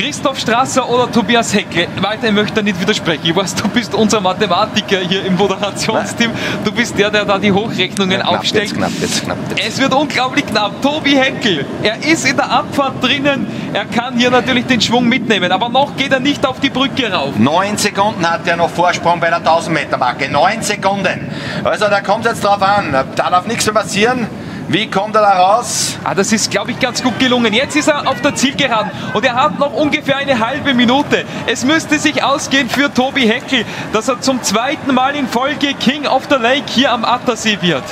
Christoph 0.00 0.38
Strasser 0.38 0.88
oder 0.88 1.12
Tobias 1.12 1.52
Heckel? 1.52 1.86
Weiter, 2.00 2.28
ich 2.28 2.32
möchte 2.32 2.54
da 2.54 2.62
nicht 2.62 2.80
widersprechen. 2.80 3.20
Ich 3.24 3.36
weiß, 3.36 3.54
du 3.54 3.68
bist 3.68 3.94
unser 3.94 4.22
Mathematiker 4.22 4.96
hier 4.96 5.26
im 5.26 5.36
Moderationsteam. 5.36 6.30
Du 6.64 6.72
bist 6.72 6.98
der, 6.98 7.10
der 7.10 7.26
da 7.26 7.38
die 7.38 7.52
Hochrechnungen 7.52 8.18
ja, 8.18 8.24
knapp, 8.24 8.38
aufstellt. 8.38 8.68
Jetzt, 8.68 8.76
knapp, 8.76 8.92
jetzt, 8.98 9.24
knapp, 9.24 9.36
jetzt. 9.50 9.68
Es 9.68 9.78
wird 9.78 9.92
unglaublich 9.92 10.46
knapp. 10.46 10.80
Tobi 10.80 11.16
Heckel, 11.16 11.66
er 11.82 12.02
ist 12.02 12.26
in 12.26 12.34
der 12.34 12.50
Abfahrt 12.50 13.04
drinnen. 13.04 13.46
Er 13.74 13.84
kann 13.84 14.16
hier 14.16 14.30
natürlich 14.30 14.64
den 14.64 14.80
Schwung 14.80 15.06
mitnehmen, 15.06 15.52
aber 15.52 15.68
noch 15.68 15.94
geht 15.96 16.12
er 16.12 16.20
nicht 16.20 16.46
auf 16.46 16.60
die 16.60 16.70
Brücke 16.70 17.12
rauf. 17.12 17.36
Neun 17.36 17.76
Sekunden 17.76 18.26
hat 18.26 18.48
er 18.48 18.56
noch 18.56 18.70
Vorsprung 18.70 19.20
bei 19.20 19.28
der 19.28 19.38
1000 19.38 19.74
Meter 19.74 19.98
Marke. 19.98 20.30
Neun 20.30 20.62
Sekunden. 20.62 21.30
Also 21.62 21.88
da 21.88 22.00
kommt 22.00 22.24
es 22.24 22.32
jetzt 22.32 22.44
drauf 22.44 22.62
an. 22.62 22.90
Da 22.90 23.04
darf 23.04 23.46
nichts 23.46 23.66
mehr 23.66 23.74
passieren. 23.74 24.28
Wie 24.72 24.88
kommt 24.88 25.16
er 25.16 25.22
da 25.22 25.32
raus? 25.32 25.96
Ah, 26.04 26.14
das 26.14 26.30
ist, 26.30 26.48
glaube 26.48 26.70
ich, 26.70 26.78
ganz 26.78 27.02
gut 27.02 27.18
gelungen. 27.18 27.52
Jetzt 27.52 27.74
ist 27.74 27.88
er 27.88 28.06
auf 28.08 28.20
der 28.20 28.36
Zielgeraden 28.36 28.88
und 29.14 29.24
er 29.24 29.34
hat 29.34 29.58
noch 29.58 29.72
ungefähr 29.72 30.18
eine 30.18 30.38
halbe 30.38 30.74
Minute. 30.74 31.24
Es 31.48 31.64
müsste 31.64 31.98
sich 31.98 32.22
ausgehen 32.22 32.70
für 32.70 32.94
Tobi 32.94 33.26
Heckel, 33.26 33.64
dass 33.92 34.06
er 34.06 34.20
zum 34.20 34.40
zweiten 34.44 34.94
Mal 34.94 35.16
in 35.16 35.26
Folge 35.26 35.74
King 35.74 36.06
of 36.06 36.22
the 36.30 36.36
Lake 36.36 36.62
hier 36.68 36.92
am 36.92 37.04
Attersee 37.04 37.58
wird. 37.60 37.82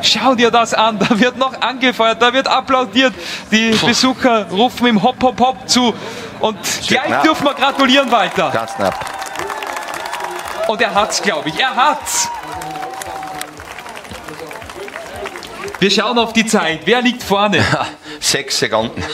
Schau 0.00 0.34
dir 0.34 0.50
das 0.50 0.72
an, 0.72 0.98
da 0.98 1.18
wird 1.20 1.36
noch 1.36 1.60
angefeuert, 1.60 2.22
da 2.22 2.32
wird 2.32 2.48
applaudiert. 2.48 3.12
Die. 3.50 3.72
Besucher 3.84 4.46
rufen 4.50 4.86
ihm 4.86 5.02
Hopp, 5.02 5.22
Hopp, 5.22 5.38
Hopp 5.38 5.68
zu. 5.68 5.92
Und 6.40 6.56
Steht 6.66 6.88
gleich 6.88 7.06
knapp. 7.08 7.22
dürfen 7.24 7.44
wir 7.44 7.52
gratulieren 7.54 8.10
weiter. 8.10 8.50
Ganz 8.54 8.74
knapp. 8.74 8.98
Und 10.66 10.80
er 10.80 10.94
hat's, 10.94 11.20
glaube 11.20 11.50
ich. 11.50 11.60
Er 11.60 11.76
hat's. 11.76 12.30
Wir 15.84 15.90
schauen 15.90 16.18
auf 16.18 16.32
die 16.32 16.46
Zeit. 16.46 16.80
Wer 16.86 17.02
liegt 17.02 17.22
vorne? 17.22 17.58
Sechs 18.24 18.58
Sekunden. 18.58 19.04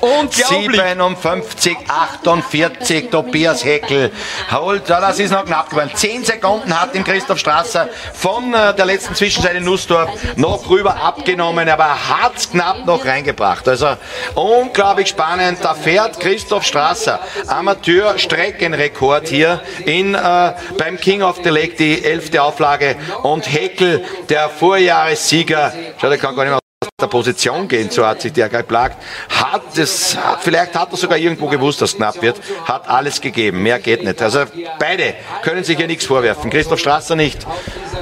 Unglaublich. 0.00 0.80
57, 0.80 1.76
48, 1.88 3.10
Tobias 3.10 3.64
Heckel. 3.64 4.12
Holt, 4.52 4.88
ja, 4.88 5.00
das 5.00 5.18
ist 5.18 5.32
noch 5.32 5.44
knapp 5.44 5.68
geworden. 5.68 5.90
Zehn 5.94 6.24
Sekunden 6.24 6.80
hat 6.80 6.94
ihm 6.94 7.02
Christoph 7.02 7.40
Strasser 7.40 7.88
von 8.14 8.54
äh, 8.54 8.72
der 8.72 8.86
letzten 8.86 9.16
Zwischenseite 9.16 9.60
Nussdorf 9.60 10.10
noch 10.36 10.70
rüber 10.70 10.94
abgenommen, 10.94 11.68
aber 11.68 11.86
hat 12.08 12.36
es 12.36 12.50
knapp 12.52 12.86
noch 12.86 13.04
reingebracht. 13.04 13.66
Also 13.66 13.96
unglaublich 14.36 15.08
spannend. 15.08 15.58
Da 15.60 15.74
fährt 15.74 16.20
Christoph 16.20 16.62
Strasser, 16.62 17.18
Amateur-Streckenrekord 17.48 19.26
hier 19.26 19.60
in, 19.86 20.14
äh, 20.14 20.52
beim 20.78 21.00
King 21.00 21.22
of 21.22 21.40
the 21.42 21.50
Lake, 21.50 21.74
die 21.76 22.04
elfte 22.04 22.40
Auflage. 22.40 22.94
Und 23.24 23.52
Heckel, 23.52 24.04
der 24.28 24.48
Vorjahressieger, 24.50 25.72
schau, 26.00 26.08
der 26.08 26.18
kann 26.18 26.36
gar 26.36 26.44
nicht 26.44 26.52
mehr 26.52 26.61
der 27.00 27.06
Position 27.06 27.68
gehen, 27.68 27.90
so 27.90 28.06
hat 28.06 28.20
sich 28.20 28.32
der 28.32 28.48
geplagt. 28.48 28.96
Hat 29.28 29.76
es, 29.76 30.16
vielleicht 30.40 30.74
hat 30.74 30.90
er 30.92 30.96
sogar 30.96 31.18
irgendwo 31.18 31.48
gewusst, 31.48 31.82
dass 31.82 31.90
es 31.90 31.96
knapp 31.96 32.20
wird, 32.22 32.40
hat 32.64 32.88
alles 32.88 33.20
gegeben, 33.20 33.62
mehr 33.62 33.78
geht 33.78 34.04
nicht. 34.04 34.20
Also 34.22 34.44
beide 34.78 35.14
können 35.42 35.64
sich 35.64 35.78
ja 35.78 35.86
nichts 35.86 36.06
vorwerfen. 36.06 36.50
Christoph 36.50 36.80
Strasser 36.80 37.16
nicht 37.16 37.46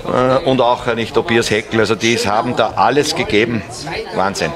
äh, 0.07 0.39
und 0.45 0.61
auch 0.61 0.87
nicht 0.95 1.15
Tobias 1.15 1.51
Heckel. 1.51 1.81
Also 1.81 1.95
die 1.95 2.17
haben 2.17 2.57
da 2.57 2.75
alles 2.77 3.15
gegeben. 3.15 3.63
Wahnsinn. 4.15 4.53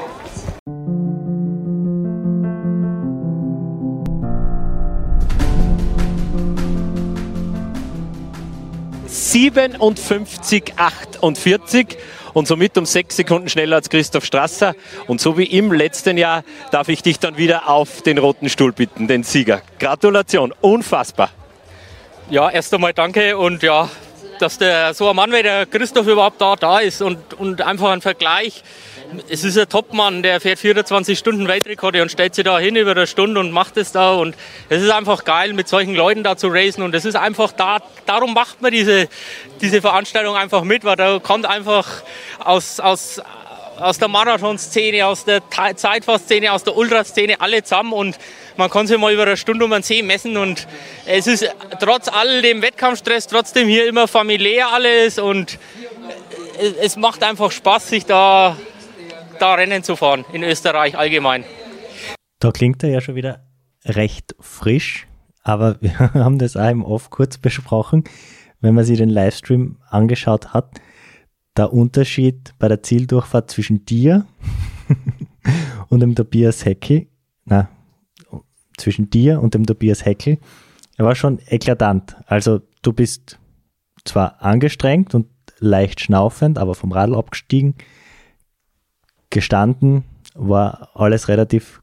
57, 9.35 10.75
48 10.77 11.99
und 12.35 12.47
somit 12.47 12.77
um 12.77 12.85
sechs 12.85 13.17
Sekunden 13.17 13.49
schneller 13.49 13.77
als 13.77 13.89
Christoph 13.89 14.25
Strasser. 14.25 14.75
Und 15.07 15.21
so 15.21 15.39
wie 15.39 15.45
im 15.45 15.73
letzten 15.73 16.19
Jahr 16.19 16.45
darf 16.71 16.89
ich 16.89 17.03
dich 17.03 17.19
dann 17.19 17.39
wieder 17.39 17.69
auf 17.71 18.03
den 18.03 18.19
roten 18.19 18.51
Stuhl 18.51 18.73
bitten, 18.73 19.09
den 19.09 19.23
Sieger. 19.23 19.63
Gratulation, 19.79 20.53
unfassbar. 20.61 21.31
Ja, 22.29 22.51
erst 22.51 22.75
einmal 22.75 22.93
danke 22.93 23.39
und 23.39 23.63
ja, 23.63 23.89
dass 24.41 24.59
der 24.59 24.95
so 24.95 25.09
ein 25.09 25.17
Mann 25.17 25.33
wie 25.33 25.43
der 25.43 25.67
Christoph 25.67 26.07
überhaupt 26.07 26.41
da, 26.41 26.57
da 26.57 26.81
ist 26.81 27.01
und, 27.01 27.35
und 27.35 27.63
einfach 27.63 27.91
ein 27.91 28.01
Vergleich 28.01 28.63
es 29.29 29.45
ist 29.45 29.59
ein 29.59 29.69
Topmann, 29.69 30.23
der 30.23 30.41
fährt 30.41 30.59
24 30.59 31.19
Stunden 31.19 31.49
Weltrekorde 31.49 32.03
und 32.03 32.11
stellt 32.11 32.35
sich 32.35 32.45
da 32.45 32.59
hin 32.59 32.77
über 32.77 32.93
eine 32.93 33.07
Stunde 33.07 33.41
und 33.41 33.51
macht 33.51 33.77
es 33.77 33.93
da. 33.93 34.13
Und 34.15 34.37
es 34.69 34.83
ist 34.83 34.91
einfach 34.91 35.25
geil, 35.25 35.53
mit 35.53 35.69
solchen 35.69 35.95
Leuten 35.95 36.23
da 36.23 36.37
zu 36.37 36.49
racen. 36.49 36.83
Und 36.83 36.95
es 36.95 37.05
ist 37.05 37.17
einfach 37.17 37.53
da, 37.53 37.79
darum 38.07 38.35
macht 38.35 38.63
man 38.63 38.73
diese, 38.73 39.09
diese 39.61 39.81
Veranstaltung 39.81 40.37
einfach 40.37 40.65
mit, 40.65 40.85
weil 40.85 40.97
da 40.97 41.19
kommt 41.19 41.47
einfach 41.47 42.03
aus, 42.39 42.81
aus, 42.81 43.21
aus 43.79 43.99
der 43.99 44.09
Marathonszene, 44.09 45.07
aus 45.07 45.25
der 45.25 45.43
Zeitfahrszene, 45.51 46.53
aus 46.53 46.65
der 46.65 46.77
Ultraszene 46.77 47.41
alle 47.41 47.63
zusammen 47.63 47.93
und 47.93 48.19
man 48.57 48.71
kann 48.71 48.87
sich 48.87 48.97
mal 48.99 49.13
über 49.13 49.23
eine 49.23 49.37
Stunde 49.37 49.65
um 49.65 49.73
den 49.73 49.83
See 49.83 50.03
messen 50.03 50.37
und 50.37 50.69
es 51.07 51.27
ist 51.27 51.49
trotz 51.81 52.07
all 52.07 52.41
dem 52.41 52.63
Wettkampfstress 52.63 53.27
trotzdem 53.27 53.67
hier 53.67 53.89
immer 53.89 54.07
familiär 54.07 54.69
alles 54.69 55.19
und 55.19 55.59
es 56.81 56.97
macht 56.97 57.25
einfach 57.25 57.51
Spaß, 57.51 57.89
sich 57.89 58.07
da 58.07 58.57
da 59.39 59.55
Rennen 59.55 59.83
zu 59.83 59.97
fahren, 59.97 60.25
in 60.33 60.43
Österreich 60.43 60.97
allgemein. 60.97 61.45
Da 62.39 62.51
klingt 62.51 62.83
er 62.83 62.91
ja 62.91 63.01
schon 63.01 63.15
wieder 63.15 63.47
recht 63.85 64.35
frisch, 64.41 65.07
aber 65.43 65.77
wir 65.81 65.99
haben 65.99 66.39
das 66.39 66.57
auch 66.57 66.71
im 66.71 66.85
Off 66.85 67.11
kurz 67.11 67.39
besprochen, 67.39 68.05
wenn 68.61 68.75
man 68.75 68.85
sich 68.85 68.99
den 68.99 69.11
Livestream 69.11 69.79
angeschaut 69.89 70.55
hat, 70.55 70.81
der 71.57 71.73
Unterschied 71.73 72.55
bei 72.59 72.69
der 72.69 72.83
Zieldurchfahrt 72.83 73.51
zwischen 73.51 73.85
dir 73.85 74.27
und 75.89 76.01
dem 76.01 76.15
Tobias 76.15 76.65
Heckel, 76.65 77.07
na, 77.45 77.69
zwischen 78.77 79.11
dir 79.11 79.41
und 79.41 79.55
dem 79.55 79.67
Tobias 79.67 80.05
Heckel, 80.05 80.39
er 80.97 81.05
war 81.05 81.15
schon 81.15 81.41
eklatant. 81.47 82.17
Also 82.27 82.61
du 82.83 82.93
bist 82.93 83.39
zwar 84.05 84.43
angestrengt 84.43 85.15
und 85.15 85.27
leicht 85.59 86.01
schnaufend, 86.01 86.59
aber 86.59 86.75
vom 86.75 86.93
Radl 86.93 87.15
abgestiegen, 87.15 87.75
gestanden, 89.35 90.05
war 90.35 90.89
alles 90.95 91.29
relativ 91.29 91.83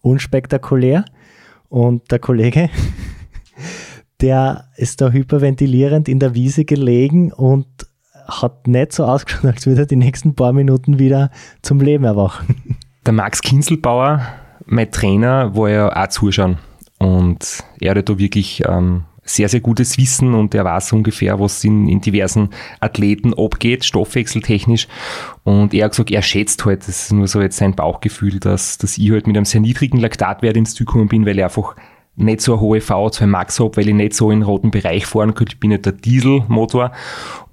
unspektakulär. 0.00 1.04
Und 1.68 2.10
der 2.10 2.18
Kollege, 2.18 2.70
der 4.20 4.68
ist 4.76 5.02
da 5.02 5.10
hyperventilierend 5.10 6.08
in 6.08 6.18
der 6.18 6.34
Wiese 6.34 6.64
gelegen 6.64 7.32
und 7.32 7.66
hat 8.26 8.66
nicht 8.66 8.92
so 8.92 9.04
ausgeschaut, 9.04 9.44
als 9.44 9.66
würde 9.66 9.82
er 9.82 9.86
die 9.86 9.96
nächsten 9.96 10.34
paar 10.34 10.52
Minuten 10.52 10.98
wieder 10.98 11.30
zum 11.60 11.80
Leben 11.80 12.04
erwachen. 12.04 12.76
Der 13.04 13.12
Max 13.12 13.42
Kinselbauer, 13.42 14.22
mein 14.64 14.92
Trainer, 14.92 15.56
war 15.56 15.68
ja 15.68 16.04
auch 16.04 16.06
zuschauen. 16.06 16.58
Und 16.98 17.64
er 17.80 17.96
hat 17.96 18.08
da 18.08 18.16
wirklich 18.16 18.62
ähm, 18.64 19.02
sehr, 19.24 19.48
sehr 19.48 19.60
gutes 19.60 19.98
Wissen 19.98 20.34
und 20.34 20.54
er 20.54 20.64
weiß 20.64 20.92
ungefähr, 20.92 21.38
was 21.38 21.62
in, 21.62 21.88
in 21.88 22.00
diversen 22.00 22.50
Athleten 22.80 23.34
abgeht, 23.34 23.84
stoffwechseltechnisch. 23.84 24.88
Und 25.44 25.74
er 25.74 25.84
hat 25.84 25.92
gesagt, 25.92 26.10
er 26.10 26.22
schätzt 26.22 26.64
halt, 26.64 26.80
das 26.80 27.04
ist 27.04 27.12
nur 27.12 27.28
so 27.28 27.40
jetzt 27.40 27.56
sein 27.56 27.74
Bauchgefühl, 27.74 28.40
dass, 28.40 28.78
dass 28.78 28.98
ich 28.98 29.10
halt 29.10 29.26
mit 29.26 29.36
einem 29.36 29.44
sehr 29.44 29.60
niedrigen 29.60 29.98
Laktatwert 29.98 30.56
ins 30.56 30.74
Ziel 30.74 30.86
gekommen 30.86 31.08
bin, 31.08 31.24
weil 31.24 31.38
ich 31.38 31.44
einfach 31.44 31.76
nicht 32.14 32.40
so 32.42 32.52
eine 32.52 32.60
hohe 32.60 32.78
VO2 32.78 33.26
Max 33.26 33.58
habe, 33.58 33.76
weil 33.76 33.88
ich 33.88 33.94
nicht 33.94 34.14
so 34.14 34.30
in 34.30 34.40
den 34.40 34.46
roten 34.46 34.70
Bereich 34.70 35.06
fahren 35.06 35.34
könnte. 35.34 35.54
Ich 35.54 35.60
bin 35.60 35.70
nicht 35.70 35.86
der 35.86 35.92
Dieselmotor. 35.92 36.92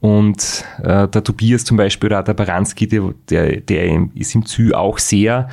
Und 0.02 0.66
äh, 0.84 1.08
der 1.08 1.24
Tobias 1.24 1.64
zum 1.64 1.78
Beispiel 1.78 2.08
oder 2.08 2.20
auch 2.20 2.26
der 2.26 2.34
Baranski, 2.34 2.88
der, 2.88 3.14
der, 3.30 3.62
der 3.62 4.08
ist 4.16 4.36
im 4.36 4.46
Ziel 4.46 4.74
auch 4.74 4.98
sehr 4.98 5.50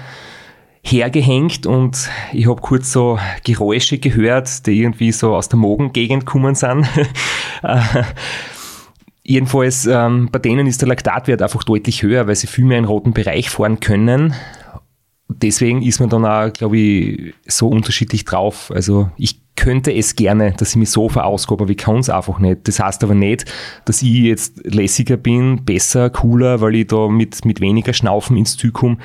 hergehängt 0.86 1.66
und 1.66 2.08
ich 2.32 2.48
habe 2.48 2.60
kurz 2.60 2.92
so 2.92 3.18
Geräusche 3.44 3.98
gehört, 3.98 4.66
die 4.66 4.80
irgendwie 4.80 5.12
so 5.12 5.34
aus 5.34 5.48
der 5.48 5.58
Mogengegend 5.58 6.26
gekommen 6.26 6.54
sind. 6.54 6.86
Äh, 7.62 8.02
jedenfalls, 9.24 9.86
ähm, 9.86 10.28
bei 10.30 10.38
denen 10.38 10.66
ist 10.66 10.82
der 10.82 10.88
Laktatwert 10.88 11.40
einfach 11.40 11.64
deutlich 11.64 12.02
höher, 12.02 12.26
weil 12.26 12.36
sie 12.36 12.46
viel 12.46 12.66
mehr 12.66 12.78
in 12.78 12.84
roten 12.84 13.14
Bereich 13.14 13.48
fahren 13.48 13.80
können. 13.80 14.34
Deswegen 15.28 15.80
ist 15.80 15.98
man 15.98 16.10
dann 16.10 16.26
auch, 16.26 16.52
glaube 16.52 16.76
ich, 16.76 17.34
so 17.46 17.68
unterschiedlich 17.68 18.26
drauf. 18.26 18.70
Also 18.72 19.10
ich 19.16 19.40
könnte 19.56 19.92
es 19.92 20.16
gerne, 20.16 20.52
dass 20.52 20.70
ich 20.70 20.76
mich 20.76 20.90
so 20.90 21.08
verausgabe, 21.08 21.64
aber 21.64 21.70
ich 21.70 21.78
kann 21.78 21.96
es 21.96 22.10
einfach 22.10 22.38
nicht. 22.38 22.68
Das 22.68 22.78
heißt 22.78 23.02
aber 23.02 23.14
nicht, 23.14 23.46
dass 23.86 24.02
ich 24.02 24.10
jetzt 24.10 24.60
lässiger 24.64 25.16
bin, 25.16 25.64
besser, 25.64 26.10
cooler, 26.10 26.60
weil 26.60 26.74
ich 26.74 26.88
da 26.88 27.08
mit, 27.08 27.42
mit 27.46 27.60
weniger 27.62 27.94
Schnaufen 27.94 28.36
ins 28.36 28.58
Ziel 28.58 28.70
komme 28.70 28.98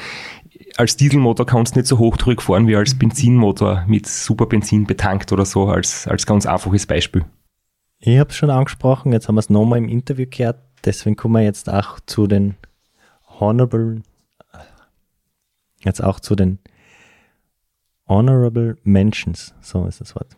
als 0.77 0.97
Dieselmotor 0.97 1.45
kannst 1.45 1.75
du 1.75 1.79
nicht 1.79 1.87
so 1.87 1.97
hochdrückig 1.97 2.41
fahren 2.41 2.67
wie 2.67 2.75
als 2.75 2.97
Benzinmotor 2.97 3.83
mit 3.87 4.07
Superbenzin 4.07 4.85
betankt 4.85 5.31
oder 5.31 5.45
so, 5.45 5.67
als, 5.67 6.07
als 6.07 6.25
ganz 6.25 6.45
einfaches 6.45 6.85
Beispiel. 6.85 7.25
Ich 7.99 8.17
habe 8.17 8.29
es 8.29 8.35
schon 8.35 8.49
angesprochen, 8.49 9.11
jetzt 9.11 9.27
haben 9.27 9.35
wir 9.35 9.41
es 9.41 9.49
nochmal 9.49 9.77
im 9.77 9.87
Interview 9.87 10.25
gehört, 10.29 10.59
deswegen 10.85 11.15
kommen 11.15 11.35
wir 11.35 11.43
jetzt 11.43 11.69
auch 11.69 11.99
zu 11.99 12.25
den 12.25 12.55
Honorable, 13.39 14.01
jetzt 15.83 16.03
auch 16.03 16.19
zu 16.19 16.35
den 16.35 16.59
Honorable 18.07 18.77
Mentions, 18.83 19.53
so 19.61 19.85
ist 19.85 20.01
das 20.01 20.15
Wort. 20.15 20.35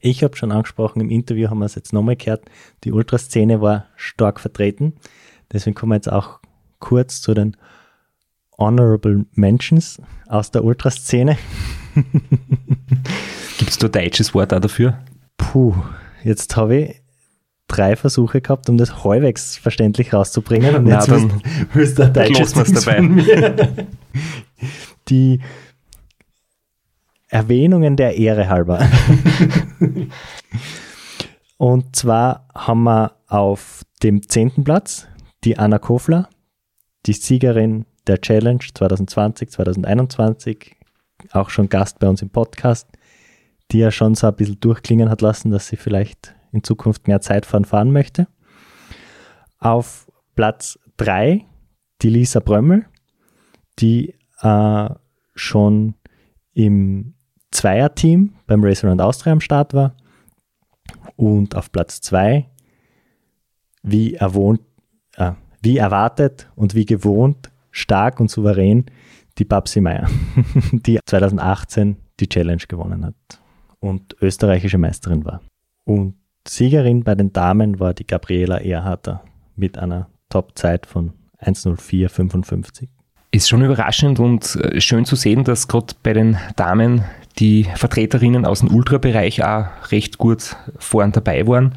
Ich 0.00 0.22
habe 0.22 0.36
schon 0.36 0.52
angesprochen, 0.52 1.00
im 1.00 1.10
Interview 1.10 1.50
haben 1.50 1.58
wir 1.58 1.66
es 1.66 1.74
jetzt 1.74 1.92
nochmal 1.92 2.16
gehört, 2.16 2.44
die 2.84 2.92
Ultraszene 2.92 3.60
war 3.60 3.86
stark 3.96 4.38
vertreten, 4.38 4.94
deswegen 5.52 5.74
kommen 5.74 5.90
wir 5.90 5.96
jetzt 5.96 6.12
auch 6.12 6.38
kurz 6.78 7.20
zu 7.20 7.34
den 7.34 7.56
Honorable 7.56 7.64
Mentions 9.32 10.00
aus 10.28 10.50
der 10.50 10.64
Ultraszene. 10.64 11.36
Gibt 13.58 13.70
es 13.70 13.78
da 13.78 13.86
ein 13.86 13.92
deutsches 13.92 14.34
Wort 14.34 14.52
auch 14.52 14.60
dafür? 14.60 14.98
Puh, 15.36 15.74
jetzt 16.22 16.56
habe 16.56 16.76
ich 16.76 17.02
drei 17.68 17.96
Versuche 17.96 18.40
gehabt, 18.40 18.68
um 18.68 18.76
das 18.76 19.04
halbwegs 19.04 19.56
verständlich 19.56 20.12
rauszubringen. 20.12 20.74
Und 20.76 20.84
Na, 20.84 20.96
jetzt 20.96 21.08
dann 21.10 21.42
willst 21.72 21.98
du 21.98 22.04
ein 22.04 22.12
deutsches 22.12 22.52
dabei. 22.52 23.00
mir. 23.00 23.86
Die 25.08 25.40
Erwähnungen 27.28 27.96
der 27.96 28.16
Ehre 28.16 28.48
halber. 28.48 28.88
Und 31.56 31.96
zwar 31.96 32.48
haben 32.54 32.84
wir 32.84 33.16
auf 33.26 33.82
dem 34.02 34.28
zehnten 34.28 34.64
Platz 34.64 35.08
die 35.42 35.58
Anna 35.58 35.78
Kofler, 35.78 36.28
die 37.06 37.12
Siegerin 37.12 37.86
der 38.06 38.20
Challenge 38.20 38.64
2020, 38.74 39.50
2021, 39.50 40.76
auch 41.32 41.50
schon 41.50 41.68
Gast 41.68 41.98
bei 41.98 42.08
uns 42.08 42.22
im 42.22 42.30
Podcast, 42.30 42.88
die 43.70 43.78
ja 43.78 43.90
schon 43.90 44.14
so 44.14 44.26
ein 44.26 44.36
bisschen 44.36 44.60
durchklingen 44.60 45.08
hat 45.08 45.20
lassen, 45.20 45.50
dass 45.50 45.68
sie 45.68 45.76
vielleicht 45.76 46.34
in 46.52 46.62
Zukunft 46.62 47.08
mehr 47.08 47.20
Zeitfahren 47.20 47.64
fahren 47.64 47.92
möchte. 47.92 48.28
Auf 49.58 50.10
Platz 50.34 50.78
3 50.98 51.44
die 52.02 52.10
Lisa 52.10 52.40
Brömmel, 52.40 52.86
die 53.78 54.14
äh, 54.40 54.88
schon 55.34 55.94
im 56.52 57.14
Zweierteam 57.50 58.34
beim 58.46 58.62
Race 58.62 58.84
Around 58.84 59.00
Austria 59.00 59.32
am 59.32 59.40
Start 59.40 59.74
war. 59.74 59.96
Und 61.16 61.54
auf 61.54 61.72
Platz 61.72 62.00
2, 62.02 62.48
wie, 63.82 64.14
äh, 64.14 65.32
wie 65.60 65.78
erwartet 65.78 66.50
und 66.56 66.74
wie 66.74 66.84
gewohnt, 66.84 67.50
stark 67.74 68.20
und 68.20 68.30
souverän, 68.30 68.86
die 69.38 69.44
Babsi 69.44 69.80
Meier, 69.80 70.08
die 70.72 70.98
2018 71.04 71.96
die 72.20 72.28
Challenge 72.28 72.62
gewonnen 72.68 73.04
hat 73.04 73.14
und 73.80 74.16
österreichische 74.22 74.78
Meisterin 74.78 75.24
war. 75.24 75.40
Und 75.84 76.14
Siegerin 76.46 77.04
bei 77.04 77.14
den 77.14 77.32
Damen 77.32 77.80
war 77.80 77.94
die 77.94 78.06
Gabriela 78.06 78.58
Erharter 78.58 79.24
mit 79.56 79.78
einer 79.78 80.08
Topzeit 80.28 80.86
von 80.86 81.12
1.04.55. 81.42 82.88
Ist 83.30 83.48
schon 83.48 83.64
überraschend 83.64 84.20
und 84.20 84.56
äh, 84.56 84.80
schön 84.80 85.04
zu 85.04 85.16
sehen, 85.16 85.44
dass 85.44 85.68
gerade 85.68 85.94
bei 86.02 86.12
den 86.12 86.36
Damen 86.56 87.04
die 87.38 87.64
Vertreterinnen 87.64 88.46
aus 88.46 88.60
dem 88.60 88.72
Ultrabereich 88.72 89.42
auch 89.42 89.66
recht 89.90 90.18
gut 90.18 90.56
vorn 90.78 91.12
dabei 91.12 91.46
waren. 91.46 91.74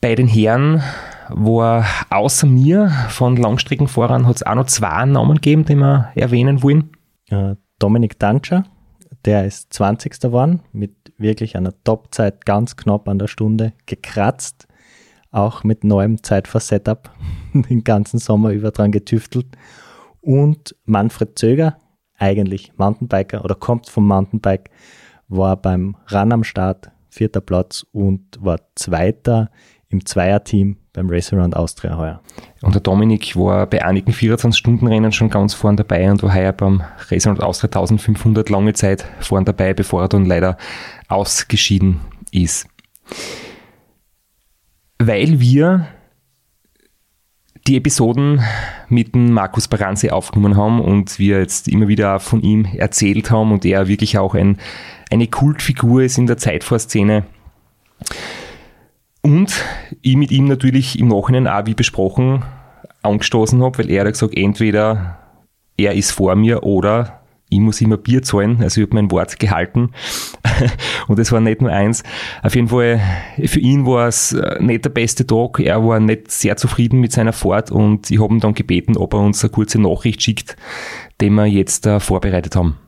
Bei 0.00 0.14
den 0.14 0.28
Herren 0.28 0.82
war 1.30 1.84
außer 2.10 2.46
mir 2.46 2.90
von 3.08 3.36
Langstreckenfahrern 3.36 4.26
hat 4.26 4.36
es 4.36 4.42
auch 4.42 4.54
noch 4.54 4.66
zwei 4.66 5.04
Namen 5.04 5.36
gegeben, 5.36 5.64
die 5.64 5.76
wir 5.76 6.10
erwähnen 6.14 6.62
wollen. 6.62 6.90
Äh, 7.28 7.56
Dominik 7.78 8.18
Danscher, 8.18 8.64
der 9.24 9.44
ist 9.44 9.72
20. 9.74 10.20
geworden, 10.20 10.60
mit 10.72 11.12
wirklich 11.18 11.56
einer 11.56 11.72
Topzeit 11.84 12.46
ganz 12.46 12.76
knapp 12.76 13.08
an 13.08 13.18
der 13.18 13.26
Stunde 13.26 13.72
gekratzt, 13.86 14.66
auch 15.30 15.64
mit 15.64 15.84
neuem 15.84 16.22
Zeitfahr-Setup 16.22 17.10
den 17.54 17.84
ganzen 17.84 18.18
Sommer 18.18 18.50
über 18.50 18.70
dran 18.70 18.92
getüftelt. 18.92 19.46
Und 20.20 20.74
Manfred 20.84 21.38
Zöger, 21.38 21.76
eigentlich 22.18 22.72
Mountainbiker 22.76 23.44
oder 23.44 23.54
kommt 23.54 23.88
vom 23.88 24.06
Mountainbike, 24.06 24.70
war 25.28 25.56
beim 25.56 25.96
Run 26.10 26.32
am 26.32 26.44
Start 26.44 26.90
vierter 27.10 27.40
Platz 27.40 27.84
und 27.92 28.38
war 28.40 28.60
Zweiter 28.74 29.50
im 29.88 30.04
Zweierteam 30.04 30.76
beim 30.96 31.10
Race 31.10 31.32
Around 31.32 31.54
Austria 31.54 31.96
heuer. 31.96 32.20
Und 32.62 32.74
der 32.74 32.80
Dominik 32.80 33.36
war 33.36 33.66
bei 33.66 33.84
einigen 33.84 34.12
24-Stunden-Rennen 34.12 35.12
schon 35.12 35.28
ganz 35.28 35.52
vorn 35.52 35.76
dabei 35.76 36.10
und 36.10 36.22
war 36.22 36.34
heuer 36.34 36.52
beim 36.52 36.82
Race 37.10 37.26
und 37.26 37.42
Austria 37.42 37.68
1500 37.68 38.48
lange 38.48 38.72
Zeit 38.72 39.04
vorn 39.20 39.44
dabei, 39.44 39.74
bevor 39.74 40.02
er 40.02 40.08
dann 40.08 40.24
leider 40.24 40.56
ausgeschieden 41.08 42.00
ist. 42.32 42.66
Weil 44.98 45.38
wir 45.38 45.86
die 47.66 47.76
Episoden 47.76 48.40
mit 48.88 49.14
dem 49.14 49.32
Markus 49.32 49.68
Baranzi 49.68 50.10
aufgenommen 50.10 50.56
haben 50.56 50.80
und 50.80 51.18
wir 51.18 51.40
jetzt 51.40 51.68
immer 51.68 51.88
wieder 51.88 52.20
von 52.20 52.40
ihm 52.40 52.64
erzählt 52.64 53.30
haben 53.30 53.52
und 53.52 53.66
er 53.66 53.86
wirklich 53.86 54.16
auch 54.16 54.34
ein, 54.34 54.58
eine 55.10 55.26
Kultfigur 55.26 56.02
ist 56.02 56.16
in 56.16 56.26
der 56.26 56.38
Zeitfahrszene. 56.38 57.26
Und 59.26 59.64
ich 60.02 60.14
mit 60.14 60.30
ihm 60.30 60.44
natürlich 60.44 61.00
im 61.00 61.08
Nachhinein 61.08 61.48
auch, 61.48 61.66
wie 61.66 61.74
besprochen, 61.74 62.44
angestoßen 63.02 63.60
habe, 63.60 63.78
weil 63.78 63.90
er 63.90 64.04
hat 64.04 64.12
gesagt, 64.12 64.38
entweder 64.38 65.18
er 65.76 65.94
ist 65.94 66.12
vor 66.12 66.36
mir 66.36 66.62
oder 66.62 67.22
ich 67.48 67.58
muss 67.58 67.80
immer 67.80 67.96
Bier 67.96 68.22
zahlen, 68.22 68.62
also 68.62 68.80
ich 68.80 68.86
habe 68.86 68.94
mein 68.94 69.10
Wort 69.10 69.40
gehalten 69.40 69.90
und 71.08 71.18
es 71.18 71.32
war 71.32 71.40
nicht 71.40 71.60
nur 71.60 71.72
eins. 71.72 72.04
Auf 72.44 72.54
jeden 72.54 72.68
Fall, 72.68 73.00
für 73.46 73.58
ihn 73.58 73.84
war 73.84 74.06
es 74.06 74.32
äh, 74.32 74.62
nicht 74.62 74.84
der 74.84 74.90
beste 74.90 75.26
Tag, 75.26 75.58
er 75.58 75.84
war 75.84 75.98
nicht 75.98 76.30
sehr 76.30 76.56
zufrieden 76.56 77.00
mit 77.00 77.10
seiner 77.10 77.32
Fahrt 77.32 77.72
und 77.72 78.08
ich 78.08 78.22
habe 78.22 78.32
ihn 78.32 78.38
dann 78.38 78.54
gebeten, 78.54 78.96
ob 78.96 79.12
er 79.12 79.18
uns 79.22 79.42
eine 79.42 79.50
kurze 79.50 79.80
Nachricht 79.80 80.22
schickt, 80.22 80.56
die 81.20 81.30
wir 81.30 81.46
jetzt 81.46 81.84
äh, 81.88 81.98
vorbereitet 81.98 82.54
haben. 82.54 82.78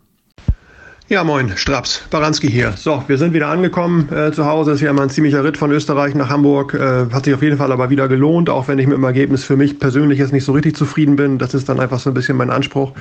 Ja, 1.11 1.25
moin, 1.25 1.57
Straps, 1.57 2.03
Baranski 2.11 2.51
hier. 2.51 2.75
So, 2.77 3.03
wir 3.07 3.17
sind 3.17 3.33
wieder 3.33 3.49
angekommen 3.49 4.13
äh, 4.13 4.31
zu 4.31 4.45
Hause. 4.45 4.73
Es 4.73 4.77
ist 4.77 4.83
ja 4.83 4.91
immer 4.91 5.01
ein 5.01 5.09
ziemlicher 5.09 5.43
Ritt 5.43 5.57
von 5.57 5.73
Österreich 5.73 6.15
nach 6.15 6.29
Hamburg. 6.29 6.75
Äh, 6.75 7.07
hat 7.11 7.25
sich 7.25 7.33
auf 7.33 7.41
jeden 7.41 7.57
Fall 7.57 7.73
aber 7.73 7.89
wieder 7.89 8.09
gelohnt, 8.09 8.51
auch 8.51 8.69
wenn 8.69 8.79
ich 8.79 8.87
mit 8.87 8.99
dem 8.99 9.05
Ergebnis 9.05 9.43
für 9.43 9.57
mich 9.57 9.79
persönlich 9.79 10.19
jetzt 10.19 10.35
nicht 10.35 10.45
so 10.45 10.53
richtig 10.53 10.77
zufrieden 10.77 11.17
bin. 11.17 11.39
Das 11.39 11.55
ist 11.55 11.67
dann 11.71 11.81
einfach 11.81 11.99
so 11.99 12.11
ein 12.11 12.15
bisschen 12.15 12.37
mein 12.37 12.51
Anspruch. 12.51 12.93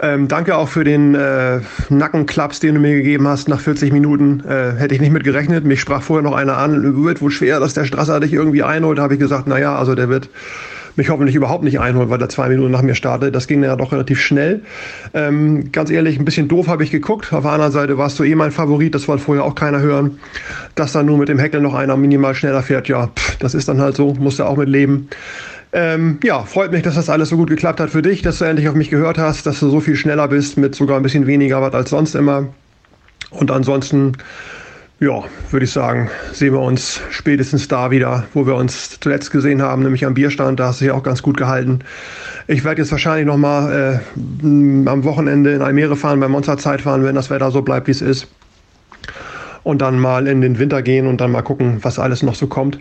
Ähm, 0.00 0.28
danke 0.28 0.56
auch 0.56 0.68
für 0.68 0.84
den 0.84 1.16
äh, 1.16 1.58
Nackenklaps, 1.88 2.60
den 2.60 2.76
du 2.76 2.80
mir 2.80 2.94
gegeben 2.94 3.26
hast 3.26 3.48
nach 3.48 3.58
40 3.58 3.92
Minuten. 3.92 4.44
Äh, 4.48 4.74
hätte 4.76 4.94
ich 4.94 5.00
nicht 5.00 5.12
mit 5.12 5.24
gerechnet. 5.24 5.64
Mich 5.64 5.80
sprach 5.80 6.02
vorher 6.02 6.22
noch 6.22 6.36
einer 6.36 6.56
an, 6.56 7.04
wird 7.04 7.20
wohl 7.20 7.32
schwer, 7.32 7.58
dass 7.58 7.74
der 7.74 7.84
Strasser 7.84 8.20
dich 8.20 8.32
irgendwie 8.32 8.62
einholt. 8.62 8.98
Da 8.98 9.02
habe 9.02 9.14
ich 9.14 9.20
gesagt, 9.20 9.48
naja, 9.48 9.74
also 9.74 9.96
der 9.96 10.08
wird 10.08 10.28
mich 10.96 11.10
hoffentlich 11.10 11.34
überhaupt 11.36 11.64
nicht 11.64 11.80
einholen, 11.80 12.10
weil 12.10 12.20
er 12.20 12.28
zwei 12.28 12.48
Minuten 12.48 12.70
nach 12.70 12.82
mir 12.82 12.94
startet. 12.94 13.34
Das 13.34 13.46
ging 13.46 13.62
ja 13.62 13.76
doch 13.76 13.92
relativ 13.92 14.20
schnell. 14.20 14.62
Ähm, 15.14 15.72
ganz 15.72 15.90
ehrlich, 15.90 16.18
ein 16.18 16.24
bisschen 16.24 16.48
doof 16.48 16.68
habe 16.68 16.84
ich 16.84 16.90
geguckt. 16.90 17.32
Auf 17.32 17.42
der 17.42 17.52
anderen 17.52 17.72
Seite 17.72 17.98
warst 17.98 18.18
du 18.18 18.24
eh 18.24 18.34
mein 18.34 18.50
Favorit, 18.50 18.94
das 18.94 19.08
wollte 19.08 19.22
vorher 19.22 19.44
auch 19.44 19.54
keiner 19.54 19.80
hören. 19.80 20.18
Dass 20.74 20.92
dann 20.92 21.06
nur 21.06 21.18
mit 21.18 21.28
dem 21.28 21.38
Heckel 21.38 21.60
noch 21.60 21.74
einer 21.74 21.96
minimal 21.96 22.34
schneller 22.34 22.62
fährt, 22.62 22.88
ja, 22.88 23.08
pff, 23.08 23.36
das 23.36 23.54
ist 23.54 23.68
dann 23.68 23.80
halt 23.80 23.96
so, 23.96 24.14
musst 24.14 24.38
du 24.38 24.44
auch 24.44 24.56
mit 24.56 24.68
leben. 24.68 25.08
Ähm, 25.72 26.18
ja, 26.24 26.42
freut 26.42 26.72
mich, 26.72 26.82
dass 26.82 26.96
das 26.96 27.08
alles 27.08 27.28
so 27.28 27.36
gut 27.36 27.48
geklappt 27.48 27.78
hat 27.78 27.90
für 27.90 28.02
dich, 28.02 28.22
dass 28.22 28.38
du 28.38 28.44
endlich 28.44 28.68
auf 28.68 28.74
mich 28.74 28.90
gehört 28.90 29.18
hast, 29.18 29.46
dass 29.46 29.60
du 29.60 29.70
so 29.70 29.80
viel 29.80 29.94
schneller 29.94 30.26
bist 30.26 30.56
mit 30.56 30.74
sogar 30.74 30.96
ein 30.96 31.02
bisschen 31.02 31.28
weniger 31.28 31.62
Watt 31.62 31.74
als 31.74 31.90
sonst 31.90 32.16
immer. 32.16 32.48
Und 33.30 33.52
ansonsten 33.52 34.14
ja, 35.00 35.24
würde 35.50 35.64
ich 35.64 35.72
sagen, 35.72 36.10
sehen 36.32 36.52
wir 36.52 36.60
uns 36.60 37.00
spätestens 37.10 37.68
da 37.68 37.90
wieder, 37.90 38.24
wo 38.34 38.46
wir 38.46 38.54
uns 38.54 39.00
zuletzt 39.00 39.30
gesehen 39.30 39.62
haben, 39.62 39.82
nämlich 39.82 40.04
am 40.04 40.12
Bierstand. 40.12 40.60
Da 40.60 40.66
hast 40.66 40.80
du 40.80 40.84
dich 40.84 40.92
auch 40.92 41.02
ganz 41.02 41.22
gut 41.22 41.38
gehalten. 41.38 41.78
Ich 42.46 42.64
werde 42.64 42.82
jetzt 42.82 42.92
wahrscheinlich 42.92 43.26
nochmal 43.26 44.02
äh, 44.12 44.46
am 44.46 45.04
Wochenende 45.04 45.54
in 45.54 45.62
Almere 45.62 45.96
fahren, 45.96 46.20
bei 46.20 46.28
Monster 46.28 46.58
Zeit 46.58 46.82
fahren, 46.82 47.02
wenn 47.02 47.14
das 47.14 47.30
Wetter 47.30 47.50
so 47.50 47.62
bleibt, 47.62 47.86
wie 47.86 47.92
es 47.92 48.02
ist. 48.02 48.28
Und 49.62 49.80
dann 49.80 49.98
mal 49.98 50.26
in 50.26 50.42
den 50.42 50.58
Winter 50.58 50.82
gehen 50.82 51.06
und 51.06 51.22
dann 51.22 51.32
mal 51.32 51.42
gucken, 51.42 51.78
was 51.80 51.98
alles 51.98 52.22
noch 52.22 52.34
so 52.34 52.46
kommt. 52.46 52.78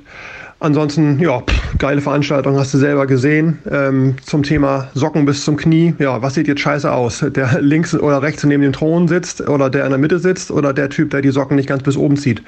Ansonsten, 0.61 1.19
ja, 1.19 1.39
pff, 1.39 1.77
geile 1.77 2.01
Veranstaltung, 2.01 2.57
hast 2.57 2.73
du 2.73 2.77
selber 2.77 3.07
gesehen. 3.07 3.59
Ähm, 3.71 4.17
zum 4.25 4.43
Thema 4.43 4.89
Socken 4.93 5.25
bis 5.25 5.45
zum 5.45 5.55
Knie. 5.55 5.95
Ja, 5.99 6.21
was 6.21 6.33
sieht 6.33 6.49
jetzt 6.49 6.59
scheiße 6.59 6.91
aus? 6.91 7.23
Der 7.29 7.61
links 7.61 7.95
oder 7.95 8.21
rechts 8.21 8.43
neben 8.43 8.63
dem 8.63 8.73
Thron 8.73 9.07
sitzt 9.07 9.39
oder 9.47 9.69
der 9.69 9.85
in 9.85 9.91
der 9.91 9.99
Mitte 9.99 10.19
sitzt 10.19 10.51
oder 10.51 10.73
der 10.73 10.89
Typ, 10.89 11.11
der 11.11 11.21
die 11.21 11.29
Socken 11.29 11.55
nicht 11.55 11.69
ganz 11.69 11.83
bis 11.83 11.95
oben 11.95 12.17
zieht. 12.17 12.43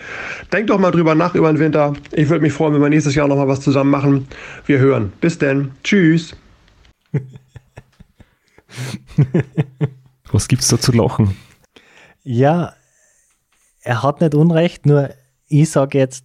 Denk 0.51 0.67
doch 0.67 0.77
mal 0.77 0.91
drüber 0.91 1.15
nach 1.15 1.35
über 1.35 1.51
den 1.53 1.59
Winter. 1.59 1.93
Ich 2.11 2.27
würde 2.27 2.41
mich 2.41 2.51
freuen, 2.51 2.73
wenn 2.73 2.81
wir 2.81 2.89
nächstes 2.89 3.15
Jahr 3.15 3.29
nochmal 3.29 3.47
was 3.47 3.61
zusammen 3.61 3.91
machen. 3.91 4.27
Wir 4.65 4.79
hören. 4.79 5.13
Bis 5.21 5.37
denn. 5.37 5.71
Tschüss. 5.85 6.35
Was 10.33 10.49
gibt's 10.49 10.67
da 10.67 10.77
zu 10.77 10.91
lachen? 10.91 11.37
Ja, 12.23 12.73
er 13.83 14.03
hat 14.03 14.19
nicht 14.19 14.35
Unrecht, 14.35 14.85
nur 14.85 15.09
ich 15.47 15.69
sage 15.69 15.97
jetzt, 15.97 16.23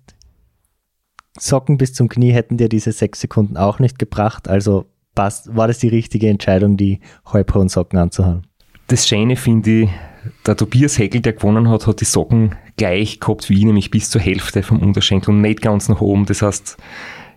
Socken 1.39 1.79
bis 1.79 1.93
zum 1.95 2.09
Knie 2.09 2.33
hätten 2.33 2.57
dir 2.57 2.69
diese 2.69 2.93
sechs 2.93 3.21
Sekunden 3.21 3.57
auch 3.57 3.79
nicht 3.79 3.99
gebracht. 3.99 4.49
Also 4.49 4.87
passt, 5.15 5.55
war 5.55 5.67
das 5.69 5.79
die 5.79 5.89
richtige 5.89 6.29
Entscheidung, 6.29 6.77
die 6.77 7.01
halbhohen 7.25 7.69
Socken 7.69 7.99
anzuhaben? 7.99 8.43
Das 8.89 9.09
Schöne 9.09 9.37
finde 9.37 9.83
ich, 9.83 9.91
der 10.47 10.57
Tobias 10.57 10.99
Heckel, 10.99 11.21
der 11.21 11.33
gewonnen 11.33 11.69
hat, 11.69 11.87
hat 11.87 12.01
die 12.01 12.05
Socken 12.05 12.55
gleich 12.77 13.21
gehabt 13.21 13.49
wie 13.51 13.59
ich, 13.59 13.65
nämlich 13.65 13.91
bis 13.91 14.11
zur 14.11 14.21
Hälfte 14.21 14.63
vom 14.63 14.81
Unterschenkel 14.81 15.31
und 15.31 15.41
nicht 15.41 15.63
ganz 15.63 15.89
nach 15.89 16.01
oben. 16.01 16.27
Das 16.27 16.43
heißt, 16.43 16.77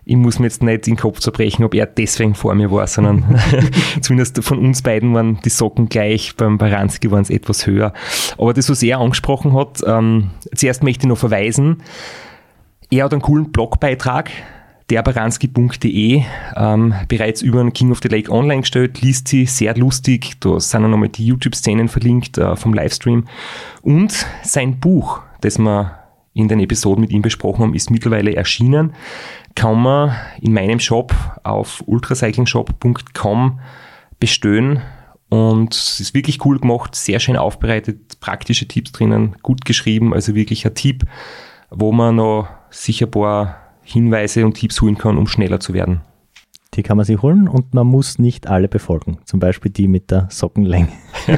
ich 0.04 0.16
muss 0.16 0.38
mir 0.38 0.46
jetzt 0.46 0.62
nicht 0.62 0.86
den 0.86 0.96
Kopf 0.96 1.20
zerbrechen, 1.20 1.64
ob 1.64 1.74
er 1.74 1.86
deswegen 1.86 2.34
vor 2.34 2.54
mir 2.54 2.70
war, 2.70 2.86
sondern 2.86 3.40
zumindest 4.00 4.42
von 4.42 4.58
uns 4.58 4.82
beiden 4.82 5.14
waren 5.14 5.38
die 5.44 5.50
Socken 5.50 5.88
gleich. 5.88 6.34
Beim 6.36 6.58
Baranski 6.58 7.10
waren 7.10 7.22
es 7.22 7.30
etwas 7.30 7.66
höher. 7.66 7.92
Aber 8.38 8.52
das, 8.52 8.70
was 8.70 8.82
er 8.82 8.98
angesprochen 8.98 9.54
hat, 9.54 9.80
ähm, 9.86 10.30
zuerst 10.54 10.82
möchte 10.82 11.04
ich 11.04 11.08
noch 11.08 11.18
verweisen, 11.18 11.82
er 12.90 13.04
hat 13.04 13.12
einen 13.12 13.22
coolen 13.22 13.52
Blogbeitrag, 13.52 14.30
derbaranski.de 14.90 16.24
ähm, 16.56 16.94
bereits 17.08 17.42
über 17.42 17.62
den 17.62 17.72
King 17.72 17.92
of 17.92 18.00
the 18.02 18.08
Lake 18.08 18.30
online 18.30 18.62
gestellt, 18.62 19.00
liest 19.00 19.28
sie 19.28 19.46
sehr 19.46 19.76
lustig, 19.76 20.40
da 20.40 20.58
sind 20.58 20.84
auch 20.84 20.88
nochmal 20.88 21.08
die 21.08 21.26
YouTube-Szenen 21.26 21.88
verlinkt 21.88 22.38
äh, 22.38 22.56
vom 22.56 22.74
Livestream. 22.74 23.26
Und 23.82 24.26
sein 24.42 24.80
Buch, 24.80 25.20
das 25.40 25.58
wir 25.58 26.00
in 26.34 26.48
den 26.48 26.60
Episoden 26.60 27.00
mit 27.00 27.12
ihm 27.12 27.22
besprochen 27.22 27.62
haben, 27.62 27.74
ist 27.74 27.90
mittlerweile 27.90 28.34
erschienen, 28.34 28.94
kann 29.54 29.80
man 29.80 30.16
in 30.40 30.52
meinem 30.52 30.80
Shop 30.80 31.14
auf 31.44 31.82
ultracyclingshop.com 31.86 33.60
bestellen. 34.18 34.82
Und 35.28 35.74
es 35.74 36.00
ist 36.00 36.14
wirklich 36.14 36.44
cool 36.44 36.58
gemacht, 36.58 36.96
sehr 36.96 37.20
schön 37.20 37.36
aufbereitet, 37.36 38.18
praktische 38.18 38.66
Tipps 38.66 38.90
drinnen, 38.90 39.36
gut 39.42 39.64
geschrieben, 39.64 40.12
also 40.12 40.34
wirklich 40.34 40.66
ein 40.66 40.74
Tipp, 40.74 41.04
wo 41.70 41.92
man 41.92 42.16
noch 42.16 42.48
sicher 42.70 43.06
ein 43.06 43.10
paar 43.10 43.56
Hinweise 43.82 44.44
und 44.44 44.54
Tipps 44.54 44.80
holen 44.80 44.98
kann, 44.98 45.18
um 45.18 45.26
schneller 45.26 45.60
zu 45.60 45.74
werden. 45.74 46.02
Die 46.74 46.82
kann 46.82 46.96
man 46.96 47.04
sich 47.04 47.20
holen 47.20 47.48
und 47.48 47.74
man 47.74 47.86
muss 47.86 48.18
nicht 48.18 48.46
alle 48.46 48.68
befolgen. 48.68 49.18
Zum 49.24 49.40
Beispiel 49.40 49.72
die 49.72 49.88
mit 49.88 50.10
der 50.12 50.28
Sockenlänge. 50.30 50.88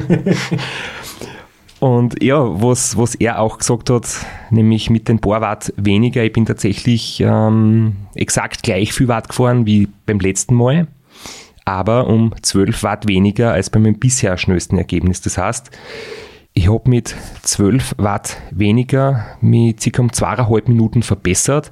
und 1.79 2.21
ja, 2.21 2.37
was, 2.61 2.97
was 2.97 3.15
er 3.15 3.39
auch 3.39 3.57
gesagt 3.57 3.89
hat, 3.89 4.07
nämlich 4.51 4.91
mit 4.91 5.09
den 5.09 5.19
paar 5.19 5.41
Watt 5.41 5.73
weniger, 5.75 6.23
ich 6.23 6.33
bin 6.33 6.45
tatsächlich 6.45 7.19
ähm, 7.21 7.95
exakt 8.13 8.61
gleich 8.61 8.93
viel 8.93 9.07
Watt 9.07 9.29
gefahren 9.29 9.65
wie 9.65 9.87
beim 10.05 10.19
letzten 10.19 10.53
Mal, 10.53 10.87
aber 11.65 12.05
um 12.05 12.35
12 12.39 12.83
Watt 12.83 13.07
weniger 13.07 13.53
als 13.53 13.71
bei 13.71 13.79
meinem 13.79 13.97
bisher 13.97 14.37
schnellsten 14.37 14.77
Ergebnis. 14.77 15.21
Das 15.21 15.39
heißt, 15.39 15.71
ich 16.53 16.69
habe 16.69 16.89
mit 16.89 17.15
12 17.41 17.95
Watt 17.97 18.37
weniger 18.51 19.25
mit 19.41 19.81
circa 19.81 20.03
um 20.03 20.13
zweieinhalb 20.13 20.67
Minuten 20.67 21.01
verbessert. 21.01 21.71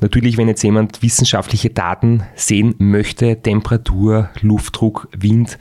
Natürlich, 0.00 0.36
wenn 0.36 0.48
jetzt 0.48 0.62
jemand 0.62 1.02
wissenschaftliche 1.02 1.70
Daten 1.70 2.22
sehen 2.36 2.74
möchte, 2.78 3.42
Temperatur, 3.42 4.30
Luftdruck, 4.40 5.08
Wind, 5.16 5.58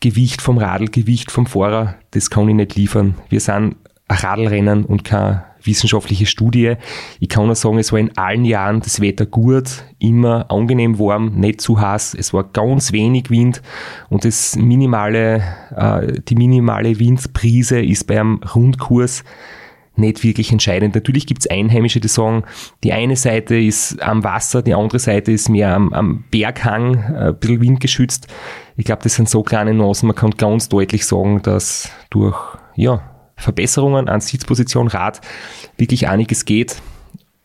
Gewicht 0.00 0.40
vom 0.40 0.58
Radl, 0.58 0.86
Gewicht 0.86 1.32
vom 1.32 1.46
Fahrer, 1.46 1.96
das 2.12 2.30
kann 2.30 2.48
ich 2.48 2.54
nicht 2.54 2.76
liefern. 2.76 3.16
Wir 3.28 3.40
sind 3.40 3.76
Radlrennen 4.08 4.84
und 4.84 5.04
kein 5.04 5.42
wissenschaftliche 5.62 6.26
Studie. 6.26 6.74
Ich 7.18 7.28
kann 7.28 7.46
nur 7.46 7.54
sagen, 7.54 7.78
es 7.78 7.92
war 7.92 7.98
in 7.98 8.16
allen 8.16 8.44
Jahren 8.44 8.80
das 8.80 9.00
Wetter 9.00 9.26
gut, 9.26 9.84
immer 9.98 10.50
angenehm 10.50 10.98
warm, 10.98 11.34
nicht 11.34 11.60
zu 11.60 11.80
heiß. 11.80 12.14
Es 12.14 12.32
war 12.32 12.44
ganz 12.44 12.92
wenig 12.92 13.30
Wind 13.30 13.62
und 14.08 14.24
das 14.24 14.56
minimale, 14.56 15.42
äh, 15.74 16.20
die 16.28 16.36
minimale 16.36 16.98
Windprise 16.98 17.80
ist 17.80 18.06
beim 18.06 18.40
Rundkurs 18.54 19.24
nicht 19.98 20.22
wirklich 20.22 20.52
entscheidend. 20.52 20.94
Natürlich 20.94 21.26
gibt 21.26 21.40
es 21.40 21.50
Einheimische, 21.50 22.00
die 22.00 22.08
sagen, 22.08 22.44
die 22.84 22.92
eine 22.92 23.16
Seite 23.16 23.56
ist 23.56 24.00
am 24.02 24.24
Wasser, 24.24 24.62
die 24.62 24.74
andere 24.74 24.98
Seite 24.98 25.32
ist 25.32 25.48
mehr 25.48 25.74
am, 25.74 25.92
am 25.92 26.24
Berghang, 26.30 26.94
äh, 26.94 27.28
ein 27.28 27.38
bisschen 27.38 27.60
windgeschützt. 27.60 28.28
Ich 28.76 28.84
glaube, 28.84 29.02
das 29.02 29.14
sind 29.14 29.28
so 29.28 29.42
kleine 29.42 29.72
Nuancen. 29.72 30.06
Man 30.06 30.16
kann 30.16 30.32
ganz 30.32 30.68
deutlich 30.68 31.06
sagen, 31.06 31.40
dass 31.42 31.90
durch 32.10 32.36
ja, 32.74 33.15
Verbesserungen 33.36 34.08
an 34.08 34.20
Sitzposition, 34.20 34.88
Rad 34.88 35.20
wirklich 35.76 36.08
einiges 36.08 36.44
geht 36.44 36.80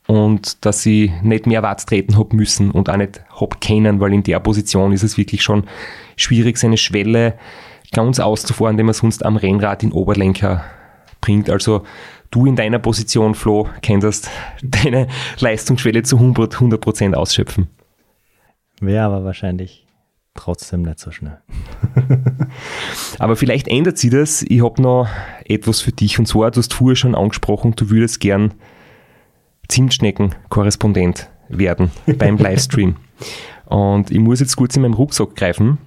und 0.07 0.65
dass 0.65 0.85
ich 0.85 1.11
nicht 1.21 1.47
mehr 1.47 1.63
Watt 1.63 1.85
treten 1.85 2.17
habe 2.17 2.35
müssen 2.35 2.71
und 2.71 2.89
auch 2.89 2.97
nicht 2.97 3.21
hab 3.39 3.61
können, 3.61 3.99
weil 3.99 4.13
in 4.13 4.23
der 4.23 4.39
Position 4.39 4.93
ist 4.93 5.03
es 5.03 5.17
wirklich 5.17 5.43
schon 5.43 5.65
schwierig, 6.15 6.57
seine 6.57 6.77
Schwelle 6.77 7.35
ganz 7.91 8.19
auszufahren, 8.19 8.77
die 8.77 8.83
man 8.83 8.93
sonst 8.93 9.25
am 9.25 9.37
Rennrad 9.37 9.83
in 9.83 9.91
Oberlenker 9.91 10.63
bringt. 11.19 11.49
Also 11.49 11.83
du 12.31 12.45
in 12.45 12.55
deiner 12.55 12.79
Position, 12.79 13.35
Flo, 13.35 13.69
könntest 13.85 14.29
deine 14.63 15.07
Leistungsschwelle 15.39 16.03
zu 16.03 16.17
100, 16.17 16.55
100% 16.55 17.13
ausschöpfen. 17.13 17.67
Wäre 18.79 19.05
aber 19.05 19.23
wahrscheinlich 19.23 19.80
trotzdem 20.33 20.81
nicht 20.83 20.99
so 20.99 21.11
schnell. 21.11 21.39
Aber 23.19 23.35
vielleicht 23.35 23.67
ändert 23.67 23.97
sich 23.97 24.11
das. 24.11 24.43
Ich 24.43 24.63
habe 24.63 24.81
noch 24.81 25.07
etwas 25.45 25.81
für 25.81 25.91
dich 25.91 26.17
und 26.19 26.27
zwar, 26.27 26.51
du 26.51 26.59
hast 26.59 26.73
vorher 26.73 26.95
schon 26.95 27.15
angesprochen, 27.15 27.73
du 27.75 27.89
würdest 27.89 28.19
gern 28.19 28.53
Zimtschnecken-Korrespondent 29.67 31.29
werden 31.49 31.91
beim 32.17 32.37
Livestream. 32.37 32.95
Und 33.65 34.11
ich 34.11 34.19
muss 34.19 34.39
jetzt 34.39 34.55
kurz 34.55 34.75
in 34.75 34.81
meinem 34.81 34.93
Rucksack 34.93 35.35
greifen 35.35 35.77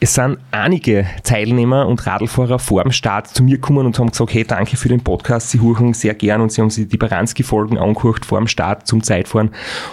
es 0.00 0.14
sind 0.14 0.38
einige 0.52 1.06
Teilnehmer 1.24 1.86
und 1.86 2.06
Radlfahrer 2.06 2.58
vor 2.58 2.82
dem 2.82 2.92
Start 2.92 3.28
zu 3.28 3.42
mir 3.42 3.56
gekommen 3.56 3.84
und 3.84 3.98
haben 3.98 4.10
gesagt, 4.10 4.32
hey, 4.32 4.44
danke 4.44 4.76
für 4.76 4.88
den 4.88 5.02
Podcast, 5.02 5.50
sie 5.50 5.60
hören 5.60 5.92
sehr 5.92 6.14
gern 6.14 6.40
und 6.40 6.52
sie 6.52 6.60
haben 6.60 6.70
sich 6.70 6.88
die 6.88 6.96
Baranski-Folgen 6.96 7.78
angehört 7.78 8.24
vor 8.24 8.38
dem 8.38 8.46
Start 8.46 8.86
zum 8.86 9.02
Zeitfahren. 9.02 9.50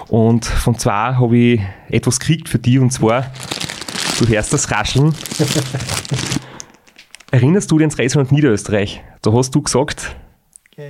Und 0.08 0.46
von 0.46 0.78
zwei 0.78 1.16
habe 1.16 1.38
ich 1.38 1.62
etwas 1.90 2.20
gekriegt 2.20 2.50
für 2.50 2.60
die 2.60 2.78
und 2.78 2.92
zwar, 2.92 3.32
du 4.20 4.28
hörst 4.28 4.54
das 4.54 4.70
Rascheln. 4.70 5.14
Erinnerst 7.32 7.72
du 7.72 7.78
dich 7.78 7.86
ans 7.86 7.98
Reisland 7.98 8.32
Niederösterreich? 8.32 9.04
Da 9.24 9.34
hast 9.34 9.56
du 9.56 9.62
gesagt, 9.62 10.16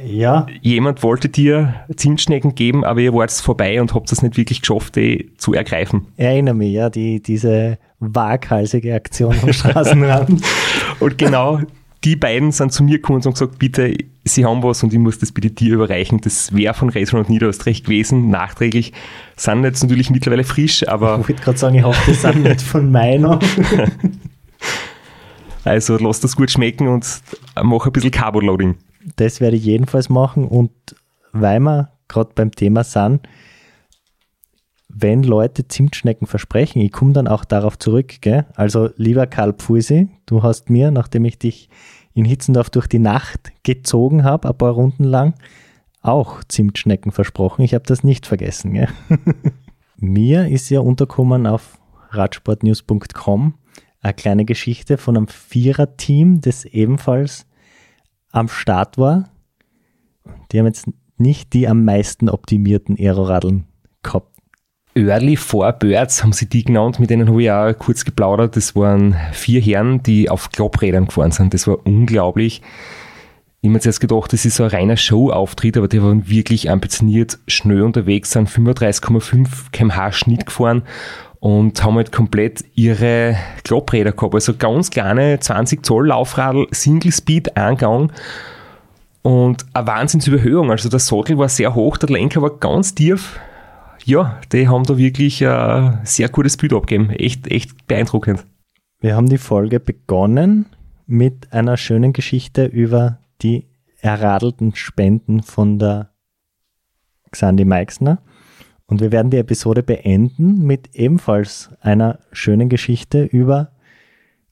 ja. 0.05 0.47
Jemand 0.61 1.03
wollte 1.03 1.29
dir 1.29 1.75
Zimtschnecken 1.95 2.55
geben, 2.55 2.83
aber 2.83 3.01
ihr 3.01 3.13
wart 3.13 3.31
vorbei 3.31 3.79
und 3.81 3.93
habt 3.93 4.11
es 4.11 4.21
nicht 4.21 4.37
wirklich 4.37 4.61
geschafft, 4.61 4.95
die 4.95 5.31
zu 5.37 5.53
ergreifen. 5.53 6.07
Ich 6.17 6.25
erinnere 6.25 6.55
mich, 6.55 6.73
ja, 6.73 6.89
die, 6.89 7.21
diese 7.21 7.77
waghalsige 7.99 8.95
Aktion 8.95 9.35
am 9.41 9.53
Straßenrand. 9.53 10.41
und 10.99 11.17
genau 11.17 11.59
die 12.03 12.15
beiden 12.15 12.51
sind 12.51 12.71
zu 12.71 12.83
mir 12.83 12.97
gekommen 12.97 13.17
und 13.17 13.25
haben 13.25 13.33
gesagt, 13.33 13.57
bitte, 13.57 13.95
sie 14.23 14.45
haben 14.45 14.61
was 14.61 14.83
und 14.83 14.93
ich 14.93 14.99
muss 14.99 15.17
das 15.17 15.31
bitte 15.31 15.49
dir 15.49 15.73
überreichen. 15.73 16.21
Das 16.21 16.55
wäre 16.55 16.75
von 16.75 16.89
Racing 16.89 17.17
und 17.17 17.29
Niederösterreich 17.29 17.83
gewesen, 17.83 18.29
nachträglich. 18.29 18.93
Sind 19.35 19.63
jetzt 19.63 19.81
natürlich 19.81 20.11
mittlerweile 20.11 20.43
frisch, 20.43 20.87
aber... 20.87 21.19
Ich 21.21 21.29
wollte 21.29 21.41
gerade 21.41 21.57
sagen, 21.57 21.75
ich 21.75 21.83
hoffe, 21.83 21.99
die 22.11 22.13
sind 22.13 22.43
nicht 22.43 22.61
von 22.61 22.91
meiner. 22.91 23.39
also 25.63 25.97
lass 25.97 26.19
das 26.19 26.35
gut 26.35 26.51
schmecken 26.51 26.87
und 26.87 27.21
mach 27.63 27.87
ein 27.87 27.91
bisschen 27.91 28.11
Carbo-Loading 28.11 28.75
das 29.15 29.41
werde 29.41 29.57
ich 29.57 29.65
jedenfalls 29.65 30.09
machen. 30.09 30.47
Und 30.47 30.71
weil 31.31 31.59
wir 31.59 31.91
gerade 32.07 32.31
beim 32.35 32.51
Thema 32.51 32.83
sind, 32.83 33.27
wenn 34.87 35.23
Leute 35.23 35.67
Zimtschnecken 35.67 36.27
versprechen, 36.27 36.81
ich 36.81 36.91
komme 36.91 37.13
dann 37.13 37.27
auch 37.27 37.43
darauf 37.43 37.77
zurück, 37.77 38.21
gell? 38.21 38.45
Also, 38.55 38.89
lieber 38.95 39.27
Karl 39.27 39.53
Pfusi, 39.53 40.09
du 40.25 40.41
hast 40.41 40.69
mir, 40.69 40.91
nachdem 40.91 41.25
ich 41.25 41.37
dich 41.37 41.69
in 42.13 42.23
Hitzendorf 42.23 42.69
durch 42.69 42.87
die 42.87 42.99
Nacht 42.99 43.51
gezogen 43.63 44.23
habe, 44.23 44.47
ein 44.47 44.57
paar 44.57 44.71
Runden 44.71 45.03
lang, 45.03 45.33
auch 46.01 46.43
Zimtschnecken 46.47 47.11
versprochen. 47.11 47.63
Ich 47.63 47.73
habe 47.73 47.83
das 47.85 48.03
nicht 48.03 48.25
vergessen. 48.25 48.73
Gell? 48.73 48.87
mir 49.97 50.47
ist 50.47 50.69
ja 50.69 50.79
unterkommen 50.79 51.45
auf 51.45 51.77
radsportnews.com 52.11 53.55
eine 54.01 54.13
kleine 54.13 54.45
Geschichte 54.45 54.97
von 54.97 55.17
einem 55.17 55.27
Viererteam, 55.27 56.39
das 56.39 56.63
ebenfalls 56.63 57.47
am 58.35 58.49
Start 58.49 58.97
war. 58.97 59.29
Die 60.51 60.59
haben 60.59 60.65
jetzt 60.65 60.87
nicht 61.17 61.53
die 61.53 61.67
am 61.67 61.85
meisten 61.85 62.29
optimierten 62.29 62.97
Aeroradeln 62.97 63.65
gehabt. 64.03 64.35
Early 64.95 65.35
Four 65.35 65.73
Birds 65.73 66.23
haben 66.23 66.31
sie 66.31 66.47
die 66.47 66.63
genannt, 66.63 66.99
mit 66.99 67.09
denen 67.09 67.27
habe 67.27 67.43
ich 67.43 67.51
auch 67.51 67.73
kurz 67.77 68.05
geplaudert. 68.05 68.55
Das 68.55 68.75
waren 68.75 69.15
vier 69.33 69.61
Herren, 69.61 70.01
die 70.03 70.29
auf 70.29 70.49
Klapprädern 70.51 71.07
gefahren 71.07 71.31
sind. 71.31 71.53
Das 71.53 71.67
war 71.67 71.85
unglaublich. 71.85 72.61
Ich 73.61 73.67
habe 73.67 73.73
mir 73.73 73.79
zuerst 73.79 73.99
gedacht, 73.99 74.31
das 74.31 74.45
ist 74.45 74.57
so 74.57 74.63
ein 74.63 74.69
reiner 74.69 74.95
Show-Auftritt, 74.95 75.75
aber 75.75 75.87
die 75.87 76.01
waren 76.01 76.29
wirklich 76.29 76.69
ambitioniert, 76.69 77.39
schnell 77.47 77.81
unterwegs, 77.81 78.31
sind 78.31 78.49
35,5 78.49 79.71
kmh 79.71 80.11
Schnitt 80.11 80.45
gefahren 80.45 80.83
und 81.39 81.83
haben 81.83 81.95
halt 81.95 82.11
komplett 82.11 82.63
ihre 82.75 83.35
Klappräder 83.63 84.11
gehabt. 84.11 84.33
Also 84.33 84.55
ganz 84.55 84.89
kleine 84.89 85.39
20 85.39 85.85
Zoll 85.85 86.07
Laufradl, 86.07 86.67
Single 86.71 87.11
Speed 87.11 87.55
Eingang 87.57 88.11
und 89.21 89.65
eine 89.73 89.87
Wahnsinnsüberhöhung. 89.87 90.71
Also 90.71 90.89
der 90.89 90.99
Sattel 90.99 91.37
war 91.37 91.49
sehr 91.49 91.75
hoch, 91.75 91.97
der 91.97 92.09
Lenker 92.09 92.41
war 92.41 92.51
ganz 92.51 92.93
tief. 92.93 93.39
Ja, 94.03 94.39
die 94.51 94.67
haben 94.67 94.83
da 94.83 94.97
wirklich 94.97 95.45
ein 95.45 95.99
sehr 96.03 96.29
gutes 96.29 96.57
Bild 96.57 96.73
abgegeben. 96.73 97.09
Echt, 97.09 97.47
echt 97.47 97.87
beeindruckend. 97.87 98.45
Wir 98.99 99.15
haben 99.15 99.27
die 99.27 99.39
Folge 99.39 99.79
begonnen 99.79 100.67
mit 101.07 101.51
einer 101.51 101.77
schönen 101.77 102.13
Geschichte 102.13 102.65
über 102.65 103.19
die 103.41 103.65
erradelten 104.01 104.75
Spenden 104.75 105.41
von 105.41 105.79
der 105.79 106.11
Xandi 107.31 107.65
Meixner. 107.65 108.19
Und 108.87 109.01
wir 109.01 109.11
werden 109.11 109.31
die 109.31 109.37
Episode 109.37 109.81
beenden 109.83 110.65
mit 110.65 110.89
ebenfalls 110.93 111.71
einer 111.81 112.19
schönen 112.31 112.69
Geschichte 112.69 113.23
über 113.23 113.71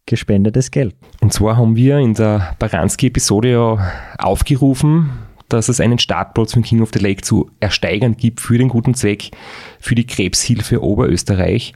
gespendetes 0.06 0.72
Geld. 0.72 0.96
Und 1.22 1.34
zwar 1.34 1.58
haben 1.58 1.76
wir 1.76 2.00
in 2.00 2.14
der 2.14 2.56
Baranski-Episode 2.60 3.52
ja 3.52 3.92
aufgerufen, 4.18 5.12
dass 5.50 5.70
es 5.70 5.80
einen 5.80 6.00
Startplatz 6.00 6.54
von 6.54 6.64
King 6.64 6.82
of 6.82 6.92
the 6.94 7.00
Lake 7.00 7.22
zu 7.22 7.52
ersteigern 7.60 8.18
gibt 8.18 8.42
für 8.42 8.58
den 8.58 8.70
guten 8.70 8.96
Zweck, 8.96 9.32
für 9.80 9.96
die 9.96 10.08
Krebshilfe 10.08 10.82
Oberösterreich. 10.82 11.74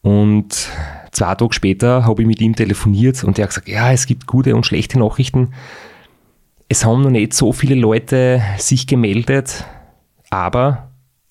Und 0.00 0.70
zwei 1.12 1.34
Tage 1.34 1.52
später 1.52 2.04
habe 2.06 2.22
ich 2.22 2.28
mit 2.28 2.40
ihm 2.40 2.56
telefoniert 2.56 3.22
und 3.24 3.38
er 3.38 3.44
hat 3.44 3.50
gesagt, 3.50 3.68
ja, 3.68 3.92
es 3.92 4.06
gibt 4.06 4.26
gute 4.26 4.56
und 4.56 4.64
schlechte 4.64 4.98
Nachrichten. 4.98 5.52
Es 6.68 6.84
haben 6.84 7.02
noch 7.02 7.10
nicht 7.10 7.34
so 7.34 7.52
viele 7.52 7.74
Leute 7.74 8.42
sich 8.58 8.86
gemeldet, 8.86 9.64
aber 10.30 10.87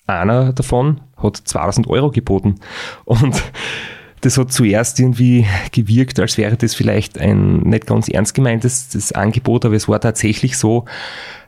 einer 0.08 0.52
davon 0.52 1.00
hat 1.16 1.36
2000 1.36 1.88
Euro 1.88 2.10
geboten. 2.10 2.56
Und 3.04 3.42
das 4.22 4.38
hat 4.38 4.52
zuerst 4.52 4.98
irgendwie 4.98 5.46
gewirkt, 5.72 6.18
als 6.18 6.38
wäre 6.38 6.56
das 6.56 6.74
vielleicht 6.74 7.18
ein 7.18 7.60
nicht 7.60 7.86
ganz 7.86 8.08
ernst 8.08 8.34
gemeintes 8.34 9.12
Angebot, 9.12 9.64
aber 9.64 9.74
es 9.74 9.88
war 9.88 10.00
tatsächlich 10.00 10.58
so, 10.58 10.86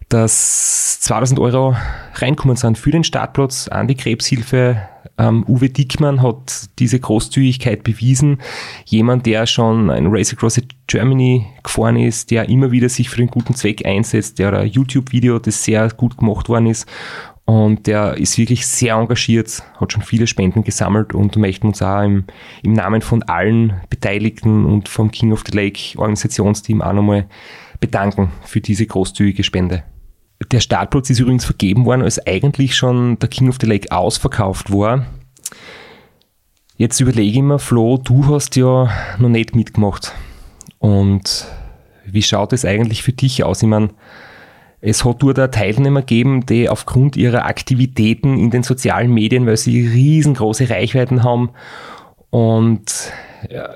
dass 0.09 1.01
2000 1.01 1.39
Euro 1.39 1.77
reinkommen 2.15 2.57
sind 2.57 2.77
für 2.77 2.91
den 2.91 3.05
Startplatz 3.05 3.69
an 3.69 3.87
die 3.87 3.95
Krebshilfe. 3.95 4.83
Ähm, 5.19 5.45
Uwe 5.47 5.69
Dickmann 5.69 6.21
hat 6.21 6.69
diese 6.79 6.99
Großzügigkeit 6.99 7.85
bewiesen. 7.85 8.39
Jemand, 8.87 9.27
der 9.27 9.47
schon 9.47 9.89
ein 9.89 10.09
Race 10.09 10.33
Across 10.33 10.63
Germany 10.89 11.47
gefahren 11.63 11.97
ist, 11.97 12.33
der 12.33 12.49
immer 12.49 12.73
wieder 12.73 12.89
sich 12.89 13.09
für 13.09 13.19
den 13.19 13.29
guten 13.29 13.55
Zweck 13.55 13.87
einsetzt, 13.87 14.41
der 14.41 14.53
ein 14.53 14.67
YouTube-Video, 14.69 15.39
das 15.39 15.63
sehr 15.63 15.89
gut 15.91 16.17
gemacht 16.19 16.49
worden 16.49 16.67
ist 16.67 16.89
und 17.51 17.89
der 17.89 18.17
ist 18.17 18.39
wirklich 18.39 18.65
sehr 18.65 18.95
engagiert, 18.95 19.65
hat 19.81 19.93
schon 19.93 20.03
viele 20.03 20.29
Spenden 20.29 20.63
gesammelt 20.63 21.17
und 21.17 21.35
möchten 21.35 21.67
uns 21.67 21.83
auch 21.83 22.03
im, 22.03 22.23
im 22.63 22.75
Namen 22.75 23.03
von 23.03 23.25
allen 23.25 23.81
Beteiligten 23.91 24.65
und 24.65 24.89
vom 24.89 25.11
King 25.11 25.33
of 25.33 25.43
the 25.45 25.57
Lake 25.57 25.99
Organisationsteam 25.99 26.81
auch 26.81 26.93
nochmal 26.93 27.27
bedanken 27.81 28.31
für 28.45 28.61
diese 28.61 28.87
großzügige 28.87 29.43
Spende. 29.43 29.83
Der 30.53 30.61
Startplatz 30.61 31.11
ist 31.11 31.19
übrigens 31.19 31.45
vergeben 31.45 31.87
worden, 31.87 32.03
als 32.03 32.25
eigentlich 32.25 32.77
schon 32.77 33.19
der 33.19 33.29
King 33.29 33.49
of 33.49 33.59
the 33.61 33.67
Lake 33.67 33.91
ausverkauft 33.91 34.71
war. 34.71 35.07
Jetzt 36.77 37.01
überlege 37.01 37.37
ich 37.37 37.43
mir, 37.43 37.59
Flo, 37.59 37.99
du 37.99 38.33
hast 38.33 38.55
ja 38.55 38.93
noch 39.19 39.29
nicht 39.29 39.57
mitgemacht. 39.57 40.13
Und 40.79 41.47
wie 42.07 42.23
schaut 42.23 42.53
es 42.53 42.65
eigentlich 42.65 43.03
für 43.03 43.13
dich 43.13 43.43
aus? 43.43 43.61
Ich 43.61 43.69
meine, 43.69 43.89
es 44.81 45.05
hat 45.05 45.23
dort 45.23 45.39
auch 45.39 45.49
Teilnehmer 45.49 46.01
gegeben, 46.01 46.47
die 46.47 46.69
aufgrund 46.69 47.17
ihrer 47.17 47.45
Aktivitäten 47.45 48.39
in 48.39 48.51
den 48.51 48.63
sozialen 48.63 49.13
Medien, 49.13 49.47
weil 49.47 49.57
sie 49.57 49.87
riesengroße 49.87 50.71
Reichweiten 50.71 51.23
haben 51.23 51.51
und 52.31 53.13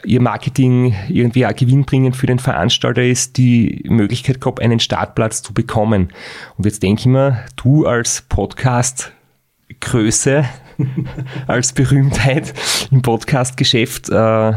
ihr 0.05 0.21
Marketing 0.21 0.95
irgendwie 1.09 1.47
auch 1.47 1.55
gewinnbringend 1.55 2.17
für 2.17 2.27
den 2.27 2.39
Veranstalter 2.39 3.03
ist, 3.03 3.37
die 3.37 3.85
Möglichkeit 3.89 4.41
gehabt, 4.41 4.61
einen 4.61 4.81
Startplatz 4.81 5.43
zu 5.43 5.53
bekommen. 5.55 6.11
Und 6.57 6.67
jetzt 6.67 6.83
denke 6.83 7.01
ich 7.01 7.07
mir, 7.07 7.45
du 7.57 7.87
als 7.87 8.23
Podcast-Größe, 8.23 10.45
als 11.47 11.73
Berühmtheit 11.73 12.53
im 12.91 13.03
Podcast-Geschäft, 13.03 14.11
äh, 14.11 14.53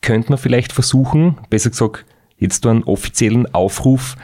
könnte 0.00 0.30
man 0.30 0.38
vielleicht 0.38 0.72
versuchen, 0.72 1.38
besser 1.50 1.70
gesagt, 1.70 2.04
jetzt 2.38 2.64
einen 2.66 2.84
offiziellen 2.84 3.52
Aufruf 3.52 4.16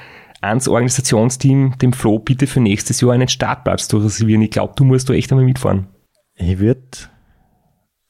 ans 0.47 0.69
Organisationsteam, 0.69 1.75
dem 1.81 1.93
Flo, 1.93 2.19
bitte 2.19 2.47
für 2.47 2.61
nächstes 2.61 3.01
Jahr 3.01 3.13
einen 3.13 3.29
Startplatz 3.29 3.89
zu 3.89 3.99
reservieren. 3.99 4.43
Ich 4.43 4.51
glaube, 4.51 4.75
du 4.77 4.85
musst 4.85 5.09
da 5.09 5.15
echt 5.15 5.31
einmal 5.33 5.45
mitfahren. 5.45 5.89
Ich 6.35 6.59
würde 6.59 6.83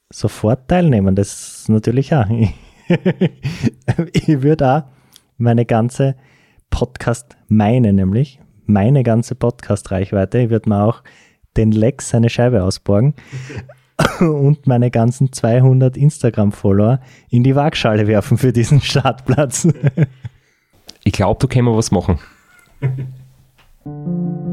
sofort 0.09 0.67
teilnehmen, 0.67 1.15
das 1.15 1.67
natürlich 1.67 2.13
auch. 2.13 2.25
ich 4.13 4.41
würde 4.41 4.67
auch 4.69 4.83
meine 5.37 5.65
ganze 5.65 6.15
Podcast, 6.69 7.37
meine 7.47 7.93
nämlich, 7.93 8.39
meine 8.65 9.03
ganze 9.03 9.35
Podcast-Reichweite, 9.35 10.39
ich 10.39 10.49
würde 10.49 10.69
mir 10.69 10.83
auch 10.83 11.03
den 11.55 11.71
Lex 11.71 12.09
seine 12.09 12.29
Scheibe 12.29 12.63
ausborgen 12.63 13.15
und 14.19 14.67
meine 14.67 14.91
ganzen 14.91 15.31
200 15.31 15.97
Instagram-Follower 15.97 16.99
in 17.29 17.43
die 17.43 17.55
Waagschale 17.55 18.07
werfen 18.07 18.37
für 18.37 18.53
diesen 18.53 18.81
Startplatz. 18.81 19.67
Ich 21.07 21.13
glaube, 21.13 21.39
da 21.39 21.47
können 21.47 21.69
wir 21.69 21.77
was 21.77 21.89
machen. 21.91 22.19